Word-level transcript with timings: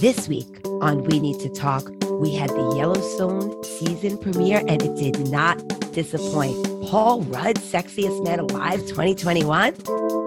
This 0.00 0.28
week 0.28 0.60
on 0.82 1.04
We 1.04 1.18
Need 1.18 1.40
to 1.40 1.48
Talk, 1.48 1.88
we 2.20 2.34
had 2.34 2.50
the 2.50 2.74
Yellowstone 2.76 3.64
season 3.64 4.18
premiere 4.18 4.58
and 4.68 4.82
it 4.82 4.94
did 4.94 5.30
not 5.30 5.56
disappoint. 5.92 6.54
Paul 6.84 7.22
Rudd, 7.22 7.56
Sexiest 7.56 8.22
Man 8.22 8.40
Alive 8.40 8.80
2021? 8.80 9.74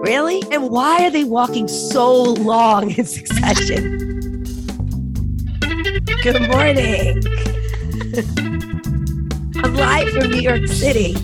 Really? 0.02 0.42
And 0.50 0.70
why 0.70 1.06
are 1.06 1.10
they 1.10 1.22
walking 1.22 1.68
so 1.68 2.20
long 2.20 2.90
in 2.90 3.04
succession? 3.04 4.42
Good 6.24 6.48
morning. 6.48 7.22
I'm 9.62 9.74
live 9.76 10.08
from 10.08 10.30
New 10.32 10.40
York 10.40 10.66
City. 10.66 11.14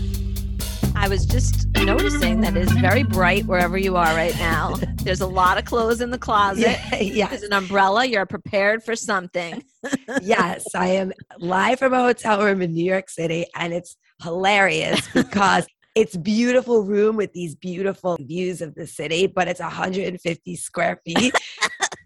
I 0.94 1.08
was 1.08 1.26
just 1.26 1.66
noticing 1.78 2.42
that 2.42 2.56
it's 2.56 2.70
very 2.74 3.02
bright 3.02 3.46
wherever 3.46 3.76
you 3.76 3.96
are 3.96 4.14
right 4.14 4.36
now. 4.36 4.76
There's 5.06 5.20
a 5.20 5.26
lot 5.26 5.56
of 5.56 5.64
clothes 5.64 6.00
in 6.00 6.10
the 6.10 6.18
closet. 6.18 6.66
Yeah, 6.90 7.00
yes. 7.00 7.30
There's 7.30 7.42
an 7.44 7.52
umbrella. 7.52 8.04
You're 8.04 8.26
prepared 8.26 8.82
for 8.82 8.96
something. 8.96 9.62
yes, 10.20 10.66
I 10.74 10.88
am 10.88 11.12
live 11.38 11.78
from 11.78 11.92
a 11.92 12.02
hotel 12.02 12.42
room 12.42 12.60
in 12.60 12.72
New 12.72 12.84
York 12.84 13.08
City, 13.08 13.46
and 13.54 13.72
it's 13.72 13.96
hilarious 14.20 15.06
because 15.14 15.64
it's 15.94 16.16
beautiful 16.16 16.82
room 16.82 17.14
with 17.14 17.32
these 17.32 17.54
beautiful 17.54 18.18
views 18.20 18.60
of 18.60 18.74
the 18.74 18.84
city, 18.84 19.28
but 19.28 19.46
it's 19.46 19.60
150 19.60 20.56
square 20.56 21.00
feet. 21.04 21.32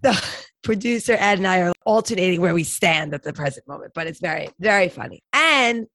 the 0.02 0.23
producer 0.62 1.16
Ed 1.18 1.38
and 1.38 1.46
I 1.46 1.60
are 1.60 1.73
alternating 1.87 2.42
where 2.42 2.54
we 2.54 2.64
stand 2.64 3.14
at 3.14 3.23
the 3.23 3.32
present 3.32 3.66
moment, 3.66 3.92
but 3.95 4.09
it's 4.09 4.20
very, 4.20 4.51
very 4.59 4.90
funny. 4.90 5.23
And 5.32 5.87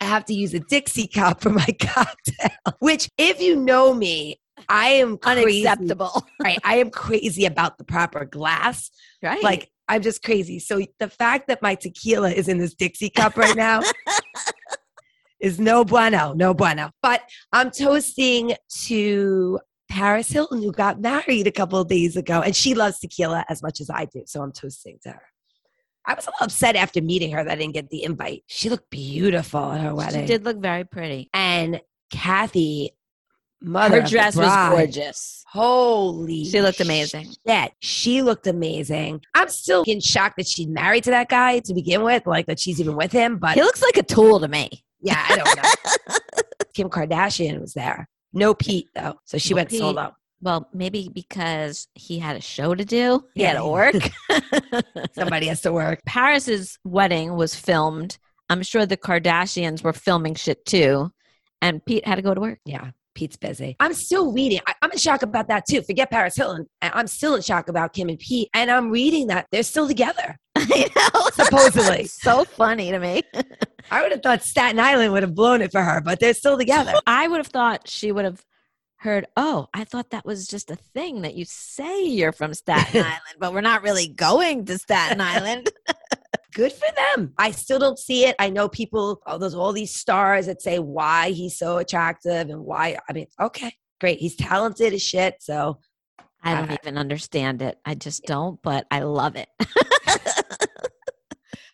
I 0.00 0.04
have 0.04 0.24
to 0.26 0.34
use 0.34 0.54
a 0.54 0.60
Dixie 0.60 1.08
cup 1.08 1.40
for 1.40 1.50
my 1.50 1.66
cocktail, 1.80 2.56
which, 2.78 3.08
if 3.18 3.40
you 3.40 3.56
know 3.56 3.92
me, 3.92 4.38
I 4.68 4.88
am 4.88 5.18
crazy, 5.18 5.66
Unacceptable. 5.66 6.26
Right. 6.42 6.58
I 6.64 6.76
am 6.76 6.90
crazy 6.90 7.46
about 7.46 7.78
the 7.78 7.84
proper 7.84 8.24
glass. 8.24 8.90
Right. 9.22 9.42
Like, 9.42 9.70
I'm 9.88 10.02
just 10.02 10.22
crazy. 10.22 10.58
So 10.58 10.80
the 10.98 11.08
fact 11.08 11.48
that 11.48 11.62
my 11.62 11.74
tequila 11.74 12.30
is 12.30 12.48
in 12.48 12.58
this 12.58 12.74
Dixie 12.74 13.10
cup 13.10 13.36
right 13.36 13.56
now 13.56 13.80
is 15.40 15.60
no 15.60 15.84
bueno, 15.84 16.32
no 16.32 16.54
bueno. 16.54 16.90
But 17.02 17.22
I'm 17.52 17.70
toasting 17.70 18.54
to 18.84 19.60
Paris 19.88 20.28
Hilton, 20.28 20.62
who 20.62 20.72
got 20.72 21.00
married 21.00 21.46
a 21.46 21.52
couple 21.52 21.78
of 21.78 21.88
days 21.88 22.16
ago, 22.16 22.40
and 22.40 22.56
she 22.56 22.74
loves 22.74 22.98
tequila 22.98 23.44
as 23.48 23.62
much 23.62 23.80
as 23.80 23.90
I 23.90 24.06
do. 24.06 24.22
So 24.26 24.42
I'm 24.42 24.52
toasting 24.52 24.98
to 25.02 25.10
her. 25.10 25.22
I 26.06 26.14
was 26.14 26.26
a 26.26 26.30
little 26.30 26.44
upset 26.44 26.76
after 26.76 27.00
meeting 27.00 27.32
her 27.32 27.42
that 27.44 27.52
I 27.52 27.56
didn't 27.56 27.74
get 27.74 27.88
the 27.90 28.04
invite. 28.04 28.42
She 28.46 28.68
looked 28.68 28.90
beautiful 28.90 29.72
at 29.72 29.80
her 29.80 29.94
wedding. 29.94 30.22
she 30.22 30.26
did 30.26 30.44
look 30.44 30.58
very 30.58 30.84
pretty. 30.84 31.30
And 31.32 31.80
Kathy, 32.10 32.90
mother, 33.64 34.02
Her 34.02 34.08
dress 34.08 34.36
was 34.36 34.46
gorgeous. 34.70 35.44
Holy, 35.48 36.44
She 36.44 36.60
looked 36.60 36.80
amazing. 36.80 37.32
Shit, 37.46 37.72
she 37.80 38.22
looked 38.22 38.46
amazing. 38.46 39.20
I'm 39.34 39.48
still 39.48 39.84
in 39.86 40.00
shock 40.00 40.34
that 40.36 40.46
she's 40.48 40.66
married 40.66 41.04
to 41.04 41.10
that 41.10 41.28
guy 41.28 41.60
to 41.60 41.74
begin 41.74 42.02
with, 42.02 42.26
like 42.26 42.46
that 42.46 42.58
she's 42.58 42.80
even 42.80 42.96
with 42.96 43.12
him. 43.12 43.38
But 43.38 43.54
He 43.54 43.62
looks 43.62 43.82
like 43.82 43.96
a 43.96 44.02
tool 44.02 44.40
to 44.40 44.48
me. 44.48 44.84
yeah, 45.00 45.24
I 45.28 45.36
don't 45.36 45.56
know. 45.56 46.16
Kim 46.74 46.88
Kardashian 46.90 47.60
was 47.60 47.72
there. 47.74 48.08
No 48.32 48.52
Pete 48.54 48.88
though, 48.94 49.14
so 49.24 49.38
she 49.38 49.50
No 49.54 49.58
went 49.58 49.70
Pete. 49.70 49.78
solo. 49.78 50.12
Well, 50.42 50.68
maybe 50.74 51.08
because 51.12 51.86
he 51.94 52.18
had 52.18 52.36
a 52.36 52.40
show 52.40 52.74
to 52.74 52.84
do. 52.84 53.24
He 53.34 53.42
Yeah, 53.42 53.52
had 53.52 53.58
to 53.58 53.66
work. 53.68 53.94
Somebody 55.14 55.46
has 55.46 55.60
to 55.62 55.72
work. 55.72 56.00
Paris's 56.04 56.78
wedding 56.84 57.34
was 57.36 57.54
filmed. 57.54 58.18
I'm 58.50 58.62
sure 58.62 58.84
the 58.84 58.96
Kardashians 58.96 59.82
were 59.82 59.92
filming 59.94 60.34
shit 60.34 60.66
too. 60.66 61.10
And 61.62 61.82
Pete 61.86 62.06
had 62.06 62.16
to 62.16 62.22
go 62.22 62.34
to 62.34 62.40
work. 62.40 62.58
Yeah, 62.66 62.90
Pete's 63.14 63.36
busy. 63.36 63.76
I'm 63.80 63.94
still 63.94 64.32
reading. 64.32 64.60
I, 64.66 64.74
I'm 64.82 64.90
in 64.90 64.98
shock 64.98 65.22
about 65.22 65.48
that 65.48 65.66
too. 65.66 65.82
Forget 65.82 66.10
Paris 66.10 66.36
Hilton. 66.36 66.66
I'm 66.82 67.06
still 67.06 67.34
in 67.34 67.42
shock 67.42 67.68
about 67.68 67.92
Kim 67.92 68.08
and 68.08 68.18
Pete, 68.18 68.48
and 68.54 68.70
I'm 68.70 68.90
reading 68.90 69.28
that 69.28 69.46
they're 69.50 69.62
still 69.62 69.88
together. 69.88 70.38
I 70.56 70.90
know. 70.96 71.30
Supposedly. 71.44 72.06
so 72.06 72.44
funny 72.44 72.90
to 72.90 72.98
me. 72.98 73.22
I 73.90 74.02
would 74.02 74.12
have 74.12 74.22
thought 74.22 74.42
Staten 74.42 74.80
Island 74.80 75.12
would 75.12 75.22
have 75.22 75.34
blown 75.34 75.60
it 75.60 75.72
for 75.72 75.82
her, 75.82 76.00
but 76.00 76.20
they're 76.20 76.34
still 76.34 76.56
together. 76.56 76.94
I 77.06 77.28
would 77.28 77.38
have 77.38 77.48
thought 77.48 77.88
she 77.88 78.12
would 78.12 78.24
have 78.24 78.44
heard, 78.96 79.26
oh, 79.36 79.68
I 79.74 79.84
thought 79.84 80.10
that 80.10 80.24
was 80.24 80.46
just 80.46 80.70
a 80.70 80.76
thing 80.76 81.22
that 81.22 81.34
you 81.34 81.44
say 81.44 82.04
you're 82.04 82.32
from 82.32 82.54
Staten 82.54 83.02
Island, 83.02 83.20
but 83.38 83.52
we're 83.52 83.60
not 83.60 83.82
really 83.82 84.08
going 84.08 84.64
to 84.64 84.78
Staten 84.78 85.20
Island. 85.20 85.70
Good 86.54 86.72
for 86.72 86.86
them. 86.96 87.32
I 87.38 87.50
still 87.50 87.78
don't 87.78 87.98
see 87.98 88.24
it. 88.26 88.36
I 88.38 88.48
know 88.50 88.68
people, 88.68 89.20
oh, 89.26 89.38
there's 89.38 89.54
all 89.54 89.72
these 89.72 89.94
stars 89.94 90.46
that 90.46 90.62
say 90.62 90.78
why 90.78 91.30
he's 91.30 91.58
so 91.58 91.78
attractive 91.78 92.48
and 92.48 92.60
why. 92.60 92.96
I 93.08 93.12
mean, 93.12 93.26
okay, 93.40 93.72
great. 94.00 94.18
He's 94.20 94.36
talented 94.36 94.92
as 94.94 95.02
shit. 95.02 95.36
So 95.40 95.78
I 96.42 96.54
don't 96.54 96.70
Uh, 96.70 96.76
even 96.82 96.96
understand 96.98 97.60
it. 97.62 97.78
I 97.84 97.94
just 97.94 98.24
don't, 98.24 98.60
but 98.62 98.86
I 98.90 99.00
love 99.00 99.36
it. 99.36 99.48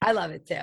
I 0.02 0.12
love 0.12 0.30
it 0.30 0.46
too. 0.46 0.62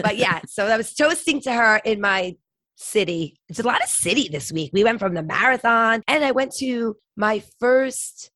But 0.00 0.16
yeah, 0.16 0.40
so 0.46 0.66
I 0.66 0.76
was 0.76 0.94
toasting 0.94 1.40
to 1.42 1.52
her 1.52 1.80
in 1.84 2.00
my 2.00 2.36
city. 2.76 3.40
It's 3.48 3.58
a 3.58 3.62
lot 3.66 3.82
of 3.82 3.88
city 3.88 4.28
this 4.30 4.52
week. 4.52 4.70
We 4.72 4.84
went 4.84 5.00
from 5.00 5.14
the 5.14 5.22
marathon 5.22 6.02
and 6.06 6.24
I 6.24 6.30
went 6.32 6.54
to 6.56 6.96
my 7.16 7.42
first 7.58 8.30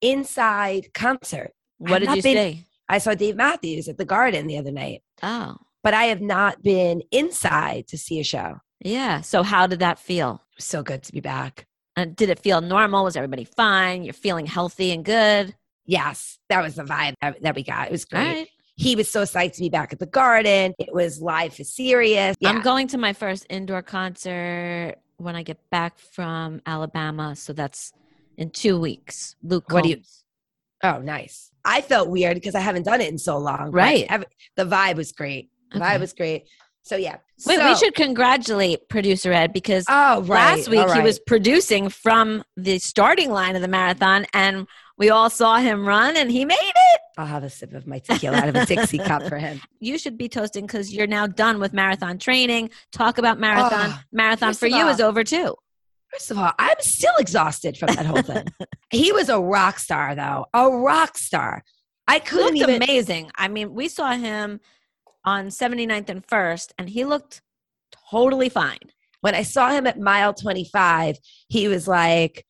inside 0.00 0.92
concert. 0.94 1.52
What 1.78 2.00
did 2.00 2.08
you 2.16 2.22
been- 2.22 2.36
say? 2.36 2.64
I 2.92 2.98
saw 2.98 3.14
Dave 3.14 3.36
Matthews 3.36 3.88
at 3.88 3.96
the 3.98 4.04
Garden 4.04 4.46
the 4.46 4.58
other 4.58 4.70
night, 4.70 5.02
Oh, 5.22 5.56
but 5.82 5.94
I 5.94 6.04
have 6.04 6.20
not 6.20 6.62
been 6.62 7.02
inside 7.10 7.88
to 7.88 7.98
see 7.98 8.20
a 8.20 8.24
show. 8.24 8.56
yeah. 8.80 9.20
So 9.22 9.42
how 9.42 9.66
did 9.66 9.78
that 9.80 9.98
feel? 9.98 10.42
So 10.58 10.82
good 10.82 11.02
to 11.04 11.12
be 11.12 11.20
back. 11.20 11.66
And 11.96 12.14
did 12.16 12.28
it 12.30 12.38
feel 12.38 12.60
normal? 12.60 13.04
Was 13.04 13.16
everybody 13.16 13.44
fine? 13.44 14.02
You're 14.04 14.14
feeling 14.14 14.46
healthy 14.46 14.92
and 14.92 15.04
good? 15.04 15.54
Yes, 15.86 16.38
that 16.48 16.62
was 16.62 16.74
the 16.76 16.84
vibe 16.84 17.14
that, 17.20 17.54
we 17.54 17.62
got. 17.62 17.88
It 17.88 17.92
was 17.92 18.04
great. 18.04 18.24
right. 18.26 18.48
He 18.76 18.96
was 18.96 19.10
so 19.10 19.22
psyched 19.22 19.54
to 19.54 19.60
be 19.60 19.68
back 19.68 19.92
at 19.92 19.98
the 19.98 20.06
garden. 20.06 20.72
It 20.78 20.92
was 20.94 21.20
live 21.20 21.54
for 21.54 21.64
serious. 21.64 22.36
Yeah. 22.40 22.50
I'm 22.50 22.62
going 22.62 22.88
to 22.88 22.98
my 22.98 23.12
first 23.12 23.46
indoor 23.50 23.82
concert 23.82 24.96
when 25.18 25.34
I 25.36 25.42
get 25.42 25.58
back 25.70 25.98
from 25.98 26.62
Alabama. 26.66 27.36
So 27.36 27.52
that's 27.52 27.92
in 28.38 28.50
two 28.50 28.78
weeks. 28.78 29.36
Luke 29.42 29.70
What 29.70 29.82
do 29.84 29.90
you- 29.90 29.96
Combs. 29.96 30.21
Oh, 30.82 30.98
nice. 30.98 31.50
I 31.64 31.80
felt 31.80 32.08
weird 32.08 32.34
because 32.34 32.54
I 32.54 32.60
haven't 32.60 32.84
done 32.84 33.00
it 33.00 33.08
in 33.10 33.18
so 33.18 33.38
long. 33.38 33.70
Right. 33.70 34.08
the 34.56 34.64
vibe 34.64 34.96
was 34.96 35.12
great. 35.12 35.50
The 35.70 35.78
Okay. 35.78 35.86
vibe 35.86 36.00
was 36.00 36.12
great. 36.12 36.48
So 36.82 36.96
yeah. 36.96 37.16
Wait, 37.46 37.58
So- 37.58 37.68
we 37.68 37.76
should 37.76 37.94
congratulate 37.94 38.88
producer 38.88 39.32
Ed 39.32 39.52
because 39.52 39.84
Oh, 39.88 40.22
right. 40.22 40.56
last 40.56 40.68
week 40.68 40.80
all 40.80 40.92
he 40.92 41.00
was 41.00 41.20
producing 41.20 41.88
from 41.88 42.42
the 42.56 42.78
starting 42.80 43.30
line 43.30 43.54
of 43.54 43.62
the 43.62 43.68
marathon 43.68 44.26
and 44.34 44.66
we 44.98 45.10
all 45.10 45.30
saw 45.30 45.58
him 45.58 45.86
run 45.86 46.16
and 46.16 46.30
he 46.30 46.44
made 46.44 46.56
it. 46.60 47.00
I'll 47.16 47.26
have 47.26 47.44
a 47.44 47.50
sip 47.50 47.72
of 47.74 47.86
my 47.86 48.00
tequila 48.00 48.36
out 48.38 48.48
of 48.48 48.56
a 48.56 48.66
Dixie 48.66 48.98
cup 48.98 49.22
for 49.28 49.38
him. 49.38 49.60
You 49.80 49.98
should 49.98 50.16
be 50.18 50.28
toasting 50.28 50.66
because 50.66 50.92
you're 50.92 51.06
now 51.06 51.26
done 51.26 51.58
with 51.60 51.72
marathon 51.72 52.18
training. 52.18 52.70
Talk 52.90 53.18
about 53.18 53.38
marathon. 53.38 53.90
Oh, 53.92 54.00
marathon 54.12 54.54
for 54.54 54.66
you 54.66 54.82
all- 54.84 54.88
is 54.88 55.00
over 55.00 55.22
too. 55.24 55.54
First 56.12 56.30
of 56.30 56.38
all, 56.38 56.52
I'm 56.58 56.76
still 56.80 57.14
exhausted 57.18 57.76
from 57.78 57.94
that 57.94 58.06
whole 58.06 58.22
thing. 58.22 58.44
he 58.90 59.12
was 59.12 59.28
a 59.28 59.40
rock 59.40 59.78
star, 59.78 60.14
though. 60.14 60.46
A 60.52 60.68
rock 60.70 61.16
star. 61.16 61.62
I 62.06 62.18
couldn't 62.18 62.58
looked 62.58 62.70
even. 62.70 62.82
amazing. 62.82 63.30
I 63.36 63.48
mean, 63.48 63.72
we 63.74 63.88
saw 63.88 64.12
him 64.12 64.60
on 65.24 65.46
79th 65.46 66.08
and 66.10 66.26
1st, 66.26 66.72
and 66.78 66.88
he 66.90 67.04
looked 67.04 67.40
totally 68.10 68.48
fine. 68.48 68.78
when 69.20 69.34
I 69.34 69.42
saw 69.42 69.70
him 69.70 69.86
at 69.86 69.98
mile 69.98 70.34
25, 70.34 71.16
he 71.48 71.68
was 71.68 71.86
like, 71.88 72.44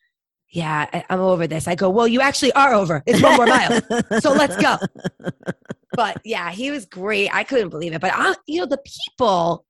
Yeah, 0.51 0.87
I- 0.93 1.05
I'm 1.11 1.21
over 1.21 1.47
this. 1.47 1.69
I 1.69 1.75
go, 1.75 1.91
Well, 1.91 2.09
you 2.09 2.21
actually 2.21 2.53
are 2.55 2.73
over. 2.75 3.03
It's 3.07 3.23
one 3.23 3.37
more 3.37 3.47
mile. 3.47 3.81
So 4.21 4.33
let's 4.33 4.57
go. 4.57 4.77
But 5.95 6.23
yeah, 6.25 6.51
he 6.51 6.71
was 6.71 6.87
great. 6.87 7.29
I 7.35 7.45
couldn't 7.45 7.69
believe 7.69 7.93
it. 7.93 8.01
But 8.01 8.13
I, 8.15 8.35
you 8.47 8.61
know, 8.61 8.67
the 8.67 8.83
people 9.13 9.67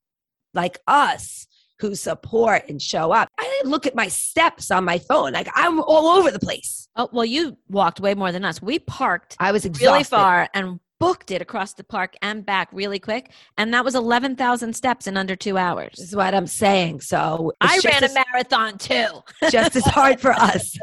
like 0.54 0.78
us 0.86 1.48
who 1.82 1.94
support 1.97 2.62
and 2.69 2.81
show 2.81 3.12
up, 3.12 3.28
I 3.38 3.43
didn't 3.43 3.70
look 3.70 3.87
at 3.87 3.94
my 3.94 4.09
steps 4.09 4.70
on 4.70 4.84
my 4.84 4.98
phone. 4.98 5.32
Like 5.32 5.48
I'm 5.54 5.81
all 5.81 6.06
over 6.06 6.31
the 6.31 6.38
place. 6.38 6.88
Oh, 6.97 7.09
well, 7.12 7.25
you 7.25 7.59
walked 7.69 8.00
way 8.00 8.15
more 8.15 8.31
than 8.32 8.44
us. 8.44 8.62
We 8.62 8.78
parked 8.78 9.37
I 9.41 9.50
was 9.53 9.65
exhausted. 9.65 9.87
really 9.91 10.04
far 10.04 10.48
and 10.54 10.78
booked 11.01 11.33
it 11.33 11.42
across 11.42 11.74
the 11.74 11.83
park 11.83 12.15
and 12.22 12.47
back 12.47 12.68
really 12.72 13.01
quick. 13.01 13.33
And 13.59 13.74
that 13.74 13.84
was 13.84 13.97
11,000 13.97 14.72
steps 14.74 15.09
in 15.09 15.16
under 15.16 15.34
two 15.34 15.54
This 15.54 15.60
hours. 15.60 15.98
is 15.98 16.15
what 16.15 16.33
I'm 16.34 16.47
saying. 16.47 17.01
So 17.01 17.53
I 17.60 17.80
ran 17.84 18.03
a 18.04 18.07
as- 18.07 18.15
marathon 18.15 18.78
too. 18.78 19.07
just 19.51 19.74
as 19.74 19.84
hard 19.84 20.21
for 20.21 20.30
us. 20.30 20.78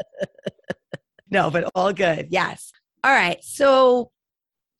no, 1.30 1.50
but 1.50 1.70
all 1.74 1.94
good. 1.94 2.28
Yes. 2.30 2.72
All 3.02 3.12
right. 3.12 3.42
So, 3.42 4.10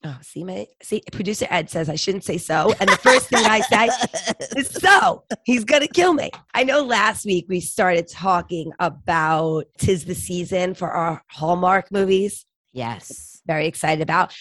oh, 0.04 0.18
see, 0.22 0.44
my 0.44 0.66
see, 0.82 1.02
producer 1.12 1.46
Ed 1.50 1.70
says 1.70 1.88
I 1.88 1.96
shouldn't 1.96 2.24
say 2.24 2.38
so, 2.38 2.72
and 2.80 2.88
the 2.88 2.96
first 2.96 3.28
thing 3.28 3.44
I 3.44 3.60
say 3.60 3.88
is 4.56 4.68
so. 4.68 5.24
He's 5.44 5.64
gonna 5.64 5.88
kill 5.88 6.12
me. 6.12 6.30
I 6.54 6.64
know. 6.64 6.82
Last 6.82 7.24
week 7.24 7.46
we 7.48 7.60
started 7.60 8.08
talking 8.08 8.72
about 8.78 9.64
"Tis 9.78 10.04
the 10.04 10.14
Season" 10.14 10.74
for 10.74 10.90
our 10.90 11.22
Hallmark 11.28 11.90
movies. 11.92 12.44
yes. 12.72 13.26
Very 13.46 13.66
excited 13.66 14.02
about. 14.02 14.34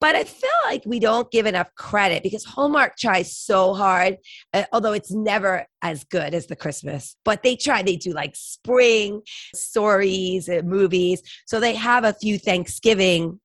But 0.00 0.14
I 0.16 0.24
feel 0.24 0.48
like 0.64 0.82
we 0.86 0.98
don't 0.98 1.30
give 1.30 1.44
enough 1.44 1.74
credit 1.74 2.22
because 2.22 2.44
Hallmark 2.44 2.96
tries 2.96 3.36
so 3.36 3.74
hard, 3.74 4.16
uh, 4.54 4.64
although 4.72 4.94
it's 4.94 5.12
never 5.12 5.66
as 5.82 6.04
good 6.04 6.32
as 6.34 6.46
the 6.46 6.56
Christmas. 6.56 7.16
But 7.22 7.42
they 7.42 7.54
try, 7.54 7.82
they 7.82 7.96
do 7.96 8.12
like 8.12 8.34
spring 8.34 9.20
stories 9.54 10.48
and 10.48 10.66
movies. 10.68 11.22
So 11.46 11.60
they 11.60 11.74
have 11.74 12.04
a 12.04 12.14
few 12.14 12.38
Thanksgiving 12.38 13.40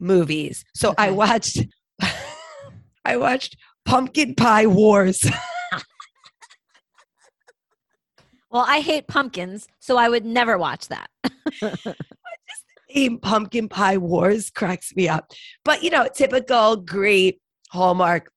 movies. 0.00 0.64
So 0.74 0.94
I 0.98 1.10
watched 1.10 1.64
I 3.04 3.16
watched 3.16 3.56
Pumpkin 3.84 4.34
Pie 4.34 4.66
Wars. 4.66 5.24
Well, 8.50 8.64
I 8.66 8.80
hate 8.80 9.08
pumpkins, 9.08 9.68
so 9.78 9.98
I 9.98 10.08
would 10.08 10.24
never 10.24 10.56
watch 10.56 10.88
that. 10.88 11.10
name 12.94 13.18
Pumpkin 13.18 13.68
Pie 13.68 13.98
Wars 13.98 14.50
cracks 14.50 14.94
me 14.94 15.08
up. 15.08 15.32
But 15.64 15.82
you 15.82 15.90
know, 15.90 16.08
typical 16.14 16.76
great 16.76 17.40
Hallmark 17.70 18.30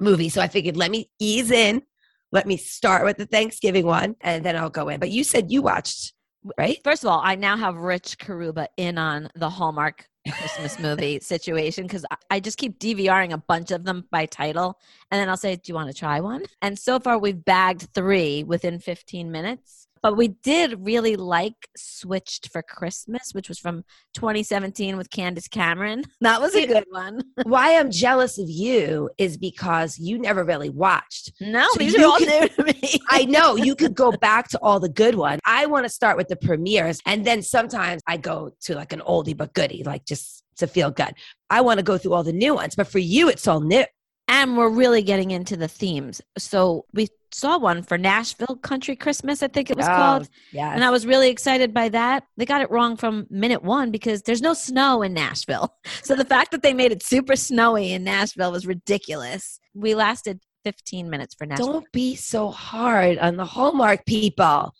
movie. 0.00 0.28
So 0.28 0.40
I 0.40 0.48
figured 0.48 0.76
let 0.76 0.90
me 0.90 1.10
ease 1.18 1.50
in. 1.50 1.82
Let 2.30 2.46
me 2.46 2.56
start 2.56 3.04
with 3.04 3.16
the 3.16 3.26
Thanksgiving 3.26 3.86
one 3.86 4.14
and 4.20 4.44
then 4.44 4.56
I'll 4.56 4.70
go 4.70 4.88
in. 4.88 5.00
But 5.00 5.10
you 5.10 5.24
said 5.24 5.50
you 5.50 5.62
watched, 5.62 6.12
right? 6.58 6.78
First 6.84 7.02
of 7.02 7.10
all, 7.10 7.20
I 7.22 7.36
now 7.36 7.56
have 7.56 7.76
Rich 7.76 8.18
Karuba 8.18 8.66
in 8.76 8.98
on 8.98 9.30
the 9.34 9.48
Hallmark 9.48 10.06
Christmas 10.32 10.78
movie 10.78 11.20
situation 11.20 11.84
because 11.84 12.04
I, 12.30 12.40
just 12.40 12.58
keep 12.58 12.78
DVRing 12.78 13.32
a 13.32 13.38
bunch 13.38 13.70
of 13.70 13.84
them 13.84 14.04
by 14.10 14.26
title. 14.26 14.78
And 15.10 15.20
then 15.20 15.28
I'll 15.28 15.36
say, 15.36 15.56
Do 15.56 15.62
you 15.66 15.74
want 15.74 15.88
to 15.88 15.94
try 15.94 16.20
one? 16.20 16.44
And 16.62 16.78
so 16.78 17.00
far, 17.00 17.18
we've 17.18 17.44
bagged 17.44 17.88
three 17.94 18.44
within 18.44 18.78
15 18.78 19.30
minutes. 19.30 19.87
But 20.02 20.16
we 20.16 20.28
did 20.28 20.84
really 20.84 21.16
like 21.16 21.54
Switched 21.76 22.50
for 22.50 22.62
Christmas, 22.62 23.30
which 23.32 23.48
was 23.48 23.58
from 23.58 23.84
2017 24.14 24.96
with 24.96 25.10
Candace 25.10 25.48
Cameron. 25.48 26.04
That 26.20 26.40
was 26.40 26.54
a 26.54 26.66
good 26.66 26.84
one. 26.90 27.22
Why 27.44 27.78
I'm 27.78 27.90
jealous 27.90 28.38
of 28.38 28.50
you 28.50 29.08
is 29.18 29.36
because 29.36 29.98
you 29.98 30.18
never 30.18 30.44
really 30.44 30.68
watched. 30.68 31.32
No, 31.40 31.66
So 31.72 31.78
these 31.78 31.96
are 31.96 32.04
all 32.04 32.18
new 32.20 32.48
to 32.48 32.64
me. 32.64 32.80
I 33.10 33.24
know 33.24 33.56
you 33.56 33.74
could 33.74 33.94
go 33.94 34.12
back 34.12 34.48
to 34.48 34.58
all 34.60 34.80
the 34.80 34.88
good 34.88 35.14
ones. 35.14 35.40
I 35.44 35.66
want 35.66 35.84
to 35.84 35.88
start 35.88 36.16
with 36.16 36.28
the 36.28 36.36
premieres, 36.36 37.00
and 37.06 37.24
then 37.24 37.42
sometimes 37.42 38.02
I 38.06 38.16
go 38.16 38.50
to 38.62 38.74
like 38.74 38.92
an 38.92 39.00
oldie 39.00 39.36
but 39.36 39.54
goodie, 39.54 39.84
like 39.84 40.04
just 40.04 40.44
to 40.58 40.66
feel 40.66 40.90
good. 40.90 41.12
I 41.50 41.60
want 41.60 41.78
to 41.78 41.84
go 41.84 41.96
through 41.96 42.12
all 42.14 42.24
the 42.24 42.32
new 42.32 42.54
ones, 42.54 42.74
but 42.74 42.88
for 42.88 42.98
you, 42.98 43.28
it's 43.28 43.46
all 43.46 43.60
new. 43.60 43.84
And 44.28 44.56
we're 44.56 44.68
really 44.70 45.02
getting 45.02 45.30
into 45.30 45.56
the 45.56 45.68
themes. 45.68 46.20
So 46.36 46.84
we 46.92 47.08
saw 47.32 47.58
one 47.58 47.82
for 47.82 47.98
Nashville 47.98 48.56
Country 48.62 48.96
Christmas, 48.96 49.42
I 49.42 49.48
think 49.48 49.70
it 49.70 49.76
was 49.76 49.86
called. 49.86 50.28
Oh, 50.30 50.36
yeah. 50.52 50.72
And 50.72 50.82
I 50.84 50.90
was 50.90 51.06
really 51.06 51.28
excited 51.30 51.74
by 51.74 51.88
that. 51.90 52.24
They 52.36 52.46
got 52.46 52.62
it 52.62 52.70
wrong 52.70 52.96
from 52.96 53.26
minute 53.30 53.62
one 53.62 53.90
because 53.90 54.22
there's 54.22 54.40
no 54.40 54.54
snow 54.54 55.02
in 55.02 55.12
Nashville. 55.14 55.74
So 56.02 56.14
the 56.14 56.24
fact 56.24 56.52
that 56.52 56.62
they 56.62 56.72
made 56.72 56.92
it 56.92 57.02
super 57.02 57.36
snowy 57.36 57.92
in 57.92 58.02
Nashville 58.04 58.52
was 58.52 58.66
ridiculous. 58.66 59.60
We 59.74 59.94
lasted 59.94 60.40
15 60.64 61.10
minutes 61.10 61.34
for 61.34 61.44
Nashville. 61.46 61.72
Don't 61.72 61.92
be 61.92 62.14
so 62.16 62.50
hard 62.50 63.18
on 63.18 63.36
the 63.36 63.44
Hallmark 63.44 64.06
people. 64.06 64.74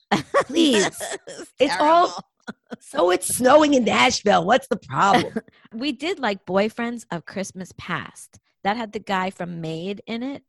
Please. 0.47 0.89
It's 1.59 1.77
all- 1.79 2.23
so 2.81 3.11
it's 3.11 3.29
snowing 3.37 3.75
in 3.75 3.85
Nashville. 3.85 4.44
What's 4.44 4.69
the 4.69 4.77
problem? 4.79 5.35
We 5.75 5.93
did 5.93 6.19
like 6.19 6.47
Boyfriends 6.47 7.05
of 7.11 7.27
Christmas 7.27 7.73
Past. 7.77 8.39
That 8.69 8.76
had 8.76 8.93
the 8.93 8.99
guy 8.99 9.31
from 9.31 9.62
Made 9.62 10.03
in 10.06 10.23
it, 10.23 10.43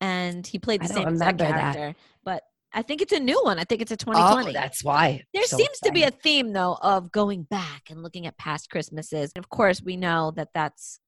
and 0.00 0.46
he 0.46 0.60
played 0.60 0.82
the 0.82 0.86
same 0.86 1.08
exact 1.08 1.40
remember 1.40 1.58
that. 1.60 1.74
character. 1.74 1.98
But 2.24 2.44
I 2.72 2.82
think 2.82 3.02
it's 3.02 3.12
a 3.12 3.18
new 3.18 3.42
one. 3.42 3.58
I 3.58 3.64
think 3.64 3.82
it's 3.82 3.90
a 3.90 3.96
2020. 3.96 4.22
oh, 4.24 4.30
2020. 4.44 4.52
that's 4.54 4.84
why. 4.84 5.24
There 5.34 5.42
So 5.46 5.56
seems 5.56 5.80
to 5.80 5.90
be 5.90 6.04
a 6.04 6.12
theme, 6.12 6.52
though, 6.52 6.78
of 6.80 7.10
going 7.10 7.42
back 7.42 7.90
and 7.90 8.04
looking 8.04 8.28
at 8.28 8.38
past 8.38 8.70
Christmases. 8.70 9.32
And 9.34 9.44
of 9.44 9.48
course, 9.50 9.82
we 9.82 9.96
know 9.96 10.30
that 10.36 10.50
that's 10.54 11.00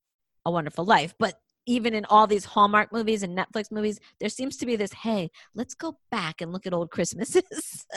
a 0.44 0.50
wonderful 0.50 0.84
life. 0.84 1.14
But 1.16 1.38
even 1.66 1.94
in 1.94 2.06
all 2.06 2.26
these 2.26 2.44
Hallmark 2.44 2.92
movies 2.92 3.22
and 3.22 3.38
Netflix 3.38 3.70
movies, 3.70 4.00
there 4.18 4.28
seems 4.28 4.56
to 4.56 4.66
be 4.66 4.74
this 4.74 4.92
hey, 4.92 5.30
let's 5.54 5.74
go 5.76 5.96
back 6.10 6.40
and 6.40 6.50
look 6.52 6.66
at 6.66 6.74
old 6.74 6.90
Christmases. 6.90 7.86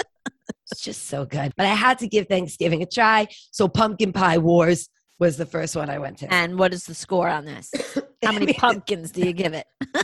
It's 0.71 0.81
just 0.81 1.07
so 1.07 1.25
good. 1.25 1.53
But 1.55 1.67
I 1.67 1.75
had 1.75 1.99
to 1.99 2.07
give 2.07 2.27
Thanksgiving 2.27 2.81
a 2.81 2.85
try. 2.87 3.27
So 3.51 3.67
Pumpkin 3.67 4.11
Pie 4.13 4.39
Wars 4.39 4.89
was 5.19 5.37
the 5.37 5.45
first 5.45 5.75
one 5.75 5.89
I 5.89 5.97
went 5.99 6.17
to. 6.19 6.33
and 6.33 6.57
what 6.59 6.73
is 6.73 6.85
the 6.85 6.93
score 6.95 7.27
on 7.29 7.45
this? 7.45 7.71
How 8.23 8.31
many 8.33 8.53
pumpkins 8.53 9.11
do 9.11 9.21
you 9.21 9.33
give 9.33 9.53
it? 9.53 9.65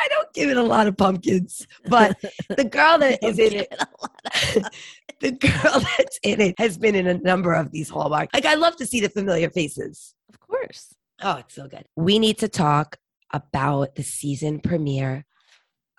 I 0.00 0.06
don't 0.10 0.32
give 0.32 0.48
it 0.48 0.56
a 0.56 0.62
lot 0.62 0.86
of 0.86 0.96
pumpkins, 0.96 1.66
but 1.88 2.16
the 2.56 2.64
girl 2.64 2.98
that 3.00 3.18
is 3.22 3.38
in 3.38 3.52
it, 3.52 3.74
the 5.20 5.32
girl 5.32 5.80
that's 5.98 6.20
in 6.22 6.40
it 6.40 6.54
has 6.58 6.78
been 6.78 6.94
in 6.94 7.08
a 7.08 7.14
number 7.14 7.52
of 7.52 7.72
these 7.72 7.88
Hallmark. 7.88 8.30
Like 8.32 8.46
I 8.46 8.54
love 8.54 8.76
to 8.76 8.86
see 8.86 9.00
the 9.00 9.08
familiar 9.08 9.50
faces. 9.50 10.14
Of 10.28 10.38
course. 10.38 10.94
Oh, 11.20 11.36
it's 11.38 11.54
so 11.54 11.66
good. 11.66 11.84
We 11.96 12.20
need 12.20 12.38
to 12.38 12.48
talk 12.48 12.96
about 13.32 13.96
the 13.96 14.04
season 14.04 14.60
premiere 14.60 15.26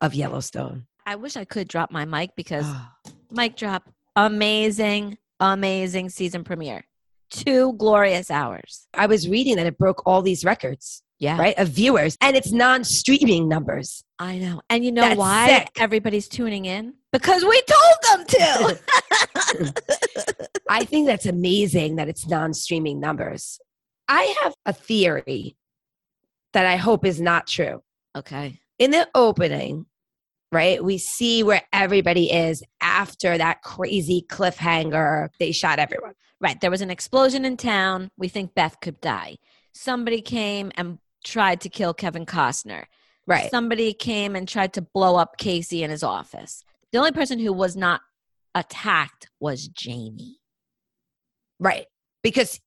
of 0.01 0.15
Yellowstone. 0.15 0.88
I 1.06 1.15
wish 1.18 1.35
I 1.35 1.44
could 1.44 1.68
drop 1.68 1.92
my 1.92 2.06
mic 2.06 2.31
because 2.38 2.65
Oh, 2.68 2.88
mic 3.31 3.57
drop. 3.57 3.89
Amazing, 4.15 5.18
amazing 5.39 6.09
season 6.09 6.44
premiere. 6.44 6.86
Two 7.30 7.74
glorious 7.74 8.31
hours. 8.31 8.88
I 8.94 9.06
was 9.06 9.30
reading 9.30 9.56
that 9.57 9.65
it 9.68 9.77
broke 9.77 10.01
all 10.07 10.21
these 10.21 10.44
records, 10.44 11.03
Yeah. 11.19 11.38
right, 11.38 11.57
of 11.59 11.69
viewers, 11.69 12.18
and 12.21 12.36
it's 12.36 12.51
non-streaming 12.51 13.47
numbers. 13.47 14.03
I 14.18 14.39
know. 14.39 14.62
And 14.69 14.83
you 14.83 14.91
know 14.91 15.01
That's 15.03 15.18
why 15.18 15.47
sick. 15.47 15.69
everybody's 15.80 16.27
tuning 16.27 16.65
in? 16.65 16.95
Because 17.13 17.44
we 17.44 17.62
told 17.62 18.18
them 18.18 18.25
to. 18.27 19.74
I 20.69 20.83
think 20.86 21.07
that's 21.07 21.25
amazing 21.25 21.95
that 21.97 22.07
it's 22.09 22.27
non-streaming 22.27 23.00
numbers. 23.00 23.59
I 24.07 24.35
have 24.42 24.53
a 24.65 24.74
theory 24.74 25.56
that 26.53 26.65
I 26.65 26.75
hope 26.77 27.06
is 27.06 27.21
not 27.21 27.47
true. 27.47 27.81
okay. 28.15 28.59
In 28.80 28.92
the 28.92 29.07
opening, 29.13 29.85
right, 30.51 30.84
we 30.84 30.98
see 30.98 31.44
where 31.44 31.62
everybody 31.72 32.31
is 32.31 32.63
after 32.81 33.38
that 33.38 33.62
crazy 33.62 34.25
cliffhanger. 34.30 35.30
They 35.40 35.51
shot 35.51 35.80
everyone. 35.80 36.13
Right. 36.42 36.60
There 36.62 36.72
was 36.72 36.81
an 36.81 36.90
explosion 36.90 37.46
in 37.46 37.57
town. 37.57 38.10
We 38.18 38.30
think 38.30 38.56
Beth 38.56 38.80
could 38.81 39.01
die. 39.01 39.38
Somebody 39.74 40.22
came 40.22 40.72
and 40.75 41.00
tried 41.24 41.62
to 41.62 41.69
kill 41.69 41.94
Kevin 41.94 42.25
Costner. 42.25 42.86
Right. 43.28 43.51
Somebody 43.51 43.94
came 43.94 44.36
and 44.36 44.48
tried 44.48 44.74
to 44.74 44.81
blow 44.81 45.18
up 45.18 45.38
Casey 45.38 45.84
in 45.84 45.92
his 45.92 46.01
office. 46.01 46.63
The 46.92 46.98
only 46.98 47.12
person 47.12 47.40
who 47.40 47.54
was 47.54 47.75
not 47.75 48.02
attacked 48.56 49.30
was 49.40 49.68
Jamie. 49.68 50.38
Right. 51.60 51.86
Because 52.24 52.60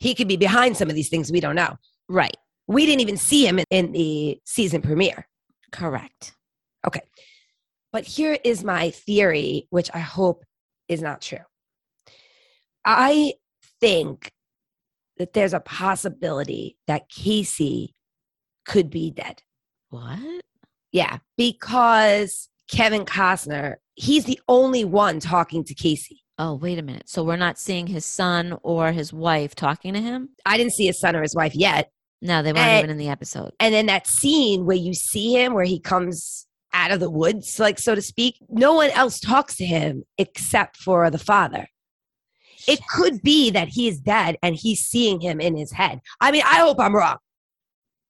he 0.00 0.14
could 0.14 0.28
be 0.28 0.36
behind 0.36 0.76
some 0.76 0.88
of 0.88 0.94
these 0.94 1.08
things 1.08 1.30
we 1.30 1.40
don't 1.40 1.54
know. 1.54 1.76
Right. 2.08 2.36
We 2.66 2.86
didn't 2.86 3.00
even 3.00 3.16
see 3.16 3.46
him 3.46 3.58
in, 3.58 3.64
in 3.70 3.92
the 3.92 4.40
season 4.44 4.82
premiere. 4.82 5.26
Correct. 5.72 6.34
But 7.92 8.04
here 8.04 8.38
is 8.44 8.62
my 8.62 8.90
theory, 8.90 9.66
which 9.70 9.90
I 9.92 9.98
hope 9.98 10.44
is 10.88 11.02
not 11.02 11.20
true. 11.20 11.38
I 12.84 13.34
think 13.80 14.30
that 15.18 15.32
there's 15.32 15.54
a 15.54 15.60
possibility 15.60 16.76
that 16.86 17.08
Casey 17.08 17.94
could 18.64 18.90
be 18.90 19.10
dead. 19.10 19.42
What? 19.90 20.18
Yeah, 20.92 21.18
because 21.36 22.48
Kevin 22.70 23.04
Costner, 23.04 23.76
he's 23.94 24.24
the 24.24 24.40
only 24.48 24.84
one 24.84 25.20
talking 25.20 25.64
to 25.64 25.74
Casey. 25.74 26.22
Oh, 26.38 26.54
wait 26.54 26.78
a 26.78 26.82
minute. 26.82 27.08
So 27.08 27.22
we're 27.22 27.36
not 27.36 27.58
seeing 27.58 27.86
his 27.86 28.06
son 28.06 28.56
or 28.62 28.92
his 28.92 29.12
wife 29.12 29.54
talking 29.54 29.92
to 29.94 30.00
him? 30.00 30.30
I 30.46 30.56
didn't 30.56 30.72
see 30.72 30.86
his 30.86 30.98
son 30.98 31.14
or 31.14 31.22
his 31.22 31.34
wife 31.34 31.54
yet. 31.54 31.90
No, 32.22 32.42
they 32.42 32.52
weren't 32.52 32.66
Eh, 32.66 32.78
even 32.78 32.90
in 32.90 32.98
the 32.98 33.08
episode. 33.08 33.52
And 33.60 33.74
then 33.74 33.86
that 33.86 34.06
scene 34.06 34.64
where 34.64 34.76
you 34.76 34.94
see 34.94 35.32
him, 35.34 35.54
where 35.54 35.64
he 35.64 35.78
comes 35.78 36.46
out 36.72 36.90
of 36.90 37.00
the 37.00 37.10
woods, 37.10 37.58
like 37.58 37.78
so 37.78 37.94
to 37.94 38.02
speak, 38.02 38.36
no 38.48 38.74
one 38.74 38.90
else 38.90 39.18
talks 39.20 39.56
to 39.56 39.64
him 39.64 40.04
except 40.18 40.76
for 40.76 41.10
the 41.10 41.18
father. 41.18 41.68
It 42.68 42.80
could 42.94 43.22
be 43.22 43.50
that 43.50 43.68
he 43.68 43.88
is 43.88 44.00
dead 44.00 44.36
and 44.42 44.54
he's 44.54 44.80
seeing 44.80 45.20
him 45.20 45.40
in 45.40 45.56
his 45.56 45.72
head. 45.72 46.00
I 46.20 46.30
mean, 46.30 46.42
I 46.44 46.58
hope 46.60 46.78
I'm 46.78 46.94
wrong. 46.94 47.16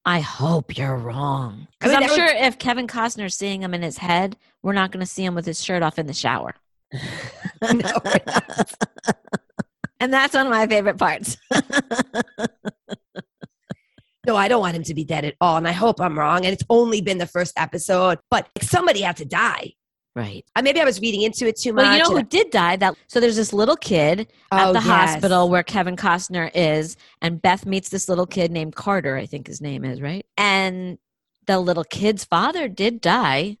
I 0.03 0.19
hope 0.19 0.77
you're 0.77 0.97
wrong. 0.97 1.67
I 1.69 1.73
Because 1.79 1.91
mean, 1.91 1.95
I'm 1.95 2.01
that 2.03 2.09
would- 2.09 2.15
sure 2.29 2.45
if 2.47 2.57
Kevin 2.59 2.87
Costner's 2.87 3.35
seeing 3.35 3.61
him 3.61 3.73
in 3.73 3.81
his 3.81 3.97
head, 3.97 4.35
we're 4.63 4.73
not 4.73 4.91
going 4.91 4.99
to 4.99 5.05
see 5.05 5.23
him 5.23 5.35
with 5.35 5.45
his 5.45 5.63
shirt 5.63 5.83
off 5.83 5.97
in 5.99 6.07
the 6.07 6.13
shower. 6.13 6.55
No, 7.61 7.91
and 9.99 10.11
that's 10.11 10.33
one 10.33 10.47
of 10.47 10.51
my 10.51 10.65
favorite 10.65 10.97
parts. 10.97 11.37
No, 14.27 14.35
I 14.35 14.47
don't 14.47 14.59
want 14.61 14.75
him 14.75 14.83
to 14.83 14.93
be 14.93 15.03
dead 15.03 15.25
at 15.25 15.35
all. 15.41 15.57
And 15.57 15.67
I 15.67 15.71
hope 15.71 15.99
I'm 15.99 16.17
wrong. 16.17 16.45
And 16.45 16.53
it's 16.53 16.63
only 16.69 17.01
been 17.01 17.17
the 17.17 17.25
first 17.25 17.53
episode, 17.57 18.19
but 18.29 18.47
somebody 18.61 19.01
had 19.01 19.17
to 19.17 19.25
die. 19.25 19.73
right. 20.15 20.45
Uh, 20.55 20.61
maybe 20.61 20.79
I 20.79 20.83
was 20.83 20.99
reading 21.01 21.21
into 21.23 21.47
it 21.47 21.57
too 21.57 21.73
much. 21.73 21.83
Well, 21.85 21.93
you 21.93 22.03
know 22.03 22.15
who 22.17 22.23
did 22.23 22.51
die? 22.51 22.75
That 22.75 22.95
so 23.07 23.19
there's 23.19 23.35
this 23.37 23.51
little 23.53 23.77
kid 23.77 24.27
at 24.51 24.67
Oh, 24.67 24.73
the 24.73 24.79
yes. 24.79 24.85
hospital 24.87 25.49
where 25.49 25.63
Kevin 25.63 25.95
Costner 25.95 26.51
is, 26.53 26.97
and 27.21 27.41
Beth 27.41 27.65
meets 27.65 27.89
this 27.89 28.07
little 28.09 28.27
kid 28.27 28.51
named 28.51 28.75
Carter, 28.75 29.15
I 29.15 29.25
think 29.25 29.47
his 29.47 29.59
name 29.61 29.83
is, 29.85 30.01
right? 30.01 30.25
And 30.37 30.97
the 31.47 31.59
little 31.59 31.83
kid's 31.85 32.23
father 32.25 32.67
did 32.67 33.01
die, 33.01 33.57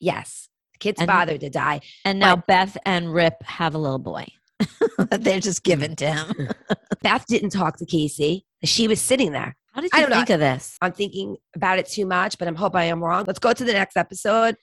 Yes. 0.00 0.48
The 0.72 0.78
kid's 0.78 1.00
And- 1.00 1.08
father 1.08 1.38
did 1.38 1.52
die. 1.52 1.80
and 2.04 2.18
now 2.18 2.34
Beth 2.36 2.76
and 2.84 3.12
Rip 3.12 3.42
have 3.44 3.74
a 3.74 3.78
little 3.78 3.98
boy 4.00 4.24
that 4.24 4.41
they're 5.10 5.40
just 5.40 5.62
given 5.62 5.96
to 5.96 6.12
him. 6.12 6.48
Beth 7.02 7.26
didn't 7.26 7.50
talk 7.50 7.76
to 7.78 7.86
Casey. 7.86 8.44
She 8.64 8.88
was 8.88 9.00
sitting 9.00 9.32
there. 9.32 9.56
How 9.72 9.80
did 9.80 9.90
I 9.94 9.98
you 9.98 10.02
don't 10.02 10.10
know. 10.10 10.16
think 10.16 10.30
of 10.30 10.40
this? 10.40 10.76
I'm 10.82 10.92
thinking 10.92 11.36
about 11.56 11.78
it 11.78 11.86
too 11.88 12.04
much, 12.06 12.38
but 12.38 12.46
I'm 12.48 12.54
hoping 12.56 12.80
I 12.80 12.84
am 12.84 13.02
wrong. 13.02 13.24
Let's 13.26 13.38
go 13.38 13.52
to 13.52 13.64
the 13.64 13.72
next 13.72 13.96
episode 13.96 14.56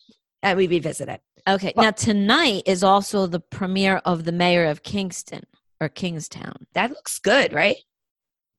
and 0.43 0.57
we 0.57 0.67
revisit 0.67 1.09
it. 1.09 1.21
Okay, 1.47 1.73
Well- 1.75 1.85
now 1.85 1.91
tonight 1.91 2.63
is 2.65 2.83
also 2.83 3.25
the 3.27 3.39
premiere 3.39 3.97
of 4.05 4.23
The 4.25 4.31
Mayor 4.31 4.65
of 4.65 4.83
Kingston. 4.83 5.43
or 5.81 5.89
Kingstown. 5.89 6.67
That 6.73 6.91
looks 6.91 7.19
good, 7.19 7.53
right? 7.53 7.77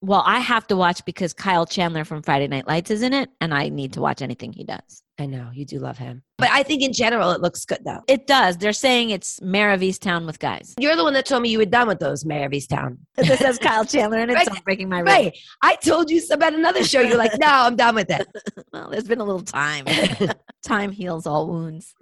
Well, 0.02 0.22
I 0.24 0.40
have 0.40 0.66
to 0.68 0.76
watch 0.76 1.04
because 1.04 1.34
Kyle 1.34 1.66
Chandler 1.66 2.06
from 2.06 2.22
Friday 2.22 2.48
Night 2.48 2.66
Lights 2.66 2.90
is 2.90 3.02
in 3.02 3.12
it, 3.12 3.28
and 3.42 3.52
I 3.52 3.68
need 3.68 3.92
to 3.92 4.00
watch 4.00 4.22
anything 4.22 4.54
he 4.54 4.64
does. 4.64 5.02
I 5.18 5.26
know 5.26 5.50
you 5.52 5.66
do 5.66 5.78
love 5.78 5.98
him, 5.98 6.22
but 6.40 6.50
I 6.50 6.62
think 6.62 6.82
in 6.82 6.92
general 6.92 7.30
it 7.30 7.40
looks 7.40 7.64
good 7.64 7.80
though. 7.84 8.00
It 8.08 8.26
does. 8.26 8.56
They're 8.56 8.72
saying 8.72 9.10
it's 9.10 9.40
Mare 9.40 9.70
of 9.72 9.80
Easttown 9.80 10.26
with 10.26 10.38
guys. 10.38 10.74
You're 10.78 10.96
the 10.96 11.04
one 11.04 11.12
that 11.14 11.26
told 11.26 11.42
me 11.42 11.50
you 11.50 11.58
were 11.58 11.64
done 11.64 11.86
with 11.88 11.98
those 12.00 12.24
Mare 12.24 12.46
of 12.46 12.52
Easttown. 12.52 12.98
this 13.16 13.38
says 13.38 13.58
Kyle 13.58 13.84
Chandler, 13.86 14.18
and 14.18 14.30
it's 14.30 14.48
Right. 14.50 14.64
breaking 14.64 14.88
my 14.88 15.02
Right. 15.02 15.36
I 15.62 15.76
told 15.76 16.10
you 16.10 16.20
about 16.30 16.54
another 16.54 16.82
show. 16.84 17.00
You're 17.00 17.16
like, 17.18 17.38
no, 17.38 17.46
I'm 17.48 17.76
done 17.76 17.94
with 17.94 18.10
it. 18.10 18.26
Well, 18.72 18.88
there's 18.88 19.08
been 19.08 19.20
a 19.20 19.24
little 19.24 19.42
time. 19.42 19.84
time 20.64 20.92
heals 20.92 21.26
all 21.26 21.48
wounds. 21.48 21.92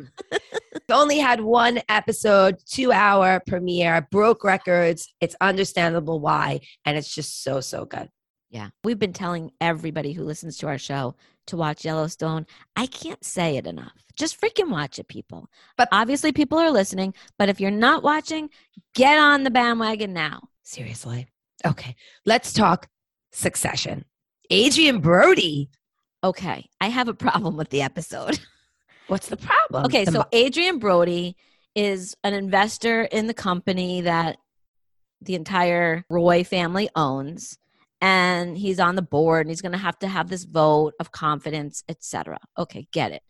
Only 0.90 1.18
had 1.18 1.40
one 1.40 1.80
episode, 1.88 2.56
two 2.66 2.92
hour 2.92 3.40
premiere, 3.46 4.06
broke 4.10 4.44
records. 4.44 5.14
It's 5.20 5.34
understandable 5.40 6.20
why. 6.20 6.60
And 6.84 6.96
it's 6.98 7.14
just 7.14 7.42
so, 7.42 7.60
so 7.60 7.84
good. 7.86 8.10
Yeah. 8.50 8.70
We've 8.82 8.98
been 8.98 9.12
telling 9.12 9.52
everybody 9.60 10.12
who 10.12 10.24
listens 10.24 10.56
to 10.58 10.68
our 10.68 10.78
show 10.78 11.14
to 11.48 11.56
watch 11.56 11.84
Yellowstone. 11.84 12.46
I 12.76 12.86
can't 12.86 13.22
say 13.24 13.56
it 13.56 13.66
enough. 13.66 13.92
Just 14.16 14.40
freaking 14.40 14.70
watch 14.70 14.98
it, 14.98 15.08
people. 15.08 15.48
But- 15.76 15.88
obviously, 15.92 16.32
people 16.32 16.58
are 16.58 16.70
listening. 16.70 17.14
But 17.38 17.48
if 17.48 17.60
you're 17.60 17.70
not 17.70 18.02
watching, 18.02 18.50
get 18.94 19.18
on 19.18 19.44
the 19.44 19.50
bandwagon 19.50 20.12
now. 20.12 20.48
Seriously. 20.62 21.26
Okay. 21.66 21.94
Let's 22.24 22.52
talk 22.52 22.88
succession. 23.32 24.04
Adrien 24.52 25.00
Brody. 25.00 25.68
Okay. 26.24 26.68
I 26.80 26.88
have 26.88 27.08
a 27.08 27.14
problem 27.14 27.56
with 27.56 27.70
the 27.70 27.82
episode. 27.82 28.38
What's 29.08 29.28
the 29.28 29.36
problem? 29.36 29.84
Okay. 29.86 30.04
The 30.04 30.12
So, 30.12 30.24
Adrien 30.34 30.78
Brody 30.78 31.36
is 31.74 32.16
an 32.24 32.34
investor 32.34 33.02
in 33.02 33.26
the 33.26 33.34
company 33.34 34.02
that 34.02 34.38
the 35.20 35.34
entire 35.34 36.04
Roy 36.10 36.44
family 36.44 36.88
owns. 36.94 37.58
And 38.00 38.56
he's 38.56 38.78
on 38.78 38.94
the 38.94 39.02
board 39.02 39.46
and 39.46 39.50
he's 39.50 39.60
going 39.60 39.72
to 39.72 39.78
have 39.78 39.98
to 40.00 40.08
have 40.08 40.28
this 40.28 40.44
vote 40.44 40.94
of 41.00 41.10
confidence, 41.10 41.82
etc. 41.88 42.38
Okay, 42.56 42.86
get 42.92 43.10
it. 43.12 43.22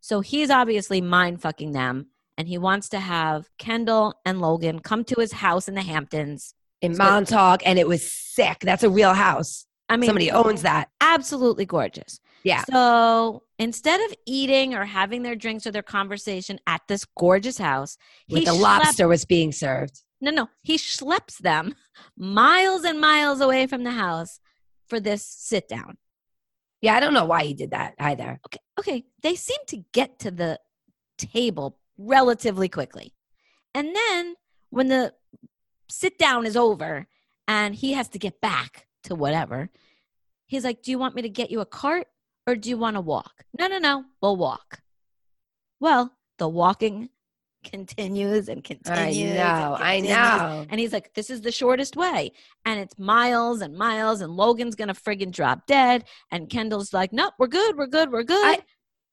So 0.00 0.20
he's 0.20 0.50
obviously 0.50 1.00
mind 1.00 1.40
fucking 1.40 1.72
them 1.72 2.08
and 2.36 2.46
he 2.48 2.58
wants 2.58 2.88
to 2.90 3.00
have 3.00 3.48
Kendall 3.58 4.14
and 4.24 4.40
Logan 4.40 4.80
come 4.80 5.04
to 5.04 5.20
his 5.20 5.32
house 5.32 5.68
in 5.68 5.74
the 5.74 5.82
Hamptons. 5.82 6.54
in 6.82 6.96
Montauk, 6.96 7.60
and 7.66 7.78
it 7.78 7.86
was 7.86 8.10
sick. 8.10 8.58
That's 8.60 8.82
a 8.82 8.88
real 8.90 9.12
house. 9.14 9.66
I 9.90 9.96
mean, 9.98 10.08
Somebody 10.08 10.30
owns 10.30 10.62
that. 10.62 10.88
absolutely 11.00 11.66
gorgeous. 11.66 12.20
Yeah. 12.44 12.62
So 12.70 13.42
instead 13.58 14.00
of 14.08 14.16
eating 14.26 14.74
or 14.74 14.86
having 14.86 15.22
their 15.22 15.34
drinks 15.36 15.66
or 15.66 15.72
their 15.72 15.82
conversation 15.82 16.58
at 16.66 16.80
this 16.88 17.04
gorgeous 17.18 17.58
house, 17.58 17.98
Like 18.30 18.44
schlepped- 18.44 18.60
lobster 18.60 19.08
was 19.08 19.24
being 19.26 19.52
served. 19.52 20.02
No, 20.20 20.30
no, 20.30 20.48
he 20.62 20.76
schleps 20.76 21.38
them 21.38 21.74
miles 22.16 22.84
and 22.84 23.00
miles 23.00 23.40
away 23.40 23.66
from 23.66 23.84
the 23.84 23.92
house 23.92 24.40
for 24.86 25.00
this 25.00 25.24
sit 25.24 25.68
down. 25.68 25.96
Yeah, 26.82 26.94
I 26.94 27.00
don't 27.00 27.14
know 27.14 27.24
why 27.24 27.44
he 27.44 27.54
did 27.54 27.70
that 27.70 27.94
either. 27.98 28.40
Okay, 28.46 28.60
okay, 28.78 29.04
they 29.22 29.34
seem 29.34 29.58
to 29.68 29.84
get 29.92 30.18
to 30.20 30.30
the 30.30 30.58
table 31.18 31.78
relatively 31.98 32.68
quickly, 32.68 33.14
and 33.74 33.94
then 33.94 34.34
when 34.70 34.88
the 34.88 35.14
sit 35.88 36.18
down 36.18 36.46
is 36.46 36.56
over 36.56 37.06
and 37.48 37.74
he 37.74 37.92
has 37.92 38.08
to 38.08 38.18
get 38.18 38.40
back 38.40 38.86
to 39.04 39.14
whatever, 39.14 39.70
he's 40.46 40.64
like, 40.64 40.82
"Do 40.82 40.90
you 40.90 40.98
want 40.98 41.14
me 41.14 41.22
to 41.22 41.28
get 41.28 41.50
you 41.50 41.60
a 41.60 41.66
cart 41.66 42.06
or 42.46 42.56
do 42.56 42.68
you 42.68 42.78
want 42.78 42.96
to 42.96 43.00
walk?" 43.00 43.44
No, 43.58 43.66
no, 43.66 43.78
no, 43.78 44.04
we'll 44.22 44.36
walk. 44.36 44.80
Well, 45.80 46.16
the 46.38 46.48
walking 46.48 47.10
continues 47.64 48.48
and 48.48 48.58
I 48.58 48.62
continues. 48.62 49.16
and 49.30 49.36
know. 49.36 49.76
I 49.78 50.00
know. 50.00 50.66
And 50.70 50.80
he's 50.80 50.92
like, 50.92 51.12
this 51.14 51.30
is 51.30 51.40
the 51.40 51.52
shortest 51.52 51.96
way. 51.96 52.32
And 52.64 52.78
it's 52.80 52.98
miles 52.98 53.60
and 53.62 53.76
miles, 53.76 54.20
and 54.20 54.32
Logan's 54.32 54.74
going 54.74 54.88
to 54.88 54.94
friggin' 54.94 55.32
drop 55.32 55.66
dead. 55.66 56.04
And 56.30 56.48
Kendall's 56.48 56.92
like, 56.92 57.12
nope, 57.12 57.34
we're 57.38 57.46
good, 57.48 57.76
we're 57.76 57.86
good, 57.86 58.10
we're 58.12 58.22
good. 58.22 58.58
I- 58.58 58.62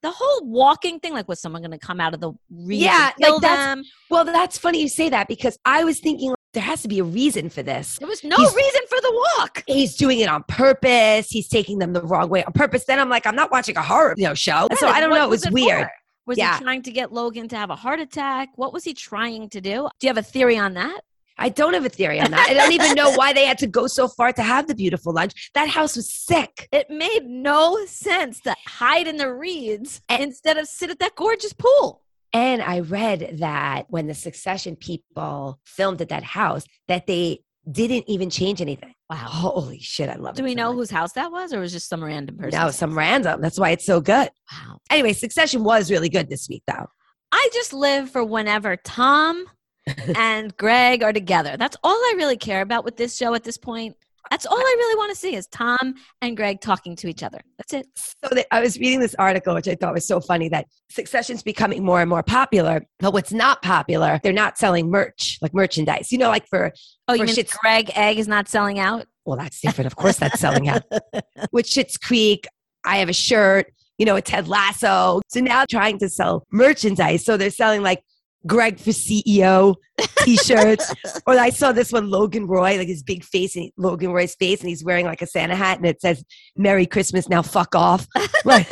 the 0.03 0.11
whole 0.11 0.45
walking 0.45 0.99
thing, 0.99 1.11
like, 1.13 1.27
was 1.27 1.41
someone 1.41 1.63
going 1.63 1.71
to 1.71 1.79
come 1.79 1.99
out 1.99 2.13
of 2.13 2.19
the 2.19 2.31
Yeah, 2.51 3.11
like, 3.19 3.41
that's- 3.41 3.65
them? 3.75 3.83
Well, 4.11 4.25
that's 4.25 4.55
funny 4.55 4.79
you 4.79 4.89
say 4.89 5.09
that 5.09 5.27
because 5.27 5.57
I 5.65 5.83
was 5.83 5.99
thinking 5.99 6.35
there 6.53 6.61
has 6.61 6.83
to 6.83 6.87
be 6.87 6.99
a 6.99 7.03
reason 7.03 7.49
for 7.49 7.63
this. 7.63 7.97
There 7.97 8.07
was 8.07 8.23
no 8.23 8.37
He's- 8.37 8.55
reason 8.55 8.81
for 8.89 9.01
the 9.01 9.25
walk. 9.39 9.63
He's 9.65 9.95
doing 9.95 10.19
it 10.19 10.29
on 10.29 10.43
purpose. 10.47 11.29
He's 11.31 11.47
taking 11.49 11.79
them 11.79 11.93
the 11.93 12.03
wrong 12.03 12.29
way 12.29 12.43
on 12.43 12.53
purpose. 12.53 12.85
Then 12.85 12.99
I'm 12.99 13.09
like, 13.09 13.25
I'm 13.25 13.35
not 13.35 13.49
watching 13.51 13.75
a 13.75 13.81
horror 13.81 14.13
you 14.17 14.25
know, 14.27 14.35
show. 14.35 14.67
so 14.77 14.87
I 14.87 14.99
don't 14.99 15.09
know. 15.09 15.23
It 15.23 15.29
was, 15.29 15.45
it 15.47 15.51
weird. 15.51 15.85
for? 15.85 15.91
Was 16.27 16.37
Yeah. 16.37 16.57
he 16.57 16.63
trying 16.63 16.81
to 16.83 16.91
get 16.91 17.11
Logan 17.11 17.47
to 17.49 17.55
have 17.55 17.69
a 17.69 17.75
heart 17.75 17.99
attack? 17.99 18.49
What 18.55 18.73
was 18.73 18.83
he 18.83 18.93
trying 18.93 19.49
to 19.49 19.61
do? 19.61 19.89
Do 19.99 20.07
you 20.07 20.09
have 20.09 20.17
a 20.17 20.21
theory 20.23 20.57
on 20.57 20.73
that? 20.75 21.01
I 21.39 21.49
don't 21.49 21.73
have 21.75 21.85
a 21.85 21.89
theory 21.89 22.19
on 22.19 22.31
that. 22.31 22.47
I 22.49 22.53
don't 22.53 22.71
even 22.73 22.95
know 22.95 23.11
why 23.13 23.31
they 23.31 23.45
had 23.45 23.59
to 23.59 23.67
go 23.67 23.85
so 23.87 24.07
far 24.07 24.33
to 24.33 24.41
have 24.41 24.67
the 24.67 24.73
beautiful 24.75 25.13
lunch. 25.13 25.51
That 25.53 25.69
house 25.69 25.95
was 25.95 26.11
sick. 26.11 26.67
It 26.71 26.89
made 26.89 27.25
no 27.27 27.85
sense 27.85 28.41
to 28.41 28.55
hide 28.65 29.07
in 29.07 29.17
the 29.17 29.31
reeds 29.31 30.01
instead 30.09 30.57
of 30.57 30.67
sit 30.67 30.89
at 30.89 30.99
that 30.99 31.15
gorgeous 31.15 31.53
pool. 31.53 32.01
And 32.33 32.61
I 32.61 32.79
read 32.81 33.37
that 33.39 33.85
when 33.89 34.07
the 34.07 34.13
succession 34.15 34.75
people 34.75 35.59
filmed 35.65 36.01
at 36.01 36.09
that 36.09 36.23
house, 36.23 36.65
that 36.87 37.07
they 37.07 37.39
didn't 37.71 38.05
even 38.09 38.29
change 38.29 38.59
anything. 38.59 38.93
Wow. 39.09 39.15
Holy 39.17 39.79
shit, 39.79 40.09
I 40.09 40.15
love 40.15 40.35
it. 40.35 40.37
Do 40.37 40.43
we 40.43 40.51
so 40.51 40.57
know 40.57 40.69
much. 40.69 40.75
whose 40.77 40.91
house 40.91 41.13
that 41.13 41.31
was, 41.31 41.53
or 41.53 41.59
was 41.59 41.71
it 41.71 41.77
just 41.77 41.87
some 41.87 42.03
random 42.03 42.37
person? 42.37 42.59
No, 42.59 42.71
some 42.71 42.97
random. 42.97 43.41
That's 43.41 43.57
why 43.59 43.69
it's 43.69 43.85
so 43.85 44.01
good. 44.01 44.29
Wow. 44.51 44.79
Anyway, 44.89 45.13
Succession 45.13 45.63
was 45.63 45.89
really 45.89 46.09
good 46.09 46.29
this 46.29 46.47
week, 46.49 46.63
though. 46.67 46.87
I 47.31 47.49
just 47.53 47.71
live 47.73 48.09
for 48.09 48.23
whenever 48.23 48.75
Tom 48.75 49.45
and 50.15 50.55
Greg 50.57 51.03
are 51.03 51.13
together. 51.13 51.55
That's 51.57 51.77
all 51.83 51.95
I 51.95 52.13
really 52.17 52.37
care 52.37 52.61
about 52.61 52.83
with 52.83 52.97
this 52.97 53.15
show 53.15 53.33
at 53.33 53.43
this 53.43 53.57
point. 53.57 53.95
That's 54.31 54.45
all 54.45 54.57
I 54.57 54.75
really 54.77 54.95
want 54.97 55.11
to 55.11 55.15
see 55.15 55.35
is 55.35 55.47
Tom 55.47 55.95
and 56.21 56.35
Greg 56.37 56.61
talking 56.61 56.95
to 56.97 57.07
each 57.07 57.23
other. 57.23 57.39
That's 57.57 57.73
it. 57.73 57.87
So 57.95 58.33
that 58.35 58.47
I 58.51 58.59
was 58.61 58.77
reading 58.79 58.99
this 58.99 59.15
article, 59.19 59.53
which 59.53 59.67
I 59.67 59.75
thought 59.75 59.93
was 59.93 60.07
so 60.07 60.19
funny, 60.19 60.49
that 60.49 60.67
Succession's 60.89 61.43
becoming 61.43 61.83
more 61.83 62.01
and 62.01 62.09
more 62.09 62.23
popular. 62.23 62.85
But 62.99 63.13
what's 63.13 63.31
not 63.31 63.61
popular, 63.61 64.19
they're 64.23 64.33
not 64.33 64.57
selling 64.57 64.89
merch, 64.89 65.37
like 65.41 65.53
merchandise. 65.53 66.11
You 66.11 66.17
know, 66.17 66.29
like 66.29 66.47
for 66.47 66.73
Oh, 67.07 67.13
you 67.13 67.19
For 67.21 67.25
mean 67.27 67.35
Schitt's- 67.35 67.57
Greg 67.57 67.91
Egg 67.95 68.19
is 68.19 68.27
not 68.27 68.47
selling 68.49 68.79
out? 68.79 69.05
well, 69.25 69.37
that's 69.37 69.59
different. 69.61 69.87
Of 69.87 69.95
course, 69.95 70.17
that's 70.17 70.39
selling 70.39 70.69
out. 70.69 70.83
With 71.51 71.65
Schitt's 71.65 71.97
Creek, 71.97 72.47
I 72.85 72.97
have 72.97 73.09
a 73.09 73.13
shirt. 73.13 73.73
You 73.97 74.05
know, 74.05 74.15
it's 74.15 74.29
Ted 74.29 74.47
Lasso. 74.47 75.21
So 75.27 75.39
now 75.39 75.65
trying 75.69 75.97
to 75.99 76.07
sell 76.09 76.45
merchandise. 76.51 77.25
So 77.25 77.35
they're 77.35 77.49
selling 77.49 77.81
like 77.81 78.03
Greg 78.47 78.79
for 78.79 78.91
CEO 78.91 79.75
t-shirts. 80.19 80.93
or 81.27 81.37
I 81.37 81.49
saw 81.49 81.71
this 81.71 81.91
one, 81.91 82.09
Logan 82.09 82.47
Roy, 82.47 82.77
like 82.77 82.87
his 82.87 83.03
big 83.03 83.23
face, 83.23 83.55
and 83.55 83.71
Logan 83.77 84.11
Roy's 84.11 84.35
face, 84.35 84.61
and 84.61 84.69
he's 84.69 84.83
wearing 84.83 85.05
like 85.05 85.21
a 85.21 85.27
Santa 85.27 85.55
hat, 85.55 85.77
and 85.77 85.85
it 85.85 86.01
says 86.01 86.23
"Merry 86.55 86.85
Christmas." 86.85 87.29
Now, 87.29 87.41
fuck 87.41 87.75
off. 87.75 88.07
Like, 88.45 88.67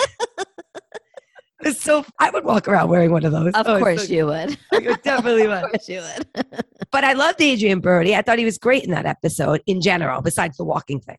it's 1.61 1.81
so. 1.81 2.05
I 2.19 2.29
would 2.29 2.45
walk 2.45 2.67
around 2.67 2.89
wearing 2.89 3.11
one 3.11 3.25
of 3.25 3.31
those. 3.31 3.53
Of 3.53 3.67
Oh, 3.67 3.79
course 3.79 4.07
so- 4.07 4.13
you 4.13 4.25
would. 4.27 4.57
you 4.73 4.95
definitely 5.03 5.47
would. 5.47 5.63
of 5.63 5.69
course 5.71 5.89
you 5.89 6.01
would. 6.01 6.27
But 6.91 7.03
I 7.03 7.13
loved 7.13 7.41
Adrien 7.41 7.79
Brody. 7.79 8.15
I 8.15 8.21
thought 8.21 8.37
he 8.39 8.45
was 8.45 8.57
great 8.57 8.83
in 8.83 8.91
that 8.91 9.05
episode 9.05 9.61
in 9.65 9.81
general, 9.81 10.21
besides 10.21 10.57
the 10.57 10.63
walking 10.63 10.99
thing. 10.99 11.17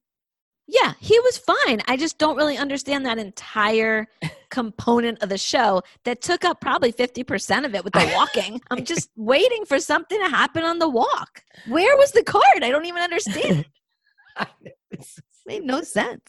Yeah, 0.68 0.94
he 0.98 1.18
was 1.20 1.38
fine. 1.38 1.80
I 1.86 1.96
just 1.96 2.18
don't 2.18 2.36
really 2.36 2.56
understand 2.56 3.06
that 3.06 3.18
entire 3.18 4.08
component 4.50 5.22
of 5.22 5.28
the 5.28 5.38
show 5.38 5.82
that 6.04 6.20
took 6.20 6.44
up 6.44 6.60
probably 6.60 6.92
50% 6.92 7.64
of 7.64 7.74
it 7.74 7.84
with 7.84 7.92
the 7.92 8.12
walking. 8.16 8.60
I'm 8.70 8.84
just 8.84 9.10
waiting 9.16 9.64
for 9.64 9.78
something 9.78 10.18
to 10.18 10.28
happen 10.28 10.64
on 10.64 10.78
the 10.78 10.88
walk. 10.88 11.44
Where 11.68 11.96
was 11.96 12.12
the 12.12 12.24
card? 12.24 12.62
I 12.62 12.70
don't 12.70 12.86
even 12.86 13.02
understand. 13.02 13.66
It's 14.90 15.20
made 15.46 15.64
no 15.64 15.82
sense. 15.82 16.22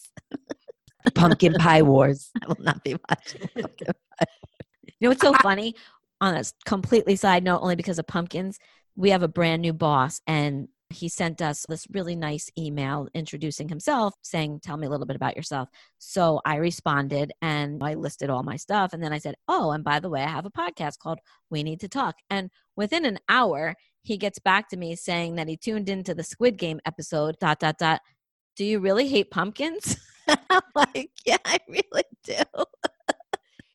Pumpkin 1.13 1.53
Pie 1.53 1.82
Wars. 1.82 2.32
I 2.41 2.48
will 2.48 2.58
not 2.60 2.84
be 2.84 2.96
watching. 3.10 3.50
Pumpkin 3.53 3.88
Pie. 4.20 4.25
you 4.86 4.94
know 5.01 5.10
what's 5.10 5.22
so 5.22 5.34
funny? 5.34 5.75
On 6.22 6.34
a 6.34 6.44
completely 6.65 7.15
side 7.15 7.44
note, 7.44 7.60
only 7.62 7.75
because 7.75 8.00
of 8.00 8.08
pumpkins, 8.08 8.60
we 8.96 9.12
have 9.12 9.24
a 9.24 9.27
brand 9.27 9.62
new 9.62 9.74
boss, 9.74 10.22
and 10.25 10.70
he 10.89 11.10
sent 11.10 11.41
us 11.41 11.65
this 11.67 11.86
really 11.91 12.15
nice 12.15 12.50
email 12.58 13.08
introducing 13.13 13.70
himself, 13.70 14.13
saying, 14.22 14.62
"Tell 14.62 14.77
me 14.77 14.88
a 14.88 14.89
little 14.89 15.06
bit 15.06 15.15
about 15.15 15.36
yourself." 15.36 15.70
So 15.98 16.41
I 16.46 16.56
responded, 16.56 17.32
and 17.41 17.84
I 17.84 17.96
listed 17.96 18.29
all 18.29 18.44
my 18.44 18.56
stuff, 18.56 18.94
and 18.94 19.03
then 19.03 19.13
I 19.13 19.17
said, 19.17 19.36
"Oh, 19.48 19.72
and 19.72 19.84
by 19.84 20.00
the 20.00 20.10
way, 20.10 20.24
I 20.24 20.29
have 20.29 20.46
a 20.46 20.51
podcast 20.51 21.00
called 21.00 21.20
We 21.50 21.63
Need 21.63 21.79
to 21.82 21.89
Talk." 21.89 22.15
And 22.29 22.50
within 22.75 23.06
an 23.06 23.20
hour, 23.29 23.75
he 24.03 24.17
gets 24.17 24.39
back 24.39 24.70
to 24.70 24.77
me 24.77 24.96
saying 24.96 25.36
that 25.36 25.50
he 25.50 25.58
tuned 25.58 25.89
into 25.89 26.13
the 26.13 26.24
Squid 26.24 26.58
Game 26.58 26.79
episode. 26.86 27.38
Dot 27.39 27.60
dot 27.60 27.77
dot. 27.77 28.01
Do 28.56 28.63
you 28.65 28.79
really 28.79 29.08
hate 29.08 29.29
pumpkins? 29.29 29.98
I'm 30.50 30.62
like, 30.75 31.12
yeah, 31.25 31.38
I 31.46 31.60
really 31.67 32.03
do. 32.24 32.41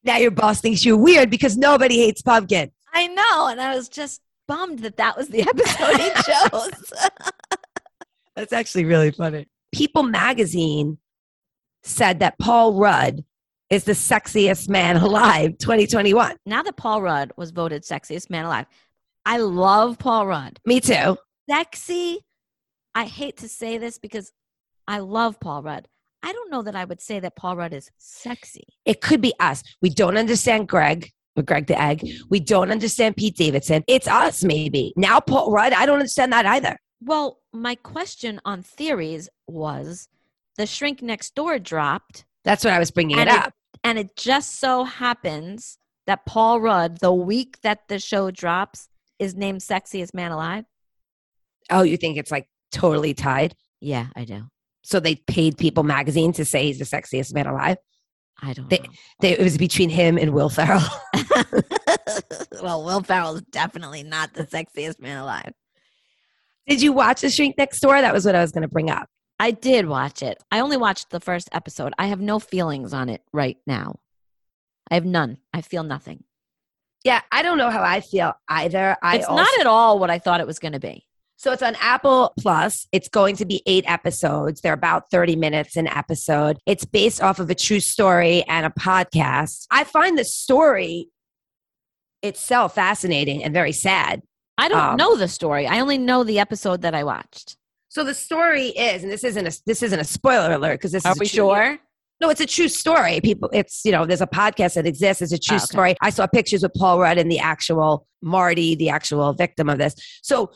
Now 0.04 0.16
your 0.16 0.30
boss 0.30 0.60
thinks 0.60 0.84
you're 0.84 0.96
weird 0.96 1.30
because 1.30 1.56
nobody 1.56 1.98
hates 1.98 2.22
pumpkin. 2.22 2.72
I 2.92 3.06
know. 3.06 3.46
And 3.48 3.60
I 3.60 3.74
was 3.74 3.88
just 3.88 4.20
bummed 4.52 4.80
that 4.80 4.96
that 4.98 5.16
was 5.16 5.28
the 5.28 5.40
episode 5.52 5.96
he 5.96 6.10
chose. 6.22 6.92
That's 8.36 8.52
actually 8.52 8.84
really 8.84 9.10
funny. 9.10 9.46
People 9.72 10.02
magazine 10.02 10.98
said 11.82 12.20
that 12.20 12.38
Paul 12.38 12.74
Rudd 12.74 13.24
is 13.70 13.84
the 13.84 13.92
sexiest 13.92 14.68
man 14.68 14.96
alive 15.08 15.56
2021. 15.58 16.36
now 16.44 16.62
that 16.62 16.76
Paul 16.76 17.00
Rudd 17.00 17.32
was 17.36 17.50
voted 17.50 17.82
sexiest 17.82 18.28
man 18.28 18.44
alive, 18.44 18.66
I 19.24 19.38
love 19.38 19.98
Paul 19.98 20.26
Rudd. 20.26 20.58
Me 20.66 20.80
too. 20.80 21.16
Sexy. 21.48 22.20
I 22.94 23.04
hate 23.06 23.38
to 23.38 23.48
say 23.48 23.78
this 23.78 23.98
because 23.98 24.32
I 24.86 24.98
love 24.98 25.40
Paul 25.40 25.62
Rudd. 25.62 25.88
I 26.22 26.32
don't 26.32 26.50
know 26.50 26.62
that 26.62 26.76
I 26.76 26.84
would 26.84 27.00
say 27.00 27.20
that 27.20 27.36
Paul 27.36 27.56
Rudd 27.56 27.72
is 27.72 27.90
sexy. 27.96 28.64
It 28.84 29.00
could 29.00 29.22
be 29.22 29.32
us. 29.40 29.62
We 29.80 29.88
don't 29.88 30.18
understand 30.18 30.68
Greg 30.68 31.10
or 31.36 31.42
Greg 31.42 31.66
the 31.66 31.80
Egg. 31.80 32.06
We 32.28 32.40
don't 32.40 32.70
understand 32.70 33.16
Pete 33.16 33.36
Davidson. 33.36 33.84
It's 33.88 34.08
us, 34.08 34.44
maybe. 34.44 34.92
Now, 34.96 35.20
Paul 35.20 35.50
Rudd, 35.50 35.72
I 35.72 35.86
don't 35.86 35.98
understand 35.98 36.32
that 36.32 36.46
either. 36.46 36.76
Well, 37.00 37.38
my 37.52 37.74
question 37.74 38.40
on 38.44 38.62
theories 38.62 39.28
was 39.48 40.08
the 40.56 40.66
shrink 40.66 41.02
next 41.02 41.34
door 41.34 41.58
dropped, 41.58 42.24
That's 42.44 42.64
what 42.64 42.72
I 42.74 42.78
was 42.78 42.90
bringing 42.90 43.18
it 43.18 43.28
it- 43.28 43.34
up. 43.34 43.52
and 43.82 43.98
it 43.98 44.16
just 44.16 44.60
so 44.60 44.84
happens 44.84 45.78
that 46.06 46.26
Paul 46.26 46.60
Rudd, 46.60 46.98
the 47.00 47.12
week 47.12 47.60
that 47.62 47.88
the 47.88 47.98
show 47.98 48.30
drops, 48.30 48.88
is 49.18 49.34
named 49.34 49.60
Sexiest 49.60 50.14
Man 50.14 50.32
Alive. 50.32 50.64
Oh, 51.70 51.82
you 51.82 51.96
think 51.96 52.18
it's 52.18 52.30
like 52.30 52.48
totally 52.72 53.14
tied? 53.14 53.54
Yeah, 53.80 54.08
I 54.16 54.24
do. 54.24 54.42
So 54.82 54.98
they 54.98 55.14
paid 55.14 55.58
People 55.58 55.84
magazine 55.84 56.32
to 56.32 56.44
say 56.44 56.66
he's 56.66 56.78
the 56.80 56.84
sexiest 56.84 57.32
man 57.32 57.46
alive. 57.46 57.76
I 58.42 58.52
don't 58.54 58.68
They- 58.68 58.78
know. 58.78 58.84
They, 59.20 59.32
it 59.32 59.40
was 59.40 59.56
between 59.56 59.88
him 59.88 60.18
and 60.18 60.32
Will 60.32 60.48
Ferrell. 60.48 60.82
well, 62.62 62.84
Will 62.84 63.02
Ferrell 63.02 63.36
is 63.36 63.42
definitely 63.42 64.02
not 64.02 64.34
the 64.34 64.44
sexiest 64.44 65.00
man 65.00 65.18
alive. 65.18 65.52
Did 66.66 66.82
you 66.82 66.92
watch 66.92 67.20
The 67.20 67.30
Shrink 67.30 67.56
Next 67.58 67.80
Door? 67.80 68.02
That 68.02 68.12
was 68.14 68.24
what 68.24 68.34
I 68.34 68.40
was 68.40 68.52
going 68.52 68.62
to 68.62 68.68
bring 68.68 68.90
up. 68.90 69.08
I 69.38 69.50
did 69.50 69.86
watch 69.86 70.22
it. 70.22 70.42
I 70.52 70.60
only 70.60 70.76
watched 70.76 71.10
the 71.10 71.20
first 71.20 71.48
episode. 71.52 71.92
I 71.98 72.06
have 72.06 72.20
no 72.20 72.38
feelings 72.38 72.92
on 72.92 73.08
it 73.08 73.22
right 73.32 73.56
now. 73.66 73.98
I 74.90 74.94
have 74.94 75.04
none. 75.04 75.38
I 75.52 75.62
feel 75.62 75.82
nothing. 75.82 76.22
Yeah, 77.04 77.20
I 77.32 77.42
don't 77.42 77.58
know 77.58 77.70
how 77.70 77.82
I 77.82 78.00
feel 78.00 78.34
either. 78.48 78.96
I 79.02 79.16
it's 79.16 79.26
also- 79.26 79.42
not 79.42 79.60
at 79.60 79.66
all 79.66 79.98
what 79.98 80.10
I 80.10 80.18
thought 80.18 80.40
it 80.40 80.46
was 80.46 80.58
going 80.60 80.72
to 80.72 80.80
be. 80.80 81.04
So 81.42 81.50
it's 81.50 81.60
on 81.62 81.74
Apple 81.80 82.32
Plus. 82.38 82.86
It's 82.92 83.08
going 83.08 83.34
to 83.34 83.44
be 83.44 83.64
eight 83.66 83.82
episodes. 83.88 84.60
They're 84.60 84.72
about 84.72 85.10
30 85.10 85.34
minutes 85.34 85.76
an 85.76 85.88
episode. 85.88 86.58
It's 86.66 86.84
based 86.84 87.20
off 87.20 87.40
of 87.40 87.50
a 87.50 87.54
true 87.56 87.80
story 87.80 88.44
and 88.44 88.64
a 88.64 88.70
podcast. 88.70 89.66
I 89.68 89.82
find 89.82 90.16
the 90.16 90.22
story 90.24 91.08
itself 92.22 92.76
fascinating 92.76 93.42
and 93.42 93.52
very 93.52 93.72
sad. 93.72 94.22
I 94.56 94.68
don't 94.68 94.78
Um, 94.78 94.96
know 94.96 95.16
the 95.16 95.26
story. 95.26 95.66
I 95.66 95.80
only 95.80 95.98
know 95.98 96.22
the 96.22 96.38
episode 96.38 96.82
that 96.82 96.94
I 96.94 97.02
watched. 97.02 97.56
So 97.88 98.04
the 98.04 98.14
story 98.14 98.68
is, 98.68 99.02
and 99.02 99.10
this 99.10 99.24
isn't 99.24 99.44
a 99.44 99.58
this 99.66 99.82
isn't 99.82 99.98
a 99.98 100.04
spoiler 100.04 100.52
alert 100.52 100.74
because 100.74 100.92
this 100.92 101.04
Are 101.04 101.10
is 101.12 101.18
we 101.18 101.26
sure? 101.26 101.76
No, 102.20 102.30
it's 102.30 102.40
a 102.40 102.46
true 102.46 102.68
story. 102.68 103.20
People, 103.20 103.50
it's 103.52 103.80
you 103.84 103.90
know, 103.90 104.06
there's 104.06 104.20
a 104.20 104.28
podcast 104.28 104.74
that 104.74 104.86
exists. 104.86 105.20
It's 105.22 105.32
a 105.32 105.38
true 105.40 105.56
Oh, 105.56 105.58
okay. 105.58 105.64
story. 105.66 105.96
I 106.02 106.10
saw 106.10 106.28
pictures 106.28 106.62
with 106.62 106.72
Paul 106.74 107.00
Rudd 107.00 107.18
and 107.18 107.28
the 107.28 107.40
actual 107.40 108.06
Marty, 108.22 108.76
the 108.76 108.90
actual 108.90 109.32
victim 109.32 109.68
of 109.68 109.78
this. 109.78 109.96
So 110.22 110.52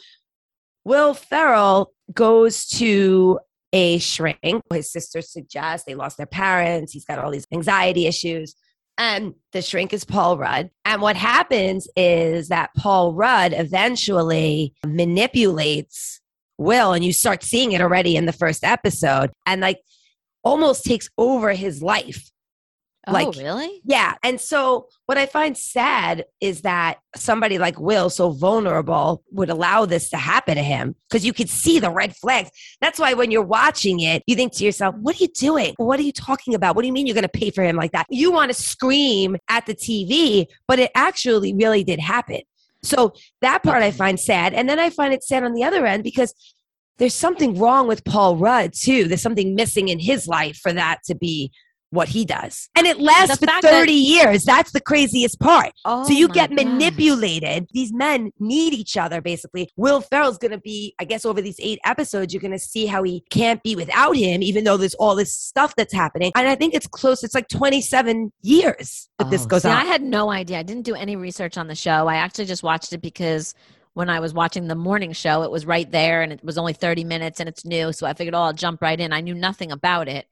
Will 0.87 1.15
Ferrell 1.15 1.93
goes 2.13 2.65
to 2.79 3.41
a 3.73 3.99
shrink. 3.99 4.63
His 4.73 4.89
sister 4.89 5.21
suggests 5.21 5.85
they 5.85 5.97
lost 5.97 6.17
their 6.17 6.27
parents. 6.27 6.93
He's 6.93 7.05
got 7.05 7.19
all 7.19 7.33
these 7.33 7.49
anxiety 7.53 8.07
issues. 8.07 8.55
And 8.97 9.35
the 9.51 9.63
shrink 9.63 9.93
is 9.93 10.05
Paul 10.05 10.39
Rudd. 10.39 10.71
And 10.85 11.03
what 11.03 11.17
happens 11.17 11.89
is 11.97 12.51
that 12.51 12.71
Paul 12.77 13.15
Rudd 13.15 13.53
eventually 13.53 14.75
manipulates 14.87 16.21
Will, 16.57 16.93
and 16.93 17.05
you 17.05 17.13
start 17.13 17.43
seeing 17.43 17.73
it 17.73 17.81
already 17.81 18.15
in 18.15 18.27
the 18.27 18.33
first 18.33 18.63
episode, 18.63 19.33
and 19.45 19.61
like 19.61 19.81
almost 20.45 20.85
takes 20.85 21.11
over 21.19 21.53
his 21.53 21.83
life. 21.83 22.31
Oh, 23.07 23.13
Like- 23.13 23.37
really? 23.37 23.81
Yeah. 23.85 24.15
And 24.23 24.41
so 24.41 24.89
what 25.07 25.19
I 25.19 25.27
find 25.27 25.57
sad 25.57 26.25
is 26.41 26.63
that 26.63 26.99
somebody 27.15 27.59
like 27.59 27.79
Will, 27.79 28.11
so 28.11 28.31
vulnerable, 28.31 29.23
would 29.31 29.51
allow 29.51 29.87
this 29.87 30.11
to 30.11 30.17
happen 30.17 30.57
to 30.57 30.63
him 30.63 30.95
because 31.09 31.25
you 31.25 31.33
could 31.33 31.49
see 31.49 31.79
the 31.79 31.91
red 31.91 32.17
flags. 32.17 32.51
That's 32.81 32.99
why 32.99 33.15
when 33.15 33.31
you're 33.31 33.43
watching 33.43 34.01
it, 34.01 34.23
you 34.27 34.37
think 34.37 34.53
to 34.55 34.65
yourself, 34.65 34.95
what 34.97 35.17
are 35.17 35.23
you 35.23 35.29
doing? 35.29 35.75
What 35.77 35.99
are 36.01 36.05
you 36.05 36.13
talking 36.13 36.55
about? 36.55 36.75
What 36.77 36.83
do 36.83 36.87
you 36.87 36.93
mean 36.93 37.07
you're 37.07 37.15
going 37.15 37.23
to 37.23 37.29
pay 37.29 37.51
for 37.51 37.63
him 37.63 37.77
like 37.77 37.93
that? 37.93 38.07
You 38.11 38.33
want 38.33 38.51
to 38.51 38.55
scream 38.55 39.37
at 39.49 39.67
the 39.67 39.75
TV, 39.75 40.47
but 40.67 40.79
it 40.79 40.91
actually 40.95 41.55
really 41.55 41.85
did 41.85 42.01
happen. 42.01 42.41
So 42.83 43.15
that 43.41 43.63
part 43.63 43.83
I 43.83 43.91
find 43.91 44.19
sad. 44.19 44.55
And 44.55 44.69
then 44.69 44.79
I 44.79 44.91
find 44.91 45.13
it 45.13 45.25
sad 45.25 45.45
on 45.45 45.55
the 45.55 45.65
other 45.65 45.87
end 45.87 46.05
because 46.05 46.35
there's 46.99 47.15
something 47.15 47.59
wrong 47.59 47.89
with 47.89 48.05
Paul 48.05 48.37
Rudd 48.37 48.73
too. 48.73 49.05
There's 49.05 49.23
something 49.23 49.55
missing 49.55 49.89
in 49.89 49.99
his 49.99 50.27
life 50.27 50.57
for 50.57 50.73
that 50.73 50.99
to 51.07 51.15
be 51.15 51.53
what 51.91 52.09
he 52.09 52.25
does. 52.25 52.69
And 52.77 52.87
it 52.87 52.99
lasts 53.01 53.39
The 53.39 53.47
for 53.47 53.51
fact 53.53 53.63
that- 53.63 53.71
30 53.71 53.93
years. 53.93 54.45
That's 54.45 54.73
the 54.73 54.81
craziest 54.81 55.39
part. 55.41 55.73
Oh, 55.85 56.05
so 56.05 56.13
you 56.13 56.29
get 56.29 56.51
manipulated. 56.51 57.69
These 57.73 57.93
men 57.93 58.33
need 58.39 58.73
each 58.75 58.97
other, 58.97 59.21
basically. 59.21 59.71
Will 59.77 60.01
Ferrell's 60.01 60.39
going 60.39 60.51
to 60.53 60.59
be, 60.59 60.95
I 61.01 61.05
guess, 61.05 61.25
over 61.25 61.41
these 61.41 61.57
eight 61.61 61.79
episodes, 61.85 62.33
you're 62.33 62.41
going 62.41 62.53
to 62.53 62.59
see 62.59 62.87
how 62.87 63.03
he 63.03 63.23
can't 63.31 63.63
be 63.63 63.77
without 63.77 64.17
him, 64.17 64.43
even 64.43 64.65
though 64.65 64.77
there's 64.77 64.95
all 64.95 65.15
this 65.15 65.33
stuff 65.33 65.75
that's 65.77 65.93
happening. 65.93 66.33
And 66.35 66.49
I 66.49 66.55
think 66.55 66.75
it's 66.75 66.87
close. 66.87 67.23
It's 67.23 67.35
like 67.35 67.49
27 67.49 68.33
years 68.43 69.09
that 69.19 69.31
this 69.31 69.45
Oh, 69.45 69.47
goes 69.47 69.63
see, 69.63 69.69
on. 69.69 69.77
I 69.77 69.85
had 69.85 70.03
no 70.03 70.31
idea. 70.31 70.59
I 70.59 70.63
didn't 70.63 70.85
do 70.85 70.95
any 70.95 71.17
research 71.17 71.57
on 71.59 71.67
the 71.69 71.75
show. 71.75 72.07
I 72.09 72.17
actually 72.17 72.47
just 72.47 72.63
watched 72.63 72.93
it 72.93 73.01
because 73.03 73.55
when 73.95 74.11
I 74.11 74.21
was 74.21 74.35
watching 74.35 74.67
the 74.69 74.75
morning 74.75 75.13
show, 75.13 75.43
it 75.43 75.51
was 75.51 75.65
right 75.67 75.91
there 75.91 76.23
and 76.23 76.33
it 76.33 76.45
was 76.45 76.59
only 76.59 76.73
30 76.75 77.05
minutes 77.05 77.41
and 77.41 77.49
it's 77.49 77.65
new. 77.65 77.93
So 77.93 78.07
I 78.07 78.13
figured, 78.13 78.35
oh, 78.35 78.41
I'll 78.43 78.53
jump 78.53 78.83
right 78.83 78.99
in. 79.01 79.13
I 79.13 79.21
knew 79.21 79.35
nothing 79.35 79.73
about 79.73 80.09
it. 80.09 80.27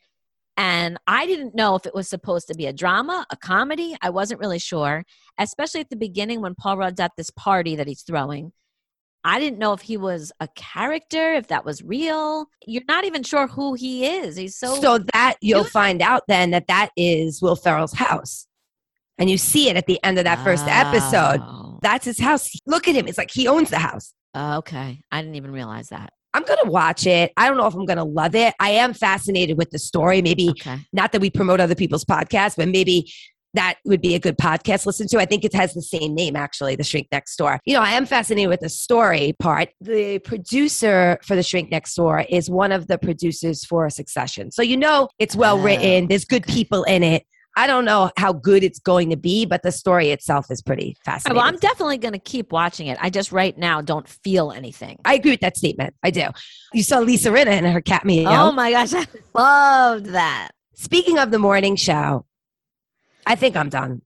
And 0.56 0.98
I 1.06 1.26
didn't 1.26 1.54
know 1.54 1.74
if 1.74 1.84
it 1.86 1.94
was 1.94 2.08
supposed 2.08 2.46
to 2.48 2.54
be 2.54 2.66
a 2.66 2.72
drama, 2.72 3.26
a 3.30 3.36
comedy. 3.36 3.96
I 4.02 4.10
wasn't 4.10 4.40
really 4.40 4.58
sure, 4.60 5.04
especially 5.38 5.80
at 5.80 5.90
the 5.90 5.96
beginning 5.96 6.40
when 6.40 6.54
Paul 6.54 6.76
Rudd's 6.78 7.00
at 7.00 7.12
this 7.16 7.30
party 7.30 7.74
that 7.76 7.88
he's 7.88 8.02
throwing. 8.02 8.52
I 9.26 9.40
didn't 9.40 9.58
know 9.58 9.72
if 9.72 9.80
he 9.80 9.96
was 9.96 10.32
a 10.38 10.48
character, 10.54 11.32
if 11.32 11.48
that 11.48 11.64
was 11.64 11.82
real. 11.82 12.46
You're 12.66 12.82
not 12.86 13.04
even 13.04 13.22
sure 13.22 13.46
who 13.46 13.72
he 13.74 14.04
is. 14.06 14.36
He's 14.36 14.56
so, 14.58 14.80
so 14.80 14.98
that 15.14 15.36
you'll 15.40 15.62
You- 15.64 15.68
find 15.70 16.02
out 16.02 16.24
then 16.28 16.50
that 16.50 16.66
that 16.68 16.90
is 16.96 17.40
Will 17.40 17.56
Ferrell's 17.56 17.94
house. 17.94 18.46
And 19.18 19.30
you 19.30 19.38
see 19.38 19.68
it 19.70 19.76
at 19.76 19.86
the 19.86 19.98
end 20.04 20.18
of 20.18 20.24
that 20.24 20.42
first 20.44 20.66
episode. 20.66 21.40
Oh, 21.42 21.78
That's 21.82 22.04
his 22.04 22.20
house. 22.20 22.48
Look 22.66 22.86
at 22.88 22.94
him. 22.94 23.06
It's 23.08 23.16
like 23.18 23.30
he 23.30 23.48
owns 23.48 23.70
the 23.70 23.78
house. 23.78 24.12
okay. 24.36 25.00
I 25.10 25.20
didn't 25.22 25.36
even 25.36 25.52
realize 25.52 25.88
that. 25.88 26.12
I'm 26.34 26.42
going 26.42 26.58
to 26.64 26.70
watch 26.70 27.06
it. 27.06 27.32
I 27.36 27.48
don't 27.48 27.56
know 27.56 27.66
if 27.66 27.74
I'm 27.74 27.86
going 27.86 27.96
to 27.96 28.04
love 28.04 28.34
it. 28.34 28.52
I 28.60 28.70
am 28.70 28.92
fascinated 28.92 29.56
with 29.56 29.70
the 29.70 29.78
story. 29.78 30.20
Maybe 30.20 30.50
Okay. 30.50 30.76
not 30.92 31.12
that 31.12 31.20
we 31.20 31.30
promote 31.30 31.60
other 31.60 31.74
people's 31.76 32.04
podcasts, 32.04 32.56
but 32.56 32.68
maybe 32.68 33.10
that 33.54 33.76
would 33.84 34.00
be 34.00 34.16
a 34.16 34.18
good 34.18 34.36
podcast 34.36 34.82
to 34.82 34.88
listen 34.88 35.06
to. 35.06 35.18
I 35.20 35.26
think 35.26 35.44
it 35.44 35.54
has 35.54 35.74
the 35.74 35.80
same 35.82 36.12
name, 36.12 36.34
actually, 36.34 36.74
The 36.74 36.82
Shrink 36.82 37.06
Next 37.12 37.36
Door. 37.36 37.60
You 37.64 37.74
know, 37.74 37.82
I 37.82 37.90
am 37.92 38.04
fascinated 38.04 38.50
with 38.50 38.58
the 38.58 38.68
story 38.68 39.32
part. 39.38 39.68
The 39.80 40.18
producer 40.18 41.18
for 41.22 41.36
The 41.36 41.42
Shrink 41.44 41.70
Next 41.70 41.94
Door 41.94 42.26
is 42.28 42.50
one 42.50 42.72
of 42.72 42.88
the 42.88 42.98
producers 42.98 43.64
for 43.64 43.88
Succession. 43.90 44.50
So, 44.50 44.60
you 44.62 44.76
know, 44.76 45.08
it's 45.20 45.36
well 45.36 45.56
Oh, 45.56 45.62
written, 45.62 46.08
there's 46.08 46.24
good 46.24 46.42
people 46.48 46.82
in 46.82 47.04
it. 47.04 47.24
I 47.56 47.66
don't 47.66 47.84
know 47.84 48.10
how 48.16 48.32
good 48.32 48.64
it's 48.64 48.78
going 48.80 49.10
to 49.10 49.16
be, 49.16 49.46
but 49.46 49.62
the 49.62 49.70
story 49.70 50.10
itself 50.10 50.50
is 50.50 50.60
pretty 50.60 50.96
fascinating. 51.04 51.36
well, 51.36 51.46
I'm 51.46 51.56
definitely 51.58 51.98
going 51.98 52.12
to 52.12 52.18
keep 52.18 52.50
watching 52.52 52.88
it. 52.88 52.98
I 53.00 53.10
just 53.10 53.30
right 53.30 53.56
now 53.56 53.80
don't 53.80 54.08
feel 54.08 54.50
anything. 54.50 54.98
I 55.04 55.14
agree 55.14 55.30
with 55.30 55.40
that 55.40 55.56
statement. 55.56 55.94
I 56.02 56.10
do. 56.10 56.26
You 56.72 56.82
saw 56.82 56.98
Lisa 56.98 57.30
Rinna 57.30 57.56
in 57.56 57.64
her 57.64 57.80
cat 57.80 58.04
meow. 58.04 58.48
Oh 58.48 58.52
my 58.52 58.72
gosh, 58.72 58.92
I 58.94 59.06
loved 59.34 60.06
that. 60.06 60.50
Speaking 60.74 61.18
of 61.18 61.30
the 61.30 61.38
morning 61.38 61.76
show, 61.76 62.26
I 63.26 63.36
think 63.36 63.56
I'm 63.56 63.68
done. 63.68 64.02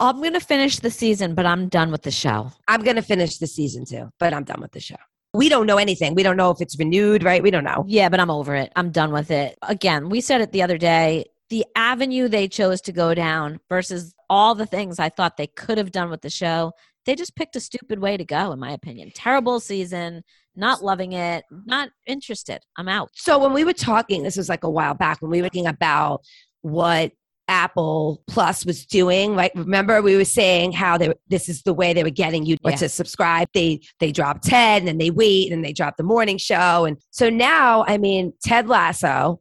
I'm 0.00 0.18
going 0.20 0.32
to 0.32 0.40
finish 0.40 0.80
the 0.80 0.90
season, 0.90 1.34
but 1.36 1.46
I'm 1.46 1.68
done 1.68 1.92
with 1.92 2.02
the 2.02 2.10
show. 2.10 2.50
I'm 2.66 2.82
going 2.82 2.96
to 2.96 3.02
finish 3.02 3.38
the 3.38 3.46
season 3.46 3.84
too, 3.84 4.10
but 4.18 4.34
I'm 4.34 4.42
done 4.42 4.60
with 4.60 4.72
the 4.72 4.80
show. 4.80 4.96
We 5.32 5.48
don't 5.48 5.66
know 5.66 5.78
anything. 5.78 6.14
We 6.14 6.22
don't 6.24 6.36
know 6.36 6.50
if 6.50 6.60
it's 6.60 6.78
renewed, 6.78 7.22
right? 7.22 7.42
We 7.42 7.50
don't 7.50 7.64
know. 7.64 7.84
Yeah, 7.86 8.08
but 8.08 8.20
I'm 8.20 8.30
over 8.30 8.54
it. 8.54 8.72
I'm 8.76 8.90
done 8.90 9.12
with 9.12 9.30
it. 9.30 9.56
Again, 9.62 10.08
we 10.08 10.20
said 10.20 10.40
it 10.40 10.52
the 10.52 10.62
other 10.62 10.78
day. 10.78 11.26
The 11.50 11.64
avenue 11.76 12.28
they 12.28 12.48
chose 12.48 12.80
to 12.82 12.92
go 12.92 13.14
down 13.14 13.60
versus 13.68 14.14
all 14.30 14.54
the 14.54 14.66
things 14.66 14.98
I 14.98 15.08
thought 15.10 15.36
they 15.36 15.46
could 15.46 15.78
have 15.78 15.92
done 15.92 16.10
with 16.10 16.22
the 16.22 16.30
show, 16.30 16.72
they 17.04 17.14
just 17.14 17.36
picked 17.36 17.54
a 17.56 17.60
stupid 17.60 17.98
way 17.98 18.16
to 18.16 18.24
go, 18.24 18.50
in 18.52 18.58
my 18.58 18.72
opinion. 18.72 19.10
Terrible 19.14 19.60
season, 19.60 20.22
not 20.56 20.82
loving 20.82 21.12
it, 21.12 21.44
not 21.66 21.90
interested. 22.06 22.60
I'm 22.78 22.88
out. 22.88 23.10
So 23.14 23.38
when 23.38 23.52
we 23.52 23.64
were 23.64 23.74
talking, 23.74 24.22
this 24.22 24.36
was 24.36 24.48
like 24.48 24.64
a 24.64 24.70
while 24.70 24.94
back 24.94 25.20
when 25.20 25.30
we 25.30 25.42
were 25.42 25.48
talking 25.48 25.66
about 25.66 26.22
what 26.62 27.12
Apple 27.46 28.22
Plus 28.26 28.64
was 28.64 28.86
doing. 28.86 29.36
Like, 29.36 29.52
remember 29.54 30.00
we 30.00 30.16
were 30.16 30.24
saying 30.24 30.72
how 30.72 30.96
they 30.96 31.12
this 31.28 31.50
is 31.50 31.62
the 31.62 31.74
way 31.74 31.92
they 31.92 32.02
were 32.02 32.08
getting 32.08 32.46
you 32.46 32.56
Yeah. 32.64 32.76
to 32.76 32.88
subscribe. 32.88 33.48
They 33.52 33.80
they 34.00 34.12
drop 34.12 34.40
Ted 34.40 34.80
and 34.80 34.88
then 34.88 34.96
they 34.96 35.10
wait 35.10 35.52
and 35.52 35.62
they 35.62 35.74
drop 35.74 35.98
the 35.98 36.04
morning 36.04 36.38
show. 36.38 36.86
And 36.86 36.96
so 37.10 37.28
now, 37.28 37.84
I 37.86 37.98
mean, 37.98 38.32
Ted 38.42 38.66
Lasso. 38.68 39.40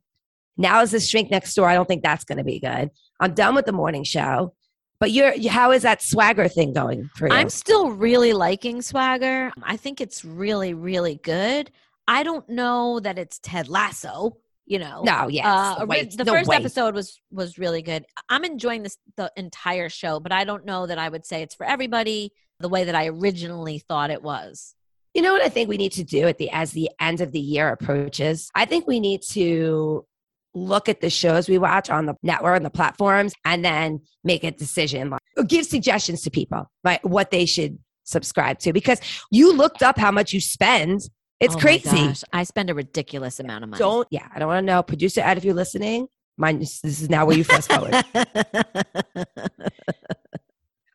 Now 0.57 0.81
is 0.81 0.91
the 0.91 0.99
shrink 0.99 1.31
next 1.31 1.53
door. 1.53 1.67
I 1.67 1.73
don't 1.73 1.87
think 1.87 2.03
that's 2.03 2.23
going 2.23 2.37
to 2.37 2.43
be 2.43 2.59
good. 2.59 2.91
I'm 3.19 3.33
done 3.33 3.55
with 3.55 3.65
the 3.65 3.71
morning 3.71 4.03
show. 4.03 4.53
But 4.99 5.11
you're 5.11 5.33
how 5.49 5.71
is 5.71 5.81
that 5.81 6.01
swagger 6.01 6.47
thing 6.47 6.71
going 6.71 7.09
for 7.15 7.27
you? 7.27 7.33
I'm 7.33 7.49
still 7.49 7.91
really 7.91 8.31
liking 8.31 8.81
Swagger. 8.81 9.51
I 9.61 9.75
think 9.75 9.99
it's 9.99 10.23
really, 10.23 10.73
really 10.73 11.15
good. 11.15 11.71
I 12.07 12.23
don't 12.23 12.47
know 12.47 13.01
that 13.01 13.17
it's 13.19 13.37
Ted 13.39 13.67
Lasso. 13.67 14.37
You 14.65 14.79
know, 14.79 15.01
no, 15.03 15.27
yes. 15.27 15.45
Uh, 15.45 15.85
wait, 15.85 16.15
the 16.15 16.23
no 16.23 16.31
first 16.31 16.49
episode 16.49 16.95
was 16.95 17.19
was 17.31 17.57
really 17.57 17.81
good. 17.81 18.05
I'm 18.29 18.45
enjoying 18.45 18.83
this 18.83 18.97
the 19.17 19.29
entire 19.35 19.89
show, 19.89 20.21
but 20.21 20.31
I 20.31 20.45
don't 20.45 20.63
know 20.63 20.87
that 20.87 20.97
I 20.97 21.09
would 21.09 21.25
say 21.25 21.41
it's 21.41 21.55
for 21.55 21.65
everybody 21.65 22.31
the 22.61 22.69
way 22.69 22.85
that 22.85 22.95
I 22.95 23.07
originally 23.07 23.79
thought 23.79 24.09
it 24.09 24.23
was. 24.23 24.73
You 25.13 25.21
know 25.21 25.33
what 25.33 25.43
I 25.43 25.49
think 25.49 25.67
we 25.67 25.75
need 25.75 25.91
to 25.93 26.05
do 26.05 26.29
at 26.29 26.37
the 26.37 26.49
as 26.51 26.71
the 26.71 26.89
end 27.01 27.19
of 27.19 27.33
the 27.33 27.41
year 27.41 27.67
approaches? 27.67 28.49
I 28.55 28.63
think 28.63 28.87
we 28.87 29.01
need 29.01 29.21
to 29.31 30.05
look 30.53 30.87
at 30.87 31.01
the 31.01 31.09
shows 31.09 31.49
we 31.49 31.57
watch 31.57 31.89
on 31.89 32.05
the 32.05 32.13
network 32.23 32.55
and 32.55 32.65
the 32.65 32.69
platforms 32.69 33.33
and 33.45 33.63
then 33.65 33.99
make 34.23 34.43
a 34.43 34.51
decision 34.51 35.09
like, 35.09 35.21
or 35.37 35.43
give 35.43 35.65
suggestions 35.65 36.21
to 36.21 36.29
people 36.31 36.69
like 36.83 37.03
what 37.03 37.31
they 37.31 37.45
should 37.45 37.77
subscribe 38.03 38.59
to 38.59 38.73
because 38.73 38.99
you 39.31 39.53
looked 39.53 39.81
up 39.81 39.97
how 39.97 40.11
much 40.11 40.33
you 40.33 40.41
spend. 40.41 41.01
It's 41.39 41.55
Oh 41.55 41.59
crazy. 41.59 42.13
I 42.31 42.43
spend 42.43 42.69
a 42.69 42.73
ridiculous 42.73 43.39
amount 43.39 43.63
of 43.63 43.69
money. 43.71 43.79
don't 43.79 44.07
yeah 44.11 44.27
i 44.33 44.39
don't 44.39 44.47
want 44.47 44.65
to 44.65 44.65
know. 44.65 44.83
Producer 44.83 45.21
ed 45.21 45.37
if 45.37 45.43
you're 45.43 45.53
listening 45.53 46.07
this 46.37 46.79
this 46.81 47.01
is 47.01 47.09
now 47.09 47.25
where 47.25 47.37
you 47.37 47.43
fast 47.43 47.71
forward. 47.71 48.03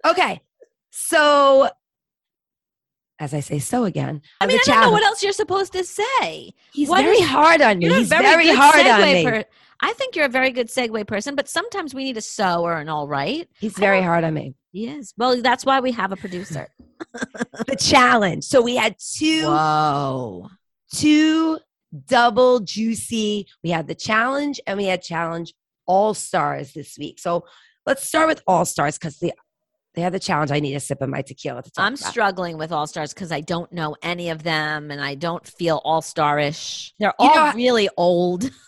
Okay 0.06 0.40
so 0.90 1.68
as 3.18 3.34
i 3.34 3.40
say 3.40 3.58
so 3.58 3.84
again 3.84 4.22
I 4.40 4.46
mean, 4.46 4.58
I 4.58 4.62
don't 4.64 4.80
know 4.80 4.90
what 4.90 5.02
else 5.02 5.22
you're 5.22 5.32
supposed 5.32 5.72
to 5.72 5.84
say. 5.84 6.52
he's 6.72 6.88
what 6.88 7.02
very 7.02 7.16
is- 7.16 7.28
hard 7.28 7.60
on 7.60 7.78
me 7.78 7.86
You're 7.86 7.96
he's 7.96 8.08
very, 8.08 8.24
very, 8.24 8.48
hard 8.48 8.86
on 8.86 9.00
me 9.02 9.24
per- 9.24 9.44
I 9.80 9.92
think 9.92 10.16
you're 10.16 10.24
a 10.24 10.28
very 10.28 10.50
good 10.50 10.66
segue 10.66 11.06
person, 11.06 11.36
but 11.36 11.48
sometimes 11.48 11.94
we 11.94 12.02
need 12.02 12.16
a 12.16 12.20
so 12.20 12.62
or 12.62 12.78
an 12.78 12.88
all 12.88 13.06
right. 13.06 13.48
he's 13.60 13.78
very 13.78 14.02
hard 14.02 14.24
on 14.24 14.34
me 14.34 14.54
Yes. 14.72 15.14
Well, 15.16 15.40
that's 15.40 15.64
why 15.64 15.80
we 15.80 15.92
have 15.92 16.12
a 16.12 16.16
producer. 16.16 16.68
the 17.66 17.76
challenge 17.78 18.44
so 18.44 18.60
we 18.60 18.76
had 18.76 18.96
two 18.98 19.44
Whoa. 19.46 20.48
two 20.92 21.58
double 22.06 22.60
juicy. 22.60 23.46
We 23.62 23.70
had 23.70 23.86
the 23.86 23.94
challenge 23.94 24.60
and 24.66 24.76
we 24.76 24.84
had 24.86 25.00
challenge 25.02 25.54
all 25.86 26.12
stars 26.12 26.72
this 26.72 26.98
week. 26.98 27.18
So 27.18 27.44
let's 27.86 28.04
start 28.04 28.26
with 28.28 28.42
all 28.46 28.64
stars 28.64 28.98
because 28.98 29.18
the 29.18 29.32
they 29.94 30.02
had 30.02 30.12
the 30.12 30.20
challenge. 30.20 30.50
I 30.50 30.60
need 30.60 30.74
a 30.74 30.80
sip 30.80 31.00
of 31.02 31.08
my 31.08 31.22
tequila 31.22 31.62
to 31.62 31.70
talk 31.70 31.84
I'm 31.84 31.94
about. 31.94 32.10
struggling 32.10 32.56
with 32.58 32.70
All 32.72 32.86
Stars 32.86 33.12
because 33.12 33.32
I 33.32 33.40
don't 33.40 33.72
know 33.72 33.96
any 34.02 34.28
of 34.30 34.42
them 34.42 34.90
and 34.90 35.00
I 35.02 35.14
don't 35.14 35.44
feel 35.46 35.80
All 35.84 36.02
Starish. 36.02 36.92
They're 36.98 37.14
You 37.18 37.28
all 37.28 37.34
know, 37.34 37.52
really 37.54 37.88
old. 37.96 38.50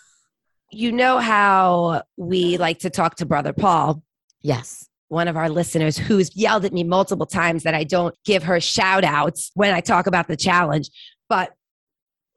You 0.73 0.93
know 0.93 1.17
how 1.19 2.03
we 2.15 2.55
like 2.55 2.79
to 2.79 2.89
talk 2.89 3.15
to 3.17 3.25
Brother 3.25 3.51
Paul, 3.51 4.01
Yes. 4.41 4.87
one 5.09 5.27
of 5.27 5.35
our 5.35 5.49
listeners 5.49 5.97
who's 5.97 6.33
yelled 6.33 6.63
at 6.63 6.71
me 6.71 6.85
multiple 6.85 7.25
times 7.25 7.63
that 7.63 7.73
I 7.73 7.83
don't 7.83 8.15
give 8.23 8.43
her 8.43 8.61
shout 8.61 9.03
outs 9.03 9.51
when 9.53 9.73
I 9.73 9.81
talk 9.81 10.07
about 10.07 10.29
the 10.29 10.37
challenge. 10.37 10.89
But 11.27 11.51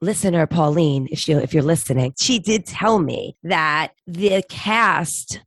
listener 0.01 0.45
Pauline, 0.47 1.07
if 1.11 1.29
you 1.29 1.37
if 1.39 1.53
you're 1.53 1.63
listening, 1.63 2.13
she 2.19 2.37
did 2.39 2.65
tell 2.65 2.99
me 2.99 3.37
that 3.43 3.93
the 4.05 4.43
cast 4.49 5.39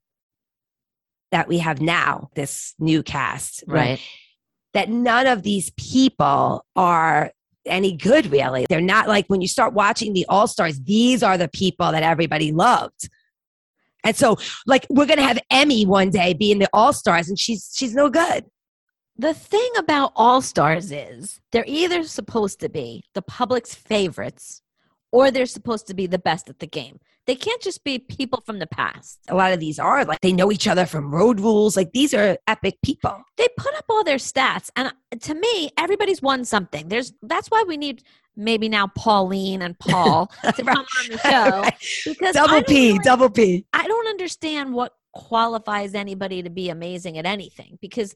that 1.31 1.49
we 1.49 1.59
have 1.59 1.81
now, 1.81 2.31
this 2.35 2.75
new 2.79 3.03
cast, 3.03 3.65
Right. 3.67 4.01
that 4.75 4.89
none 4.89 5.27
of 5.27 5.43
these 5.43 5.71
people 5.71 6.65
are 6.77 7.33
any 7.67 7.95
good 7.97 8.27
really. 8.33 8.67
They're 8.69 8.81
not 8.81 9.09
like 9.09 9.27
when 9.27 9.41
you 9.41 9.49
start 9.49 9.75
watching 9.75 10.15
the 10.15 10.25
All 10.29 10.47
Stars, 10.47 10.81
these 10.81 11.23
are 11.23 11.37
the 11.37 11.49
people 11.49 11.93
that 11.93 12.03
everybody 12.03 12.51
loved. 12.53 13.09
And 14.05 14.17
so 14.17 14.39
like 14.67 14.87
we're 14.89 15.07
gonna 15.07 15.23
have 15.23 15.39
Emmy 15.51 15.85
one 15.85 16.11
day 16.11 16.33
be 16.33 16.51
in 16.51 16.59
the 16.61 16.69
All 16.73 16.93
Stars 16.93 17.29
and 17.29 17.39
she's 17.39 17.71
she's 17.75 17.95
no 17.95 18.09
good. 18.09 18.47
The 19.17 19.35
thing 19.35 19.69
about 19.77 20.13
All 20.17 20.41
Stars 20.41 20.93
is 20.93 21.41
they're 21.53 21.65
either 21.67 22.05
supposed 22.05 22.61
to 22.61 22.69
be 22.69 23.05
the 23.15 23.23
public's 23.23 23.75
favorites 23.75 24.63
or 25.11 25.31
they're 25.31 25.45
supposed 25.47 25.89
to 25.89 25.95
be 25.95 26.07
the 26.07 26.19
best 26.19 26.49
at 26.49 26.61
the 26.61 26.67
game. 26.67 27.01
They 27.29 27.37
can't 27.37 27.61
just 27.63 27.85
be 27.85 27.99
people 28.01 28.43
from 28.47 28.59
the 28.59 28.67
past. 28.67 29.21
A 29.29 29.37
lot 29.37 29.53
of 29.53 29.61
these 29.61 29.79
are 29.79 30.05
like 30.07 30.21
they 30.23 30.33
know 30.33 30.51
each 30.51 30.67
other 30.67 30.87
from 30.87 31.15
road 31.15 31.39
rules. 31.41 31.77
Like 31.77 31.93
these 31.93 32.13
are 32.15 32.39
epic 32.49 32.79
people. 32.83 33.23
They 33.37 33.47
put 33.57 33.75
up 33.77 33.85
all 33.91 34.03
their 34.03 34.17
stats 34.17 34.71
and 34.75 34.89
uh, 34.89 35.17
to 35.21 35.35
me 35.35 35.71
everybody's 35.79 36.23
won 36.23 36.45
something. 36.47 36.89
There's 36.89 37.13
that's 37.23 37.49
why 37.49 37.63
we 37.69 37.77
need 37.77 38.03
maybe 38.35 38.69
now 38.69 38.87
Pauline 38.97 39.61
and 39.63 39.79
Paul 39.79 40.33
to 40.43 40.53
come 40.65 40.69
on 40.69 40.87
the 41.11 41.19
show 41.19 41.61
Right. 41.61 41.75
because 42.07 42.35
Double 42.35 42.63
P, 42.63 42.89
really- 42.93 42.99
double 43.01 43.31
P. 43.31 43.67
I 43.73 43.87
don't 43.87 44.09
understand 44.09 44.73
what 44.73 44.95
qualifies 45.13 45.95
anybody 45.95 46.43
to 46.43 46.51
be 46.51 46.71
amazing 46.71 47.19
at 47.19 47.27
anything 47.27 47.79
because 47.83 48.15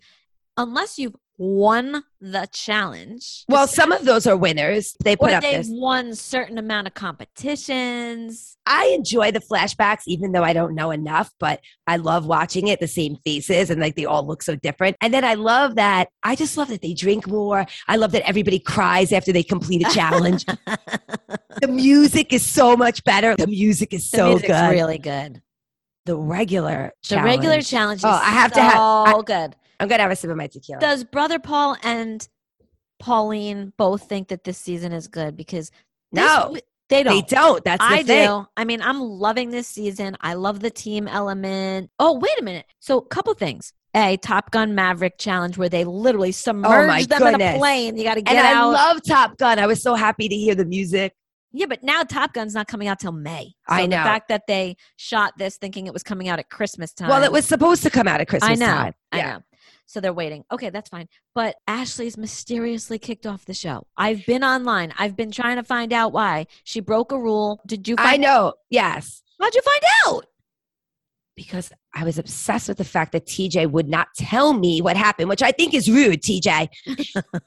unless 0.57 0.99
you've 0.99 1.15
won 1.38 2.05
the 2.21 2.47
challenge, 2.53 3.45
Well, 3.49 3.67
some 3.67 3.91
of 3.91 4.05
those 4.05 4.27
are 4.27 4.37
winners. 4.37 4.95
They 5.03 5.15
or 5.15 5.17
put 5.17 5.33
up 5.33 5.43
they've 5.43 5.59
this. 5.65 5.69
won 5.71 6.15
certain 6.15 6.57
amount 6.59 6.87
of 6.87 6.95
competitions. 6.95 8.57
I 8.67 8.87
enjoy 8.95 9.33
the 9.33 9.41
flashbacks, 9.41 10.03
even 10.07 10.33
though 10.33 10.45
I 10.45 10.53
don't 10.53 10.75
know 10.75 10.91
enough, 10.93 11.33
but 11.41 11.61
I 11.87 11.97
love 11.97 12.27
watching 12.27 12.69
it, 12.69 12.79
the 12.81 12.87
same 12.87 13.17
faces, 13.25 13.71
and 13.71 13.81
like 13.81 13.97
they 13.97 14.05
all 14.05 14.25
look 14.25 14.43
so 14.43 14.55
different. 14.57 14.97
And 15.01 15.12
then 15.12 15.25
I 15.25 15.35
love 15.35 15.75
that, 15.77 16.11
I 16.23 16.37
just 16.37 16.57
love 16.57 16.69
that 16.69 16.83
they 16.83 16.95
drink 16.95 17.27
more. 17.27 17.67
I 17.88 17.97
love 17.97 18.12
that 18.12 18.29
everybody 18.29 18.59
cries 18.61 19.11
after 19.11 19.33
they 19.33 19.43
complete 19.43 19.85
a 19.87 19.91
challenge. 19.93 20.45
the 21.61 21.69
music 21.69 22.33
is 22.33 22.45
so 22.47 22.77
much 22.77 23.03
better. 23.05 23.35
The 23.37 23.47
music 23.49 23.93
is 23.95 24.09
so 24.09 24.38
good. 24.38 24.71
really 24.71 24.99
good. 24.99 25.43
the 26.05 26.17
regular 26.17 26.93
The 27.09 27.23
regular 27.23 27.62
challenge. 27.62 28.03
Oh, 28.05 28.09
I 28.11 28.31
have 28.31 28.53
so 28.53 28.61
to 28.61 28.62
have- 28.62 28.79
I- 28.79 29.23
good. 29.25 29.57
I'm 29.83 29.88
to 29.99 30.03
have 30.03 30.11
a 30.12 30.16
sip 30.16 30.31
of 30.31 30.37
my 30.37 30.47
tequila. 30.47 30.81
Does 30.81 31.05
Brother 31.05 31.38
Paul 31.38 31.77
and 31.83 32.27
Pauline 32.99 33.73
both 33.77 34.09
think 34.09 34.29
that 34.29 34.45
this 34.45 34.59
season 34.59 34.92
is 34.92 35.09
good? 35.09 35.37
Because 35.37 35.71
this- 36.12 36.25
No. 36.25 36.57
they 36.88 37.03
don't. 37.03 37.14
they 37.29 37.37
don't. 37.37 37.64
That's 37.64 37.85
the 37.87 37.92
I 37.95 38.03
thing. 38.03 38.29
do. 38.29 38.47
I 38.57 38.64
mean, 38.64 38.83
I'm 38.83 39.01
loving 39.01 39.51
this 39.51 39.66
season. 39.66 40.16
I 40.21 40.35
love 40.35 40.61
the 40.61 40.71
team 40.71 41.09
element. 41.09 41.90
Oh, 41.99 42.18
wait 42.18 42.38
a 42.38 42.42
minute. 42.45 42.66
So, 42.81 42.99
a 42.99 43.07
couple 43.07 43.33
things. 43.35 43.73
A 43.95 44.16
Top 44.18 44.51
Gun 44.51 44.75
Maverick 44.75 45.18
challenge 45.18 45.59
where 45.59 45.68
they 45.68 45.85
literally 45.85 46.29
oh 46.31 46.33
submerge 46.33 47.07
them 47.09 47.27
in 47.27 47.40
a 47.40 47.55
Oh 47.55 47.59
plane. 47.59 47.97
You 47.97 48.05
got 48.05 48.14
to 48.14 48.23
get 48.23 48.37
out. 48.37 48.45
And 48.45 48.57
I 48.59 48.64
love 48.64 49.03
Top 49.07 49.37
Gun. 49.37 49.59
I 49.59 49.66
was 49.66 49.83
so 49.83 49.95
happy 49.95 50.29
to 50.29 50.35
hear 50.35 50.55
the 50.55 50.64
music. 50.64 51.12
yeah, 51.53 51.66
but 51.66 51.83
now 51.83 52.03
Top 52.03 52.33
Gun's 52.33 52.55
not 52.55 52.68
coming 52.68 52.88
out 52.88 53.01
till 53.01 53.12
May. 53.12 53.53
I 53.68 53.83
So 53.83 53.87
know. 53.88 53.99
The 53.99 54.03
fact 54.05 54.29
that 54.29 54.42
they 54.49 54.77
shot 54.97 55.35
this 55.37 55.59
thinking 55.59 55.87
it 55.87 55.92
was 55.92 56.03
coming 56.03 56.29
out 56.29 56.38
at 56.38 56.49
Christmas 56.49 56.95
time. 56.95 57.09
Well, 57.11 57.23
it 57.23 57.33
was 57.33 57.45
supposed 57.45 57.83
to 57.83 57.90
come 57.90 58.09
out 58.09 58.21
at 58.23 58.29
Christmas 58.29 58.53
I 58.53 58.55
know. 58.55 58.66
time. 58.66 58.95
I 59.12 59.16
Yeah. 59.18 59.33
know. 59.35 59.42
So 59.92 60.00
they're 60.00 60.14
waiting. 60.14 60.42
Okay, 60.50 60.70
that's 60.70 60.88
fine. 60.88 61.07
But 61.35 61.57
Ashley's 61.66 62.16
mysteriously 62.16 62.98
kicked 62.98 63.26
off 63.26 63.44
the 63.44 63.52
show. 63.52 63.87
I've 63.94 64.24
been 64.24 64.42
online. 64.42 64.94
I've 64.98 65.16
been 65.16 65.31
trying 65.31 65.57
to 65.57 65.62
find 65.62 65.92
out 65.92 66.14
why. 66.14 66.46
She 66.64 66.81
broke 66.81 67.12
a 67.12 67.18
rule. 67.18 67.61
Did 67.66 67.87
you 67.87 67.96
I 67.98 68.16
know. 68.16 68.55
Yes. 68.70 69.22
How'd 69.38 69.55
you 69.55 69.61
find 69.61 69.83
out? 70.07 70.24
because 71.35 71.72
I 71.94 72.05
was 72.05 72.18
obsessed 72.18 72.68
with 72.68 72.76
the 72.76 72.85
fact 72.85 73.12
that 73.12 73.26
TJ 73.26 73.70
would 73.70 73.88
not 73.88 74.09
tell 74.16 74.52
me 74.52 74.83
what 74.83 74.98
happened, 74.98 75.31
which 75.31 75.42
I 75.42 75.50
think 75.50 75.72
is 75.72 75.90
rude, 75.90 76.22
TJ. 76.22 76.68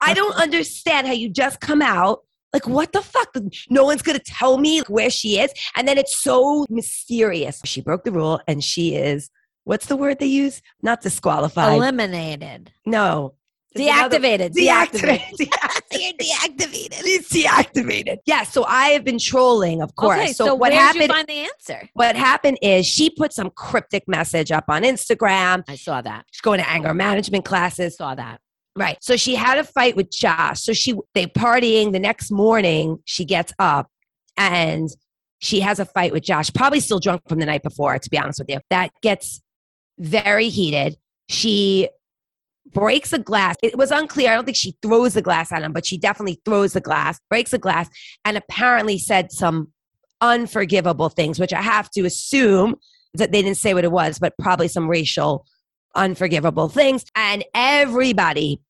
I 0.02 0.14
don't 0.14 0.36
understand 0.42 1.06
how 1.06 1.14
you 1.14 1.30
just 1.30 1.60
come 1.60 1.84
out. 1.84 2.24
Like, 2.52 2.68
what 2.68 2.94
the 2.94 3.02
fuck? 3.02 3.36
No 3.70 3.84
one's 3.84 4.02
going 4.02 4.18
to 4.18 4.24
tell 4.24 4.58
me 4.58 4.80
where 4.88 5.12
she 5.12 5.40
is. 5.40 5.52
And 5.76 5.88
then 5.88 5.98
it's 6.00 6.18
so 6.18 6.66
mysterious. 6.70 7.62
She 7.64 7.82
broke 7.82 8.06
the 8.06 8.12
rule 8.12 8.40
and 8.48 8.64
she 8.64 8.96
is, 8.96 9.30
what's 9.66 9.88
the 9.88 9.98
word 9.98 10.20
they 10.20 10.26
use? 10.28 10.62
Not 10.82 11.02
disqualified. 11.02 11.76
Eliminated. 11.76 12.72
no. 12.86 13.36
Deactivated. 13.76 14.54
Deactivated. 14.54 15.38
You're 15.92 16.14
deactivated. 16.14 17.04
She's 17.04 17.30
deactivated. 17.30 18.20
Yeah. 18.26 18.44
So 18.44 18.64
I 18.64 18.92
have 18.92 19.04
been 19.04 19.20
trolling, 19.20 19.82
of 19.82 19.96
course. 19.96 20.18
Okay, 20.18 20.34
so, 20.34 20.46
so, 20.46 20.56
what 20.56 20.72
happened? 20.72 21.02
did 21.02 21.10
you 21.10 21.14
find 21.14 21.28
the 21.28 21.40
answer? 21.40 21.90
what 21.94 22.16
happened 22.16 22.58
is 22.62 22.86
she 22.86 23.10
put 23.10 23.34
some 23.34 23.50
cryptic 23.50 24.08
message 24.08 24.50
up 24.50 24.66
on 24.70 24.84
Instagram. 24.84 25.66
I 25.68 25.76
saw 25.76 26.02
that. 26.02 26.26
She's 26.32 26.40
going 26.40 26.60
to 26.60 26.70
anger 26.70 26.94
management 26.94 27.44
classes. 27.44 27.98
saw 27.98 28.16
that. 28.16 28.40
Right. 28.78 28.98
So 29.02 29.18
she 29.18 29.36
had 29.36 29.58
a 29.58 29.66
fight 29.66 29.98
with 29.98 30.10
Josh. 30.10 30.62
So 30.62 30.72
she 30.72 30.96
they 31.14 31.28
partying 31.28 31.92
the 31.92 32.00
next 32.00 32.32
morning. 32.32 33.00
She 33.04 33.26
gets 33.26 33.52
up 33.60 33.90
and 34.38 34.90
she 35.40 35.60
has 35.62 35.80
a 35.80 35.86
fight 35.86 36.12
with 36.12 36.24
Josh, 36.24 36.52
probably 36.54 36.80
still 36.80 37.00
drunk 37.00 37.22
from 37.28 37.40
the 37.40 37.46
night 37.46 37.64
before, 37.64 37.98
to 37.98 38.10
be 38.10 38.18
honest 38.18 38.40
with 38.40 38.50
you. 38.50 38.60
That 38.70 38.92
gets 39.02 39.42
very 39.98 40.50
heated. 40.50 40.98
She 41.30 41.90
breaks 42.74 43.14
a 43.14 43.20
glass. 43.20 43.56
It 43.64 43.78
was 43.78 43.92
unclear. 43.92 44.32
I 44.32 44.36
don't 44.36 44.46
think 44.46 44.58
she 44.58 44.76
throws 44.82 45.14
the 45.14 45.22
glass 45.22 45.52
at 45.52 45.64
him, 45.64 45.74
but 45.74 45.86
she 45.86 45.98
definitely 45.98 46.42
throws 46.46 46.74
the 46.74 46.82
glass, 46.82 47.20
breaks 47.30 47.54
a 47.54 47.58
glass, 47.58 47.90
and 48.26 48.38
apparently 48.38 48.98
said 48.98 49.32
some 49.32 49.72
unforgivable 50.22 51.10
things, 51.10 51.40
which 51.40 51.54
I 51.54 51.62
have 51.62 51.90
to 51.92 52.02
assume 52.06 52.76
that 53.14 53.32
they 53.32 53.42
didn't 53.42 53.58
say 53.58 53.74
what 53.74 53.86
it 53.86 53.92
was, 53.92 54.20
but 54.20 54.38
probably 54.38 54.68
some 54.68 54.90
racial 54.90 55.46
unforgivable 55.96 56.68
things. 56.68 57.06
And 57.16 57.46
everybody, 57.54 58.62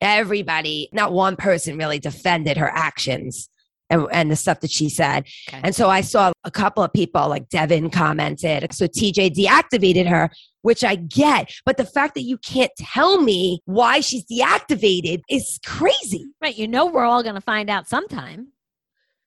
everybody, 0.00 0.88
not 0.92 1.12
one 1.12 1.36
person 1.36 1.78
really 1.78 2.00
defended 2.00 2.56
her 2.56 2.68
actions 2.68 3.48
and, 3.90 4.06
and 4.12 4.30
the 4.30 4.36
stuff 4.36 4.60
that 4.60 4.70
she 4.70 4.88
said. 4.88 5.26
Okay. 5.48 5.60
And 5.62 5.74
so 5.74 5.88
I 5.88 6.00
saw 6.00 6.32
a 6.44 6.50
couple 6.50 6.82
of 6.82 6.92
people 6.92 7.28
like 7.28 7.48
Devin 7.48 7.90
commented. 7.90 8.72
So 8.72 8.86
TJ 8.86 9.34
deactivated 9.34 10.08
her, 10.08 10.30
which 10.62 10.84
I 10.84 10.96
get. 10.96 11.52
But 11.64 11.76
the 11.76 11.84
fact 11.84 12.14
that 12.14 12.22
you 12.22 12.38
can't 12.38 12.72
tell 12.78 13.20
me 13.20 13.60
why 13.64 14.00
she's 14.00 14.24
deactivated 14.24 15.22
is 15.28 15.58
crazy. 15.64 16.26
Right. 16.40 16.56
You 16.56 16.68
know 16.68 16.86
we're 16.86 17.04
all 17.04 17.22
going 17.22 17.34
to 17.34 17.40
find 17.40 17.70
out 17.70 17.88
sometime. 17.88 18.48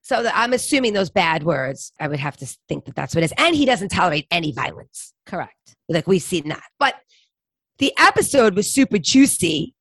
So 0.01 0.23
that 0.23 0.35
I'm 0.35 0.53
assuming 0.53 0.93
those 0.93 1.11
bad 1.11 1.43
words, 1.43 1.91
I 1.99 2.07
would 2.07 2.19
have 2.19 2.35
to 2.37 2.57
think 2.67 2.85
that 2.85 2.95
that's 2.95 3.13
what 3.13 3.21
it 3.21 3.25
is. 3.25 3.33
And 3.37 3.55
he 3.55 3.65
doesn't 3.65 3.89
tolerate 3.89 4.25
any 4.31 4.51
violence. 4.51 5.13
Correct. 5.25 5.75
Like 5.87 6.07
we've 6.07 6.21
seen 6.21 6.49
that. 6.49 6.63
But 6.79 6.95
the 7.77 7.93
episode 7.97 8.55
was 8.55 8.73
super 8.73 8.97
juicy 8.97 9.75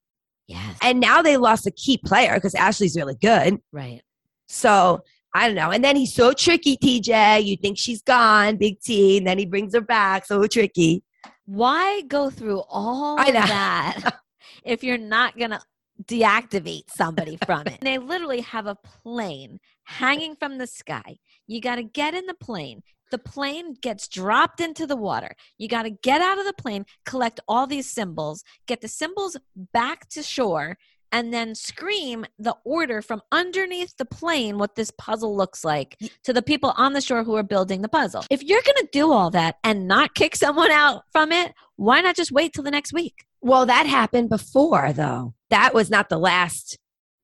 Yes. 0.49 0.79
And 0.83 0.99
now 0.99 1.21
they 1.21 1.37
lost 1.37 1.67
a 1.67 1.71
key 1.71 1.99
player 1.99 2.35
because 2.35 2.55
Ashley's 2.55 2.97
really 2.97 3.15
good. 3.15 3.61
right. 3.71 4.01
So 4.49 5.03
I 5.35 5.47
don't 5.47 5.57
know. 5.57 5.71
And 5.71 5.85
then 5.85 5.97
he's 5.97 6.15
so 6.15 6.33
tricky, 6.33 6.77
TJ. 6.77 7.45
You 7.45 7.57
think 7.57 7.79
she's 7.79 8.03
gone, 8.03 8.57
big 8.57 8.81
T, 8.81 9.19
and 9.19 9.27
then 9.27 9.39
he 9.39 9.47
brings 9.47 9.75
her 9.75 9.81
back. 9.81 10.27
So 10.27 10.47
tricky. 10.47 11.03
Why 11.45 12.03
go 12.03 12.31
through 12.31 12.63
all 12.69 13.19
I 13.19 13.27
of 13.27 13.35
know. 13.35 13.41
that 13.41 14.15
if 14.65 14.83
you're 14.83 14.99
not 14.99 15.39
going 15.39 15.51
to 15.51 15.61
deactivate 16.05 16.91
somebody 16.95 17.39
from 17.45 17.67
it? 17.67 17.79
they 17.83 17.99
literally 17.99 18.41
have 18.41 18.67
a 18.67 18.77
plane 19.03 19.59
hanging 19.85 20.37
from 20.37 20.59
the 20.59 20.67
sky. 20.67 21.19
You 21.47 21.61
got 21.61 21.77
to 21.77 21.83
get 21.83 22.15
in 22.15 22.27
the 22.27 22.35
plane. 22.35 22.83
The 23.11 23.19
plane 23.19 23.75
gets 23.81 24.09
dropped 24.09 24.61
into 24.61 24.87
the 24.87 24.97
water. 24.97 25.35
You 25.57 25.69
got 25.69 25.85
to 25.85 25.91
get 25.91 26.21
out 26.21 26.39
of 26.39 26.45
the 26.45 26.53
plane, 26.53 26.85
collect 27.07 27.41
all 27.49 27.67
these 27.67 27.91
symbols, 27.91 28.45
get 28.67 28.83
the 28.83 28.89
symbols 28.89 29.37
back 29.73 30.09
to 30.11 30.23
shore, 30.23 30.77
and 31.13 31.33
then 31.33 31.55
scream 31.55 32.27
the 32.39 32.57
order 32.65 33.03
from 33.03 33.23
underneath 33.33 33.97
the 33.97 34.05
plane 34.05 34.59
what 34.59 34.75
this 34.75 34.91
puzzle 34.99 35.37
looks 35.37 35.65
like 35.65 35.97
to 36.25 36.33
the 36.33 36.43
people 36.43 36.75
on 36.77 36.93
the 36.93 37.01
shore 37.01 37.25
who 37.25 37.37
are 37.37 37.43
building 37.43 37.83
the 37.83 37.89
puzzle. 37.89 38.25
If 38.31 38.43
you're 38.43 38.63
going 38.63 38.77
to 38.77 38.89
do 38.93 39.13
all 39.13 39.31
that 39.31 39.57
and 39.65 39.89
not 39.89 40.15
kick 40.15 40.37
someone 40.37 40.71
out 40.71 41.03
from 41.13 41.33
it, 41.33 41.55
why 41.77 42.01
not 42.01 42.17
just 42.17 42.33
wait 42.33 42.53
till 42.53 42.65
the 42.65 42.71
next 42.71 42.93
week? 42.93 43.25
Well, 43.41 43.67
that 43.67 43.87
happened 43.87 44.29
before, 44.29 44.93
though. 44.93 45.35
That 45.51 45.75
was 45.75 45.91
not 45.91 46.09
the 46.09 46.19
last 46.19 46.79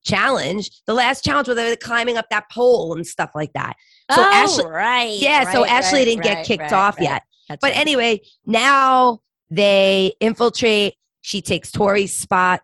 challenge. 0.05 0.71
The 0.85 0.93
last 0.93 1.23
challenge 1.23 1.47
where 1.47 1.57
uh, 1.57 1.61
they 1.63 1.69
were 1.69 1.75
climbing 1.75 2.17
up 2.17 2.29
that 2.29 2.49
pole 2.49 2.93
and 2.93 3.05
stuff 3.05 3.31
like 3.35 3.53
that. 3.53 3.75
So 4.11 4.21
oh, 4.21 4.31
Ashley- 4.31 4.65
right. 4.67 5.17
Yeah, 5.19 5.51
so 5.51 5.65
Ashley 5.65 5.99
right, 5.99 6.05
didn't 6.05 6.23
get 6.23 6.45
kicked 6.45 6.61
right, 6.61 6.73
off 6.73 6.97
right. 6.97 7.03
yet. 7.09 7.23
That's 7.49 7.59
But 7.59 7.71
right. 7.71 7.77
anyway, 7.79 8.21
now 8.45 9.19
they 9.49 10.13
infiltrate. 10.19 10.95
She 11.21 11.41
takes 11.41 11.71
Tori's 11.71 12.17
spot, 12.17 12.61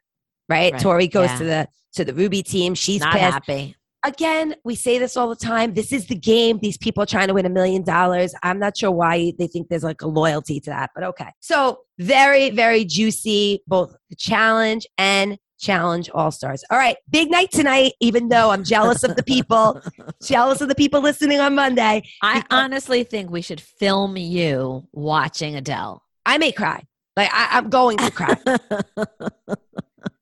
right? 0.52 0.74
Right, 0.74 0.82
Tori 0.82 1.08
goes 1.08 1.30
yeah. 1.30 1.38
to 1.38 1.44
the 1.44 1.68
to 1.94 2.06
the 2.06 2.14
Ruby 2.14 2.44
team. 2.44 2.76
She's 2.76 3.02
not 3.02 3.14
pissed. 3.14 3.24
happy. 3.24 3.76
Again, 4.04 4.56
we 4.64 4.74
say 4.76 4.98
this 4.98 5.16
all 5.16 5.30
the 5.30 5.36
time. 5.36 5.76
This 5.76 5.92
is 5.92 6.08
the 6.08 6.16
game. 6.16 6.58
These 6.60 6.78
people 6.78 7.04
are 7.04 7.08
trying 7.08 7.28
to 7.28 7.36
win 7.36 7.46
a 7.46 7.50
million 7.50 7.84
dollars. 7.84 8.34
I'm 8.42 8.58
not 8.58 8.76
sure 8.76 8.90
why 8.90 9.34
they 9.38 9.46
think 9.46 9.70
there's 9.70 9.84
like 9.84 10.02
a 10.02 10.08
loyalty 10.08 10.60
to 10.62 10.72
that, 10.72 10.90
but 10.96 11.04
okay. 11.04 11.28
So 11.40 11.82
very, 12.00 12.50
very 12.50 12.84
juicy, 12.84 13.62
both 13.68 13.96
the 14.10 14.16
challenge 14.16 14.88
and 14.98 15.38
challenge 15.60 16.10
all 16.16 16.32
stars. 16.32 16.64
All 16.72 16.80
right, 16.80 16.98
big 17.12 17.30
night 17.30 17.52
tonight, 17.52 17.94
even 18.00 18.30
though 18.30 18.50
I'm 18.50 18.64
jealous 18.64 19.04
of 19.04 19.16
the 19.16 19.24
people, 19.24 19.80
jealous 20.24 20.62
of 20.62 20.68
the 20.68 20.76
people 20.76 21.02
listening 21.02 21.40
on 21.40 21.54
Monday. 21.54 22.02
I 22.24 22.44
honestly 22.50 23.04
think 23.04 23.30
we 23.30 23.42
should 23.42 23.62
film 23.62 24.18
you 24.18 24.88
watching 24.92 25.56
Adele. 25.56 26.04
I 26.26 26.40
may 26.40 26.52
cry. 26.52 26.84
Like 27.16 27.30
I, 27.32 27.50
I'm 27.52 27.70
going 27.70 27.98
to 27.98 28.12
cry. 28.12 28.36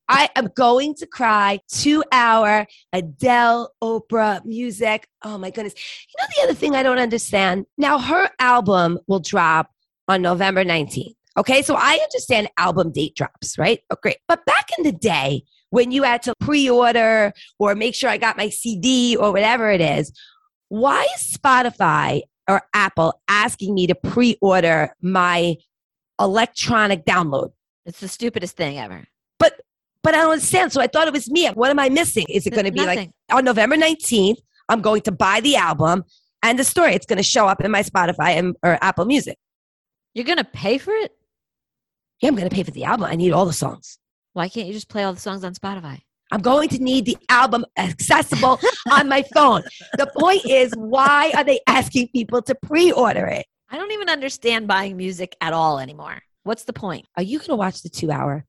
I 0.09 0.29
am 0.35 0.49
going 0.55 0.95
to 0.95 1.05
cry. 1.05 1.59
Two 1.71 2.03
hour 2.11 2.65
Adele, 2.91 3.71
Oprah 3.81 4.43
music. 4.43 5.07
Oh 5.23 5.37
my 5.37 5.51
goodness. 5.51 5.75
You 5.75 6.21
know, 6.21 6.27
the 6.35 6.43
other 6.49 6.59
thing 6.59 6.75
I 6.75 6.83
don't 6.83 6.97
understand 6.97 7.65
now, 7.77 7.99
her 7.99 8.29
album 8.39 8.99
will 9.07 9.19
drop 9.19 9.69
on 10.07 10.23
November 10.23 10.65
19th. 10.65 11.13
Okay. 11.37 11.61
So 11.61 11.75
I 11.77 11.99
understand 12.03 12.49
album 12.57 12.91
date 12.91 13.15
drops, 13.15 13.57
right? 13.57 13.79
Oh, 13.91 13.95
great. 14.01 14.17
But 14.27 14.45
back 14.45 14.69
in 14.77 14.83
the 14.83 14.91
day, 14.91 15.43
when 15.69 15.91
you 15.91 16.03
had 16.03 16.23
to 16.23 16.33
pre 16.39 16.67
order 16.69 17.31
or 17.59 17.75
make 17.75 17.93
sure 17.93 18.09
I 18.09 18.17
got 18.17 18.35
my 18.35 18.49
CD 18.49 19.15
or 19.15 19.31
whatever 19.31 19.69
it 19.69 19.81
is, 19.81 20.11
why 20.69 21.07
is 21.15 21.37
Spotify 21.37 22.21
or 22.47 22.63
Apple 22.73 23.21
asking 23.27 23.75
me 23.75 23.85
to 23.87 23.95
pre 23.95 24.37
order 24.41 24.95
my 25.01 25.55
electronic 26.19 27.05
download? 27.05 27.51
It's 27.85 27.99
the 27.99 28.07
stupidest 28.07 28.57
thing 28.57 28.79
ever. 28.79 29.07
But 30.03 30.13
I 30.13 30.17
don't 30.19 30.31
understand. 30.31 30.71
So 30.71 30.81
I 30.81 30.87
thought 30.87 31.07
it 31.07 31.13
was 31.13 31.29
me. 31.29 31.47
What 31.47 31.69
am 31.69 31.79
I 31.79 31.89
missing? 31.89 32.25
Is 32.29 32.47
it 32.47 32.51
going 32.51 32.65
to 32.65 32.71
be 32.71 32.85
like 32.85 33.09
on 33.31 33.43
November 33.45 33.75
19th? 33.75 34.37
I'm 34.69 34.81
going 34.81 35.01
to 35.01 35.11
buy 35.11 35.41
the 35.41 35.55
album 35.55 36.03
and 36.43 36.57
the 36.57 36.63
story. 36.63 36.93
It's 36.93 37.05
going 37.05 37.17
to 37.17 37.23
show 37.23 37.47
up 37.47 37.61
in 37.61 37.71
my 37.71 37.83
Spotify 37.83 38.37
and, 38.37 38.55
or 38.63 38.77
Apple 38.81 39.05
Music. 39.05 39.37
You're 40.13 40.25
going 40.25 40.37
to 40.37 40.43
pay 40.43 40.77
for 40.77 40.91
it? 40.91 41.11
Yeah, 42.21 42.29
I'm 42.29 42.35
going 42.35 42.49
to 42.49 42.55
pay 42.55 42.63
for 42.63 42.71
the 42.71 42.83
album. 42.83 43.07
I 43.09 43.15
need 43.15 43.31
all 43.31 43.45
the 43.45 43.53
songs. 43.53 43.97
Why 44.33 44.47
can't 44.49 44.67
you 44.67 44.73
just 44.73 44.89
play 44.89 45.03
all 45.03 45.13
the 45.13 45.19
songs 45.19 45.43
on 45.43 45.53
Spotify? 45.53 45.99
I'm 46.31 46.41
going 46.41 46.69
to 46.69 46.79
need 46.79 47.05
the 47.05 47.17
album 47.29 47.65
accessible 47.77 48.59
on 48.91 49.07
my 49.07 49.23
phone. 49.33 49.63
The 49.97 50.11
point 50.17 50.45
is, 50.45 50.73
why 50.75 51.31
are 51.35 51.43
they 51.43 51.59
asking 51.65 52.09
people 52.09 52.41
to 52.43 52.55
pre 52.55 52.91
order 52.91 53.25
it? 53.25 53.45
I 53.69 53.77
don't 53.77 53.91
even 53.91 54.09
understand 54.09 54.67
buying 54.67 54.97
music 54.97 55.35
at 55.41 55.53
all 55.53 55.79
anymore. 55.79 56.21
What's 56.43 56.63
the 56.65 56.73
point? 56.73 57.05
Are 57.17 57.23
you 57.23 57.39
going 57.39 57.49
to 57.49 57.55
watch 57.55 57.81
the 57.81 57.89
two 57.89 58.11
hour? 58.11 58.45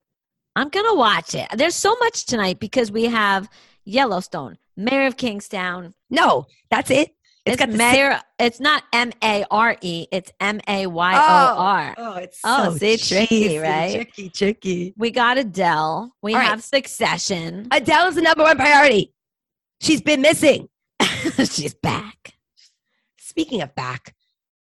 I'm 0.56 0.68
going 0.68 0.86
to 0.86 0.94
watch 0.94 1.34
it. 1.34 1.46
There's 1.56 1.76
so 1.76 1.94
much 2.00 2.26
tonight 2.26 2.58
because 2.58 2.90
we 2.90 3.04
have 3.04 3.48
Yellowstone, 3.84 4.58
Mayor 4.76 5.06
of 5.06 5.16
Kingstown. 5.16 5.94
No, 6.10 6.46
that's 6.70 6.90
it. 6.90 7.14
It's, 7.46 7.56
got 7.56 7.70
the 7.70 7.76
Mayor. 7.78 8.20
It's 8.38 8.60
not 8.60 8.82
M 8.92 9.12
A 9.24 9.44
R 9.50 9.76
E. 9.80 10.06
It's 10.12 10.30
M 10.40 10.60
A 10.68 10.86
Y 10.86 11.12
O 11.14 11.16
R. 11.16 11.94
Oh, 11.96 12.12
oh 12.14 12.18
it's 12.18 12.40
Oh, 12.44 12.72
so 12.72 12.76
see, 12.76 12.96
tricky, 12.98 13.58
right? 13.58 13.94
Tricky, 13.94 14.28
tricky. 14.28 14.94
We 14.96 15.10
got 15.10 15.38
Adele. 15.38 16.14
We 16.20 16.34
All 16.34 16.40
right. 16.40 16.48
have 16.48 16.62
Succession. 16.62 17.68
Adele 17.70 18.08
is 18.08 18.14
the 18.16 18.22
number 18.22 18.42
one 18.42 18.56
priority. 18.56 19.14
She's 19.80 20.02
been 20.02 20.20
missing. 20.20 20.68
She's 21.38 21.74
back. 21.74 22.34
Speaking 23.18 23.62
of 23.62 23.74
back, 23.74 24.14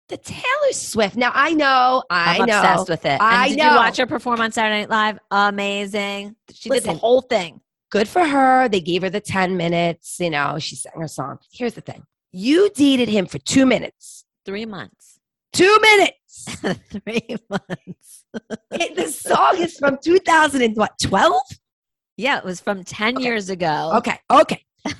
the 0.09 0.17
Taylor 0.17 0.71
Swift. 0.71 1.15
Now 1.15 1.31
I 1.33 1.53
know, 1.53 2.03
I 2.09 2.37
I'm 2.39 2.45
know. 2.45 2.57
obsessed 2.59 2.89
with 2.89 3.05
it. 3.05 3.21
I 3.21 3.45
and 3.47 3.49
did 3.55 3.59
know. 3.63 3.69
you 3.71 3.75
watch 3.77 3.97
her 3.97 4.05
perform 4.07 4.41
on 4.41 4.51
Saturday 4.51 4.81
Night 4.81 4.89
Live? 4.89 5.19
Amazing. 5.31 6.35
She 6.53 6.69
did 6.69 6.83
the 6.83 6.93
whole 6.93 7.21
thing. 7.21 7.61
Good 7.91 8.07
for 8.07 8.23
her. 8.25 8.67
They 8.69 8.81
gave 8.81 9.01
her 9.03 9.09
the 9.09 9.19
10 9.21 9.55
minutes. 9.57 10.19
You 10.19 10.29
know, 10.31 10.57
she 10.59 10.75
sang 10.75 10.93
her 10.99 11.07
song. 11.07 11.37
Here's 11.51 11.73
the 11.75 11.81
thing. 11.81 12.03
You 12.31 12.69
dated 12.75 13.09
him 13.09 13.25
for 13.25 13.39
two 13.39 13.65
minutes. 13.65 14.25
Three 14.45 14.65
months. 14.65 15.19
Two 15.53 15.77
minutes. 15.81 16.45
Three 16.91 17.35
months. 17.49 18.25
It- 18.71 18.95
the 18.95 19.07
song 19.07 19.57
is 19.57 19.77
from 19.77 19.97
2012? 20.03 21.41
Yeah, 22.17 22.37
it 22.37 22.43
was 22.43 22.59
from 22.59 22.83
10 22.83 23.15
Okay. 23.15 23.23
years 23.23 23.49
ago. 23.49 23.93
Okay. 23.97 24.19
Okay. 24.29 24.63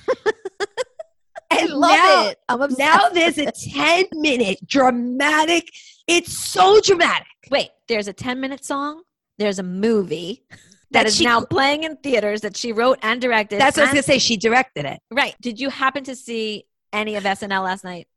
I 1.51 1.57
and 1.62 1.69
love 1.71 1.91
now, 1.91 2.27
it. 2.29 2.38
I'm 2.47 2.62
obsessed. 2.62 2.79
now 2.79 3.09
there's 3.09 3.38
a 3.38 3.51
10 3.51 4.05
minute 4.13 4.59
dramatic. 4.67 5.69
It's 6.07 6.31
so 6.38 6.79
dramatic. 6.81 7.27
Wait, 7.49 7.69
there's 7.88 8.07
a 8.07 8.13
10 8.13 8.39
minute 8.39 8.63
song. 8.63 9.01
There's 9.38 9.57
a 9.59 9.63
movie 9.63 10.43
That 10.49 10.57
that 10.91 11.05
is 11.07 11.15
she- 11.17 11.23
now 11.25 11.41
playing 11.45 11.83
in 11.83 11.97
theaters 11.97 12.41
that 12.41 12.55
she 12.57 12.71
wrote 12.71 12.99
and 13.01 13.19
directed. 13.21 13.59
That's 13.59 13.77
what 13.77 13.83
I 13.83 13.85
was 13.85 13.93
going 13.93 14.03
to 14.03 14.07
say. 14.07 14.19
She 14.19 14.38
directed 14.38 14.85
it. 14.85 14.99
Right. 15.12 15.35
Did 15.41 15.59
you 15.59 15.69
happen 15.69 16.03
to 16.05 16.15
see 16.15 16.65
any 16.93 17.15
of 17.15 17.23
SNL 17.23 17.63
last 17.63 17.83
night? 17.83 18.07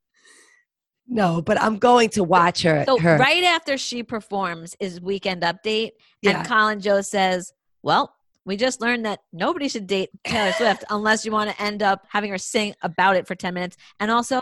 No, 1.07 1.43
but 1.43 1.61
I'm 1.61 1.79
going 1.79 2.09
to 2.11 2.25
watch 2.25 2.63
her. 2.63 2.85
So 2.87 2.99
her. 2.99 3.19
right 3.19 3.45
after 3.45 3.77
she 3.77 4.03
performs 4.03 4.77
is 4.81 5.01
Weekend 5.01 5.43
Update, 5.43 5.91
Yeah. 6.23 6.39
and 6.39 6.49
Colin 6.49 6.81
Jost 6.81 7.11
says, 7.11 7.53
"Well, 7.83 8.15
we 8.45 8.57
just 8.57 8.81
learned 8.81 9.07
that 9.07 9.21
nobody 9.33 9.69
should 9.69 9.87
date 9.87 10.11
Taylor 10.25 10.53
Swift 10.57 10.85
unless 10.91 11.25
you 11.25 11.33
want 11.33 11.51
to 11.51 11.63
end 11.63 11.83
up 11.83 12.07
having 12.09 12.31
her 12.31 12.39
sing 12.39 12.75
about 12.83 13.17
it 13.17 13.27
for 13.27 13.35
ten 13.35 13.55
minutes, 13.55 13.77
and 14.01 14.11
also 14.11 14.41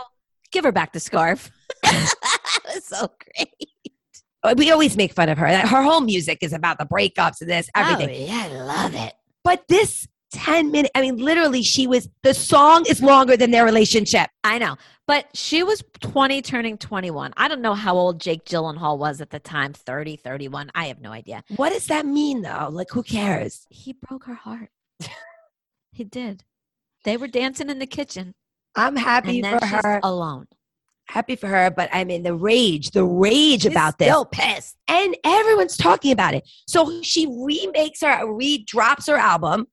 give 0.51 0.63
her 0.63 0.71
back 0.71 0.93
the 0.93 0.99
scarf." 0.99 1.51
That's 1.83 2.87
so 2.87 3.11
great. 3.35 4.57
We 4.57 4.71
always 4.71 4.97
make 4.97 5.13
fun 5.13 5.29
of 5.29 5.37
her. 5.37 5.47
Her 5.47 5.83
whole 5.83 6.01
music 6.01 6.39
is 6.41 6.51
about 6.51 6.79
the 6.79 6.85
breakups 6.85 7.41
and 7.41 7.49
this, 7.49 7.69
oh, 7.75 7.81
everything. 7.81 8.09
Oh, 8.09 8.25
yeah, 8.25 8.49
I 8.51 8.63
love 8.63 8.95
it. 8.95 9.13
But 9.43 9.67
this 9.67 10.07
10 10.31 10.71
minutes. 10.71 10.91
I 10.95 11.01
mean, 11.01 11.17
literally, 11.17 11.63
she 11.63 11.87
was, 11.87 12.09
the 12.23 12.33
song 12.33 12.85
is 12.89 13.01
longer 13.01 13.35
than 13.37 13.51
their 13.51 13.65
relationship. 13.65 14.29
I 14.43 14.57
know, 14.57 14.75
but 15.07 15.25
she 15.33 15.63
was 15.63 15.83
20 16.01 16.41
turning 16.41 16.77
21. 16.77 17.33
I 17.37 17.47
don't 17.47 17.61
know 17.61 17.73
how 17.73 17.95
old 17.95 18.19
Jake 18.19 18.45
Gyllenhaal 18.45 18.97
was 18.97 19.21
at 19.21 19.29
the 19.29 19.39
time 19.39 19.73
30, 19.73 20.15
31. 20.17 20.71
I 20.73 20.85
have 20.85 20.99
no 21.01 21.11
idea. 21.11 21.43
What 21.55 21.71
does 21.73 21.87
that 21.87 22.05
mean, 22.05 22.41
though? 22.41 22.69
Like, 22.71 22.89
who 22.91 23.03
cares? 23.03 23.65
He 23.69 23.93
broke 23.93 24.23
her 24.25 24.33
heart. 24.35 24.69
he 25.91 26.03
did. 26.03 26.43
They 27.03 27.17
were 27.17 27.27
dancing 27.27 27.69
in 27.69 27.79
the 27.79 27.87
kitchen, 27.87 28.33
I'm 28.75 28.95
happy 28.95 29.41
and 29.41 29.45
then 29.45 29.59
for 29.59 29.65
she's 29.65 29.81
her. 29.83 29.99
alone. 30.03 30.45
happy 31.09 31.35
for 31.35 31.47
her, 31.47 31.69
but 31.71 31.89
I 31.91 32.03
mean, 32.05 32.23
the 32.23 32.33
rage, 32.35 32.91
the 32.91 33.03
rage 33.03 33.63
She's 33.63 33.71
about 33.71 33.97
this. 33.97 34.07
still 34.07 34.25
pissed. 34.25 34.77
And 34.87 35.17
everyone's 35.25 35.75
talking 35.75 36.11
about 36.13 36.35
it. 36.35 36.47
So 36.67 37.01
she 37.01 37.27
remakes 37.29 38.01
her, 38.01 38.31
re 38.33 38.63
drops 38.65 39.07
her 39.07 39.17
album, 39.17 39.65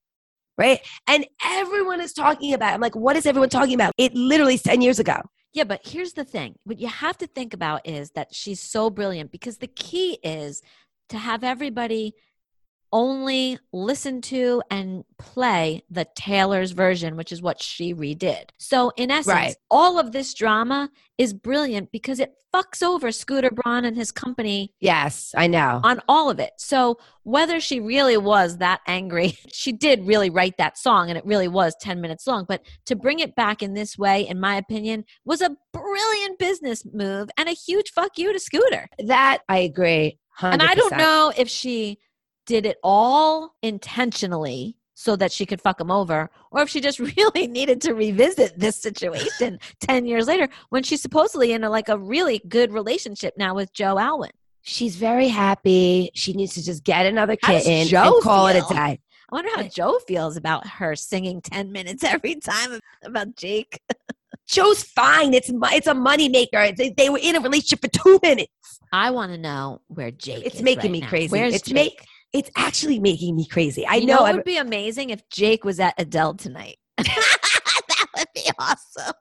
right? 0.59 0.81
And 1.07 1.27
everyone 1.45 2.01
is 2.01 2.13
talking 2.13 2.53
about 2.53 2.73
it. 2.73 2.75
I'm 2.75 2.81
like, 2.81 2.97
what 2.97 3.17
is 3.17 3.25
everyone 3.25 3.49
talking 3.49 3.75
about? 3.75 3.93
It 3.97 4.15
literally 4.15 4.55
is 4.55 4.63
10 4.63 4.83
years 4.83 4.99
ago. 4.99 5.21
Yeah, 5.55 5.65
but 5.65 5.81
here's 5.87 6.13
the 6.13 6.25
thing. 6.25 6.57
What 6.65 6.79
you 6.79 6.89
have 6.89 7.17
to 7.19 7.27
think 7.27 7.55
about 7.55 7.87
is 7.87 8.11
that 8.11 8.35
she's 8.35 8.61
so 8.61 8.91
brilliant 8.91 9.33
because 9.33 9.59
the 9.59 9.67
key 9.67 10.19
is 10.23 10.61
to 11.09 11.17
have 11.17 11.43
everybody 11.43 12.15
only 12.93 13.59
listen 13.73 14.21
to 14.23 14.63
and 14.71 15.05
play 15.19 15.83
the 15.91 16.07
Taylor's 16.15 16.73
version, 16.73 17.17
which 17.17 17.33
is 17.33 17.43
what 17.43 17.63
she 17.63 17.95
redid. 17.95 18.45
So, 18.59 18.91
in 18.97 19.11
essence, 19.11 19.27
Right. 19.35 19.57
all 19.71 19.99
of 19.99 20.13
this 20.13 20.35
drama 20.35 20.91
is 21.19 21.33
brilliant 21.35 21.91
because 21.93 22.21
it 22.21 22.35
fucks 22.55 22.83
over 22.83 23.13
Scooter 23.13 23.51
Braun 23.51 23.85
and 23.85 23.95
his 23.97 24.11
company 24.11 24.73
Yes, 24.81 25.35
I 25.37 25.49
know. 25.49 25.81
on 25.85 26.01
all 26.09 26.31
of 26.31 26.39
it. 26.39 26.53
So, 26.57 26.99
whether 27.25 27.61
she 27.61 27.79
really 27.81 28.17
was 28.17 28.59
that 28.59 28.81
angry, 28.87 29.37
she 29.53 29.73
did 29.73 30.07
really 30.07 30.31
write 30.31 30.57
that 30.57 30.79
song 30.79 31.11
and 31.11 31.19
it 31.19 31.27
really 31.27 31.49
was 31.49 31.75
10 31.81 32.01
minutes 32.01 32.27
long. 32.27 32.47
But 32.49 32.63
to 32.87 32.97
bring 32.97 33.19
it 33.19 33.35
back 33.35 33.63
in 33.63 33.75
this 33.75 33.99
way, 33.99 34.27
in 34.27 34.41
my 34.41 34.57
opinion, 34.57 35.05
was 35.27 35.43
a 35.43 35.55
brilliant 35.73 36.39
business 36.39 36.85
move 36.93 37.29
and 37.37 37.49
a 37.49 37.53
huge 37.53 37.91
fuck 37.93 38.17
you 38.19 38.33
to 38.33 38.39
Scooter. 38.41 38.89
That 38.99 39.41
I 39.49 39.59
agree. 39.59 40.19
100%. 40.41 40.53
And 40.53 40.63
I 40.63 40.75
don't 40.75 40.97
know 40.97 41.33
if 41.37 41.49
she 41.51 41.99
did 42.49 42.65
it 42.67 42.79
all 42.83 43.55
intentionally 43.63 44.75
so 44.95 45.15
that 45.15 45.31
she 45.31 45.47
could 45.47 45.61
fuck 45.61 45.81
him 45.81 45.93
over, 45.93 46.29
or 46.51 46.63
if 46.63 46.69
she 46.69 46.81
just 46.81 46.99
really 47.17 47.47
needed 47.47 47.81
to 47.83 47.95
revisit 47.95 48.59
this 48.59 48.75
situation 48.75 49.61
10 49.81 50.07
years 50.07 50.27
later 50.27 50.49
when 50.71 50.83
she's 50.83 51.01
supposedly 51.01 51.53
in 51.53 51.63
a, 51.63 51.71
like 51.71 51.89
a 51.89 51.97
really 51.97 52.41
good 52.49 52.73
relationship 52.73 53.35
now 53.37 53.55
with 53.55 53.73
Joe 53.73 53.99
Alwyn. 53.99 54.33
She's 54.63 54.97
very 54.97 55.29
happy. 55.29 56.11
She 56.15 56.33
needs 56.33 56.55
to 56.55 56.65
just 56.65 56.83
get 56.83 57.07
another 57.07 57.37
kitten 57.37 57.87
Joe 57.87 58.15
and 58.15 58.23
call 58.23 58.49
it 58.49 58.57
a 58.57 58.75
day. 58.75 58.99
I 59.31 59.35
wonder 59.35 59.51
how 59.55 59.63
Joe 59.63 59.99
feels 60.09 60.37
about 60.37 60.67
her 60.67 60.97
singing 60.97 61.43
10 61.43 61.71
minutes 61.71 62.03
every 62.03 62.37
time 62.37 62.81
about 63.05 63.37
Jake. 63.37 63.81
Joe's 64.49 64.83
fine. 64.83 65.35
It's 65.35 65.51
it's 65.51 65.87
a 65.87 65.93
moneymaker. 65.93 66.75
They, 66.75 66.91
they 66.91 67.11
were 67.11 67.21
in 67.23 67.37
a 67.37 67.41
relationship 67.41 67.83
for 67.83 67.89
two 67.89 68.19
minutes. 68.23 68.81
I 68.91 69.11
want 69.11 69.33
to 69.33 69.39
know 69.39 69.83
where 69.89 70.11
Jake 70.11 70.47
It's 70.47 70.63
making 70.63 70.85
right 70.85 70.91
me 70.93 71.01
now. 71.01 71.09
crazy. 71.09 71.31
Where's 71.31 71.55
It's 71.55 71.69
Jake? 71.69 72.03
It's 72.33 72.51
actually 72.57 72.99
making 72.99 73.37
me 73.37 73.47
crazy. 73.47 73.87
I 73.87 73.97
you 73.97 74.07
know. 74.07 74.17
know, 74.17 74.25
it 74.25 74.29
I'm- 74.29 74.37
would 74.37 74.45
be 74.45 74.59
amazing 74.59 75.11
if 75.11 75.29
Jake 75.31 75.65
was 75.65 75.81
at 75.81 75.95
Adele 75.99 76.35
tonight. 76.35 76.77
that 76.99 78.07
would 78.17 78.27
be 78.35 78.51
awesome. 78.59 79.15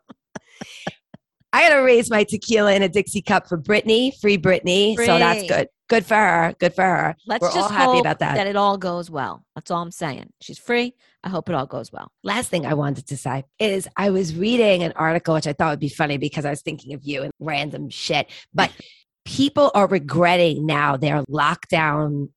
I 1.53 1.69
gotta 1.69 1.81
raise 1.81 2.09
my 2.09 2.23
tequila 2.23 2.73
in 2.73 2.83
a 2.83 2.89
Dixie 2.89 3.21
cup 3.21 3.47
for 3.47 3.57
Britney, 3.57 4.13
free 4.19 4.37
Britney. 4.37 4.95
So 4.97 5.17
that's 5.17 5.47
good. 5.47 5.69
Good 5.89 6.05
for 6.05 6.15
her. 6.15 6.53
Good 6.59 6.75
for 6.75 6.83
her. 6.83 7.15
Let's 7.25 7.41
We're 7.41 7.53
just 7.53 7.71
happy 7.71 7.85
hope 7.85 8.01
about 8.01 8.19
that. 8.19 8.45
it 8.45 8.57
all 8.57 8.77
goes 8.77 9.09
well. 9.09 9.45
That's 9.55 9.71
all 9.71 9.81
I'm 9.81 9.91
saying. 9.91 10.33
She's 10.41 10.59
free. 10.59 10.93
I 11.23 11.29
hope 11.29 11.47
it 11.47 11.55
all 11.55 11.65
goes 11.65 11.91
well. 11.91 12.11
Last 12.23 12.49
thing 12.49 12.65
I 12.65 12.73
wanted 12.73 13.07
to 13.07 13.17
say 13.17 13.45
is 13.59 13.87
I 13.95 14.09
was 14.09 14.35
reading 14.35 14.83
an 14.83 14.91
article 14.97 15.33
which 15.33 15.47
I 15.47 15.53
thought 15.53 15.69
would 15.69 15.79
be 15.79 15.87
funny 15.89 16.17
because 16.17 16.45
I 16.45 16.49
was 16.49 16.61
thinking 16.61 16.93
of 16.93 17.03
you 17.05 17.23
and 17.23 17.31
random 17.39 17.89
shit. 17.89 18.29
But 18.53 18.71
people 19.25 19.71
are 19.73 19.87
regretting 19.87 20.65
now 20.65 20.97
their 20.97 21.23
lockdown 21.23 22.29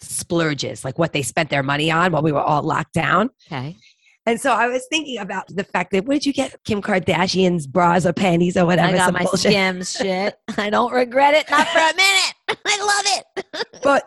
splurges, 0.00 0.84
like 0.84 0.98
what 0.98 1.12
they 1.12 1.22
spent 1.22 1.50
their 1.50 1.62
money 1.62 1.90
on 1.90 2.12
while 2.12 2.22
we 2.22 2.32
were 2.32 2.40
all 2.40 2.62
locked 2.62 2.94
down. 2.94 3.30
Okay. 3.46 3.76
And 4.26 4.40
so 4.40 4.52
I 4.52 4.68
was 4.68 4.86
thinking 4.88 5.18
about 5.18 5.48
the 5.48 5.64
fact 5.64 5.92
that 5.92 6.06
what 6.06 6.14
did 6.14 6.26
you 6.26 6.32
get? 6.32 6.56
Kim 6.64 6.80
Kardashian's 6.80 7.66
bras 7.66 8.06
or 8.06 8.14
panties 8.14 8.56
or 8.56 8.64
whatever. 8.64 8.94
I 8.94 8.96
got 8.96 9.04
some 9.06 9.14
my 9.14 9.24
bullshit. 9.24 9.86
Shit. 9.86 10.38
I 10.56 10.70
don't 10.70 10.92
regret 10.92 11.34
it. 11.34 11.50
Not 11.50 11.68
for 11.68 11.78
a 11.78 11.92
minute. 11.96 12.34
I 12.66 12.78
love 12.80 13.24
it. 13.52 13.66
But 13.82 14.04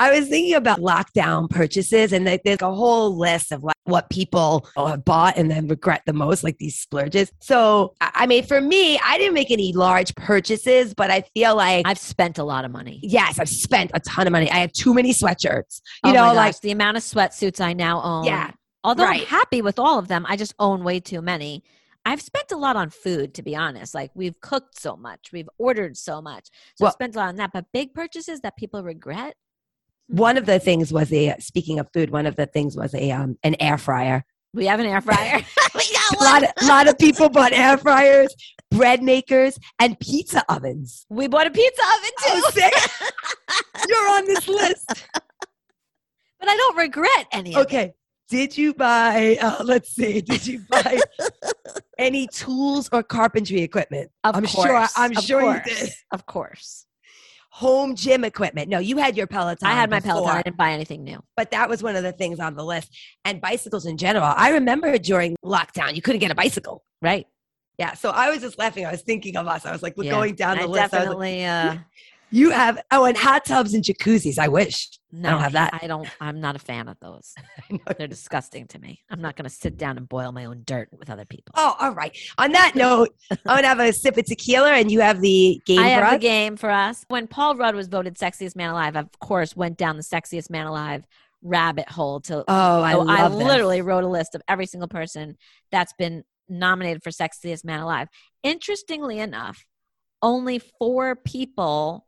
I 0.00 0.16
was 0.18 0.28
thinking 0.28 0.54
about 0.54 0.78
lockdown 0.78 1.50
purchases, 1.50 2.12
and 2.12 2.24
like, 2.24 2.42
there's 2.44 2.62
a 2.62 2.72
whole 2.72 3.16
list 3.18 3.50
of 3.50 3.64
like 3.64 3.74
what 3.84 4.08
people 4.10 4.68
have 4.76 5.04
bought 5.04 5.36
and 5.36 5.50
then 5.50 5.66
regret 5.66 6.02
the 6.06 6.12
most, 6.12 6.44
like 6.44 6.58
these 6.58 6.78
splurges. 6.78 7.32
So, 7.40 7.94
I 8.00 8.26
mean, 8.26 8.44
for 8.44 8.60
me, 8.60 8.98
I 9.04 9.18
didn't 9.18 9.34
make 9.34 9.50
any 9.50 9.72
large 9.72 10.14
purchases, 10.14 10.94
but 10.94 11.10
I 11.10 11.22
feel 11.34 11.56
like, 11.56 11.86
I've 11.86 11.98
spent 11.98 12.38
a 12.38 12.44
lot 12.44 12.64
of 12.64 12.70
money. 12.70 13.00
yes, 13.02 13.38
I've 13.38 13.48
spent 13.48 13.90
a 13.94 14.00
ton 14.00 14.26
of 14.26 14.32
money. 14.32 14.50
I 14.50 14.58
have 14.58 14.72
too 14.72 14.94
many 14.94 15.12
sweatshirts. 15.12 15.80
You 16.04 16.10
oh 16.10 16.12
know, 16.12 16.26
my 16.26 16.32
like, 16.32 16.60
the 16.60 16.70
amount 16.70 16.96
of 16.96 17.02
sweatsuits 17.02 17.60
I 17.60 17.72
now 17.72 18.00
own. 18.02 18.24
yeah, 18.24 18.52
Although 18.84 19.04
right. 19.04 19.22
I'm 19.22 19.26
happy 19.26 19.62
with 19.62 19.78
all 19.78 19.98
of 19.98 20.06
them, 20.08 20.24
I 20.28 20.36
just 20.36 20.54
own 20.60 20.84
way 20.84 21.00
too 21.00 21.20
many. 21.20 21.64
I've 22.04 22.22
spent 22.22 22.52
a 22.52 22.56
lot 22.56 22.76
on 22.76 22.90
food, 22.90 23.34
to 23.34 23.42
be 23.42 23.56
honest. 23.56 23.94
Like 23.94 24.12
we've 24.14 24.40
cooked 24.40 24.80
so 24.80 24.96
much, 24.96 25.30
we've 25.32 25.48
ordered 25.58 25.96
so 25.96 26.22
much. 26.22 26.46
So 26.76 26.84
Well- 26.84 26.88
I've 26.88 26.92
spent 26.94 27.16
a 27.16 27.18
lot 27.18 27.28
on 27.30 27.36
that. 27.36 27.50
But 27.52 27.66
big 27.72 27.92
purchases 27.92 28.40
that 28.42 28.56
people 28.56 28.82
regret. 28.84 29.34
One 30.08 30.36
of 30.36 30.46
the 30.46 30.58
things 30.58 30.92
was 30.92 31.12
a, 31.12 31.34
speaking 31.38 31.78
of 31.78 31.88
food, 31.92 32.10
one 32.10 32.26
of 32.26 32.36
the 32.36 32.46
things 32.46 32.76
was 32.76 32.94
a, 32.94 33.10
um, 33.12 33.38
an 33.42 33.56
air 33.60 33.78
fryer. 33.78 34.24
We 34.54 34.66
have 34.66 34.80
an 34.80 34.86
air 34.86 35.00
fryer. 35.00 35.36
we 35.74 35.80
A 35.80 36.14
got 36.14 36.20
lot, 36.20 36.42
one. 36.42 36.44
of, 36.44 36.68
lot 36.68 36.88
of 36.88 36.98
people 36.98 37.28
bought 37.28 37.52
air 37.52 37.76
fryers, 37.78 38.34
bread 38.70 39.02
makers, 39.02 39.58
and 39.78 39.98
pizza 40.00 40.42
ovens. 40.48 41.04
We 41.10 41.28
bought 41.28 41.46
a 41.46 41.50
pizza 41.50 41.82
oven 41.82 42.10
too. 42.24 42.62
Oh. 42.62 43.50
You're 43.88 44.10
on 44.10 44.24
this 44.26 44.48
list. 44.48 44.88
but 46.40 46.48
I 46.48 46.56
don't 46.56 46.76
regret 46.76 47.26
any 47.32 47.54
of 47.54 47.60
it. 47.60 47.64
Okay. 47.66 47.92
Did 48.30 48.58
you 48.58 48.74
buy, 48.74 49.38
uh, 49.40 49.62
let's 49.64 49.90
see, 49.90 50.20
did 50.20 50.46
you 50.46 50.60
buy 50.68 50.98
any 51.96 52.26
tools 52.26 52.90
or 52.92 53.02
carpentry 53.02 53.62
equipment? 53.62 54.10
Of 54.22 54.36
I'm 54.36 54.44
course. 54.44 54.66
sure- 54.66 54.86
I'm 55.02 55.16
of 55.16 55.24
sure 55.24 55.54
you 55.54 55.60
did. 55.64 55.90
Of 56.12 56.26
course. 56.26 56.84
Home 57.58 57.96
gym 57.96 58.22
equipment? 58.22 58.68
No, 58.68 58.78
you 58.78 58.98
had 58.98 59.16
your 59.16 59.26
Peloton. 59.26 59.66
I 59.66 59.72
had 59.72 59.90
my 59.90 59.98
before, 59.98 60.12
Peloton. 60.14 60.36
I 60.36 60.42
didn't 60.42 60.56
buy 60.56 60.70
anything 60.70 61.02
new. 61.02 61.20
But 61.36 61.50
that 61.50 61.68
was 61.68 61.82
one 61.82 61.96
of 61.96 62.04
the 62.04 62.12
things 62.12 62.38
on 62.38 62.54
the 62.54 62.64
list. 62.64 62.96
And 63.24 63.40
bicycles 63.40 63.84
in 63.84 63.96
general. 63.96 64.32
I 64.36 64.50
remember 64.50 64.96
during 64.98 65.34
lockdown, 65.44 65.96
you 65.96 66.00
couldn't 66.02 66.20
get 66.20 66.30
a 66.30 66.36
bicycle. 66.36 66.84
Right. 67.02 67.26
Yeah. 67.76 67.94
So 67.94 68.10
I 68.10 68.30
was 68.30 68.42
just 68.42 68.58
laughing. 68.58 68.86
I 68.86 68.92
was 68.92 69.02
thinking 69.02 69.36
of 69.36 69.48
us. 69.48 69.66
I 69.66 69.72
was 69.72 69.82
like, 69.82 69.96
we're 69.96 70.04
Yeah. 70.04 70.10
going 70.12 70.36
down 70.36 70.56
the 70.58 70.62
I 70.62 70.66
list. 70.66 70.80
I 70.80 70.82
was 70.84 70.92
like, 70.92 71.02
definitely 71.02 71.44
uh 71.46 71.76
you 72.30 72.50
have, 72.50 72.82
oh, 72.90 73.04
and 73.04 73.16
hot 73.16 73.44
tubs 73.44 73.74
and 73.74 73.82
jacuzzis. 73.82 74.38
I 74.38 74.48
wish. 74.48 74.88
no, 75.12 75.38
have 75.38 75.52
that. 75.52 75.78
I 75.80 75.86
don't 75.86 76.08
I'm 76.20 76.40
not 76.40 76.56
a 76.56 76.58
fan 76.58 76.88
of 76.88 76.98
those. 77.00 77.34
They're 77.98 78.06
disgusting 78.06 78.66
to 78.68 78.78
me. 78.78 79.00
I'm 79.10 79.20
not 79.20 79.36
gonna 79.36 79.48
sit 79.48 79.76
down 79.76 79.96
and 79.96 80.08
boil 80.08 80.32
my 80.32 80.44
own 80.44 80.62
dirt 80.64 80.88
with 80.92 81.10
other 81.10 81.24
people. 81.24 81.54
Oh, 81.56 81.74
all 81.78 81.94
right. 81.94 82.16
On 82.36 82.52
that 82.52 82.74
note, 82.74 83.14
I'm 83.30 83.38
going 83.44 83.62
to 83.62 83.68
have 83.68 83.80
a 83.80 83.92
sip 83.92 84.16
of 84.16 84.24
tequila 84.26 84.72
and 84.72 84.90
you 84.90 85.00
have 85.00 85.20
the 85.20 85.60
game 85.64 85.78
I 85.78 85.82
for 85.82 85.88
have 85.88 86.04
us. 86.04 86.12
the 86.12 86.18
game 86.18 86.56
for 86.56 86.70
us. 86.70 87.04
When 87.08 87.26
Paul 87.26 87.56
Rudd 87.56 87.74
was 87.74 87.88
voted 87.88 88.16
sexiest 88.16 88.56
man 88.56 88.70
alive, 88.70 88.96
I, 88.96 89.00
of 89.00 89.18
course 89.20 89.56
went 89.56 89.78
down 89.78 89.96
the 89.96 90.02
sexiest 90.02 90.50
man 90.50 90.66
alive 90.66 91.04
rabbit 91.42 91.88
hole 91.88 92.20
to 92.20 92.44
Oh, 92.48 92.82
I 92.82 92.94
oh, 92.94 92.98
So 92.98 93.04
love 93.04 93.32
I 93.32 93.34
literally 93.34 93.82
wrote 93.82 94.04
a 94.04 94.08
list 94.08 94.34
of 94.34 94.42
every 94.48 94.66
single 94.66 94.88
person 94.88 95.36
that's 95.70 95.92
been 95.98 96.24
nominated 96.48 97.02
for 97.02 97.10
Sexiest 97.10 97.64
Man 97.64 97.80
Alive. 97.80 98.08
Interestingly 98.42 99.18
enough, 99.18 99.64
only 100.22 100.60
four 100.78 101.16
people 101.16 102.06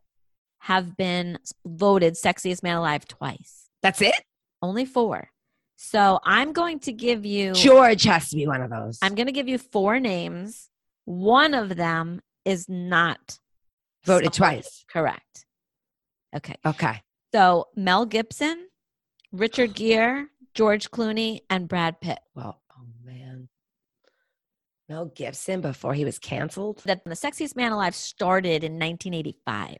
have 0.61 0.95
been 0.95 1.39
voted 1.65 2.13
Sexiest 2.13 2.61
Man 2.61 2.77
Alive 2.77 3.07
twice. 3.07 3.67
That's 3.81 3.99
it? 4.01 4.13
Only 4.61 4.85
four. 4.85 5.29
So 5.75 6.19
I'm 6.23 6.53
going 6.53 6.79
to 6.81 6.93
give 6.93 7.25
you. 7.25 7.53
George 7.53 8.03
has 8.03 8.29
to 8.29 8.35
be 8.35 8.45
one 8.45 8.61
of 8.61 8.69
those. 8.69 8.99
I'm 9.01 9.15
going 9.15 9.25
to 9.25 9.31
give 9.31 9.47
you 9.47 9.57
four 9.57 9.99
names. 9.99 10.69
One 11.05 11.55
of 11.55 11.75
them 11.75 12.21
is 12.45 12.69
not 12.69 13.39
voted 14.05 14.33
twice. 14.33 14.85
Correct. 14.87 15.45
Okay. 16.35 16.55
Okay. 16.63 17.01
So 17.33 17.69
Mel 17.75 18.05
Gibson, 18.05 18.67
Richard 19.31 19.73
Gere, 19.73 20.27
George 20.53 20.91
Clooney, 20.91 21.39
and 21.49 21.67
Brad 21.67 21.99
Pitt. 22.01 22.19
Well, 22.35 22.61
oh 22.77 22.85
man. 23.03 23.49
Mel 24.87 25.05
Gibson 25.05 25.61
before 25.61 25.95
he 25.95 26.05
was 26.05 26.19
canceled. 26.19 26.83
that 26.85 27.03
the 27.03 27.15
sexiest 27.15 27.55
man 27.55 27.71
alive 27.71 27.95
started 27.95 28.63
in 28.63 28.73
1985 28.73 29.77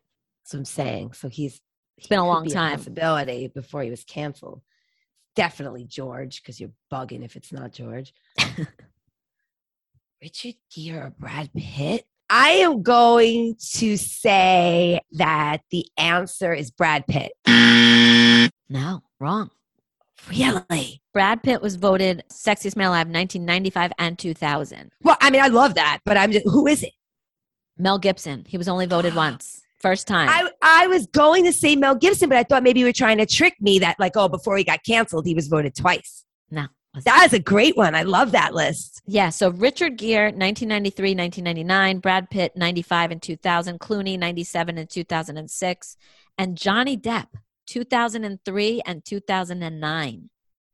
I'm 0.53 0.65
saying. 0.65 1.13
So 1.13 1.29
he's 1.29 1.61
it's 1.97 2.07
been 2.07 2.19
a 2.19 2.27
long 2.27 2.47
time. 2.47 2.77
possibility 2.77 3.47
before 3.47 3.83
he 3.83 3.89
was 3.89 4.03
canceled. 4.03 4.61
Definitely 5.35 5.85
George, 5.85 6.41
because 6.41 6.59
you're 6.59 6.71
bugging 6.91 7.23
if 7.23 7.35
it's 7.35 7.53
not 7.53 7.71
George. 7.71 8.13
Richard 10.21 10.55
Gere 10.75 10.97
or 10.97 11.13
Brad 11.17 11.49
Pitt? 11.55 12.05
I 12.29 12.49
am 12.49 12.81
going 12.81 13.55
to 13.75 13.97
say 13.97 15.01
that 15.13 15.61
the 15.71 15.85
answer 15.97 16.53
is 16.53 16.71
Brad 16.71 17.05
Pitt. 17.07 17.33
no 18.69 19.01
wrong 19.19 19.49
Really? 20.29 21.01
brad 21.13 21.41
pitt 21.43 21.61
was 21.61 21.75
voted 21.75 22.23
sexiest 22.31 22.75
man 22.75 22.87
alive 22.87 23.07
1995 23.07 23.91
and 23.97 24.17
2000 24.19 24.91
Well, 25.03 25.17
I 25.19 25.29
mean, 25.31 25.41
I 25.41 25.47
love 25.47 25.73
that, 25.75 25.99
but 26.05 26.15
I'm 26.15 26.31
just, 26.31 26.45
who 26.45 26.67
is 26.67 26.83
it? 26.83 26.93
mel 27.77 27.97
gibson 27.99 28.45
he 28.47 28.57
was 28.57 28.67
only 28.67 28.85
voted 28.85 29.15
once 29.15 29.60
first 29.81 30.07
time 30.07 30.29
I, 30.29 30.49
I 30.61 30.87
was 30.87 31.07
going 31.07 31.43
to 31.45 31.53
say 31.53 31.75
Mel 31.75 31.95
Gibson, 31.95 32.29
but 32.29 32.37
I 32.37 32.43
thought 32.43 32.63
maybe 32.63 32.79
you 32.79 32.85
were 32.85 32.93
trying 32.93 33.17
to 33.17 33.25
trick 33.25 33.55
me 33.59 33.79
that, 33.79 33.99
like, 33.99 34.13
oh, 34.15 34.29
before 34.29 34.57
he 34.57 34.63
got 34.63 34.83
canceled, 34.83 35.25
he 35.25 35.33
was 35.35 35.47
voted 35.47 35.75
twice. 35.75 36.23
no 36.49 36.65
That 37.05 37.25
is 37.27 37.33
a 37.33 37.39
great 37.39 37.75
one. 37.77 37.95
I 37.95 38.03
love 38.03 38.31
that 38.33 38.53
list. 38.53 39.01
yeah 39.07 39.29
so 39.29 39.49
richard 39.49 39.97
gere 39.97 40.25
1993 40.25 41.15
1999 41.15 41.99
brad 41.99 42.29
pitt 42.29 42.51
95 42.55 43.11
and 43.11 43.21
2000 43.21 43.79
clooney 43.79 44.17
97 44.19 44.77
and 44.77 44.89
2006 44.89 45.97
and 46.37 46.57
johnny 46.57 46.95
depp 46.97 47.27
2003 47.67 48.81
and 48.85 49.03
2009 49.05 50.29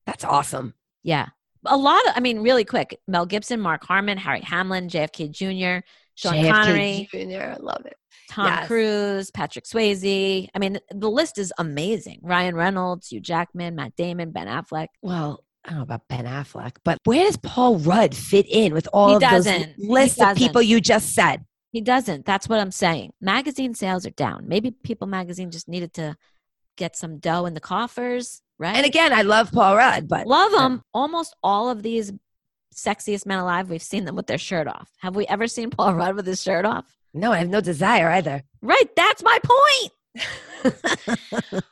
That's 0.05 0.23
awesome. 0.23 0.73
yeah 1.03 1.27
A 1.65 1.77
lot 1.77 2.05
of, 2.07 2.13
I 2.15 2.19
mean, 2.21 2.39
really 2.39 2.63
quick 2.65 2.99
Mel 3.07 3.25
Gibson, 3.25 3.59
Mark 3.59 3.84
Harmon, 3.86 4.17
Harry 4.17 4.41
Hamlin, 4.41 4.88
JFK 4.89 5.29
Jr., 5.31 5.86
Sean 6.18 6.34
JFK 6.34 6.51
Connery, 6.51 7.09
Jr. 7.11 7.41
I 7.41 7.57
love 7.59 7.86
it. 7.86 7.95
Tom 8.32 8.47
yes. 8.47 8.68
Cruise, 8.68 9.32
Patrick 9.32 9.65
Swayze. 9.65 10.47
I 10.53 10.59
mean, 10.59 10.80
the 10.89 11.09
list 11.09 11.38
is 11.38 11.53
amazing. 11.59 12.20
Ryan 12.24 12.55
Reynolds, 12.55 13.09
Hugh 13.09 13.22
Jackman, 13.22 13.76
Matt 13.76 13.95
Damon, 13.95 14.32
Ben 14.32 14.47
Affleck. 14.47 14.88
Well, 15.03 15.43
I 15.63 15.70
don't 15.70 15.78
know 15.78 15.84
about 15.84 16.07
Ben 16.09 16.26
Affleck, 16.26 16.78
but 16.84 16.97
where 17.05 17.24
does 17.24 17.38
Paul 17.38 17.78
Rudd 17.78 18.15
fit 18.15 18.47
in 18.49 18.74
with 18.74 18.88
all 18.91 19.09
He 19.09 19.15
of 19.15 19.22
those 19.22 19.45
doesn't. 19.45 19.76
He 19.78 19.88
lists 19.88 20.20
of 20.20 20.36
people 20.38 20.61
you 20.61 20.82
just 20.82 21.13
said? 21.13 21.45
He 21.72 21.82
doesn't. 21.82 22.26
That's 22.26 22.49
what 22.49 22.59
I'm 22.59 22.72
saying. 22.72 23.11
Magazine 23.22 23.76
sales 23.76 24.07
are 24.07 24.11
down. 24.11 24.47
Maybe 24.47 24.72
People 24.72 25.05
Magazine 25.05 25.51
just 25.51 25.68
needed 25.68 25.93
to 25.95 26.15
get 26.78 26.95
some 26.95 27.20
dough 27.20 27.45
in 27.45 27.53
the 27.53 27.59
coffers, 27.59 28.41
right? 28.57 28.76
And 28.76 28.86
again, 28.86 29.13
I 29.13 29.22
love 29.22 29.51
Paul 29.51 29.76
Rudd, 29.76 30.07
but 30.07 30.26
Love 30.26 30.51
them. 30.51 30.82
Almost 30.93 31.36
all 31.43 31.70
of 31.70 31.84
these 31.84 32.11
sexiest 32.78 33.25
men 33.25 33.39
alive, 33.39 33.69
we've 33.69 33.82
seen 33.82 34.05
them 34.05 34.15
with 34.15 34.28
their 34.28 34.38
shirt 34.38 34.67
off. 34.67 34.89
Have 34.99 35.15
we 35.15 35.25
ever 35.28 35.47
seen 35.47 35.69
Paul 35.69 35.95
Rudd 35.95 36.15
with 36.15 36.28
his 36.28 36.41
shirt 36.41 36.65
off? 36.65 36.86
no, 37.13 37.32
I 37.32 37.38
have 37.39 37.49
no 37.49 37.61
desire 37.61 38.09
either. 38.11 38.43
Right. 38.61 38.95
That's 38.95 39.23
my 39.23 39.39
point. 39.43 40.73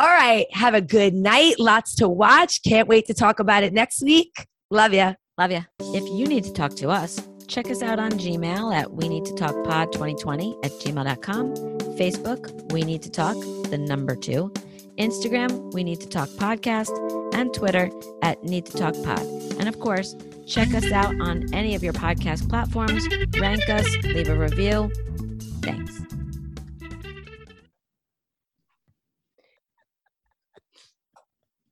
All 0.00 0.08
right. 0.08 0.46
Have 0.52 0.74
a 0.74 0.80
good 0.80 1.14
night. 1.14 1.58
Lots 1.58 1.94
to 1.96 2.08
watch. 2.08 2.62
Can't 2.62 2.88
wait 2.88 3.06
to 3.06 3.14
talk 3.14 3.38
about 3.38 3.62
it 3.62 3.72
next 3.72 4.02
week. 4.02 4.46
Love 4.70 4.92
ya. 4.92 5.14
Love 5.38 5.52
ya. 5.52 5.62
If 5.80 6.02
you 6.18 6.26
need 6.26 6.44
to 6.44 6.52
talk 6.52 6.74
to 6.76 6.88
us, 6.88 7.20
check 7.46 7.70
us 7.70 7.82
out 7.82 7.98
on 8.00 8.12
Gmail 8.12 8.74
at 8.74 8.92
we 8.92 9.08
need 9.08 9.24
to 9.26 9.34
talk 9.34 9.54
pod 9.64 9.92
2020 9.92 10.56
at 10.64 10.72
gmail.com. 10.72 11.54
Facebook, 11.96 12.72
we 12.72 12.82
need 12.82 13.02
to 13.02 13.10
talk, 13.10 13.36
the 13.70 13.78
number 13.78 14.16
two. 14.16 14.52
Instagram, 14.98 15.72
we 15.72 15.84
need 15.84 16.00
to 16.00 16.08
talk 16.08 16.28
podcast, 16.30 16.90
and 17.34 17.54
Twitter 17.54 17.88
at 18.22 18.42
need 18.42 18.66
to 18.66 18.76
talk 18.76 18.94
pod. 19.04 19.20
And 19.60 19.68
of 19.68 19.78
course, 19.78 20.16
Check 20.48 20.72
us 20.72 20.90
out 20.92 21.20
on 21.20 21.44
any 21.52 21.74
of 21.74 21.84
your 21.84 21.92
podcast 21.92 22.48
platforms, 22.48 23.06
rank 23.38 23.68
us, 23.68 23.86
leave 24.04 24.30
a 24.30 24.34
review. 24.34 24.90
Thanks. 25.60 26.07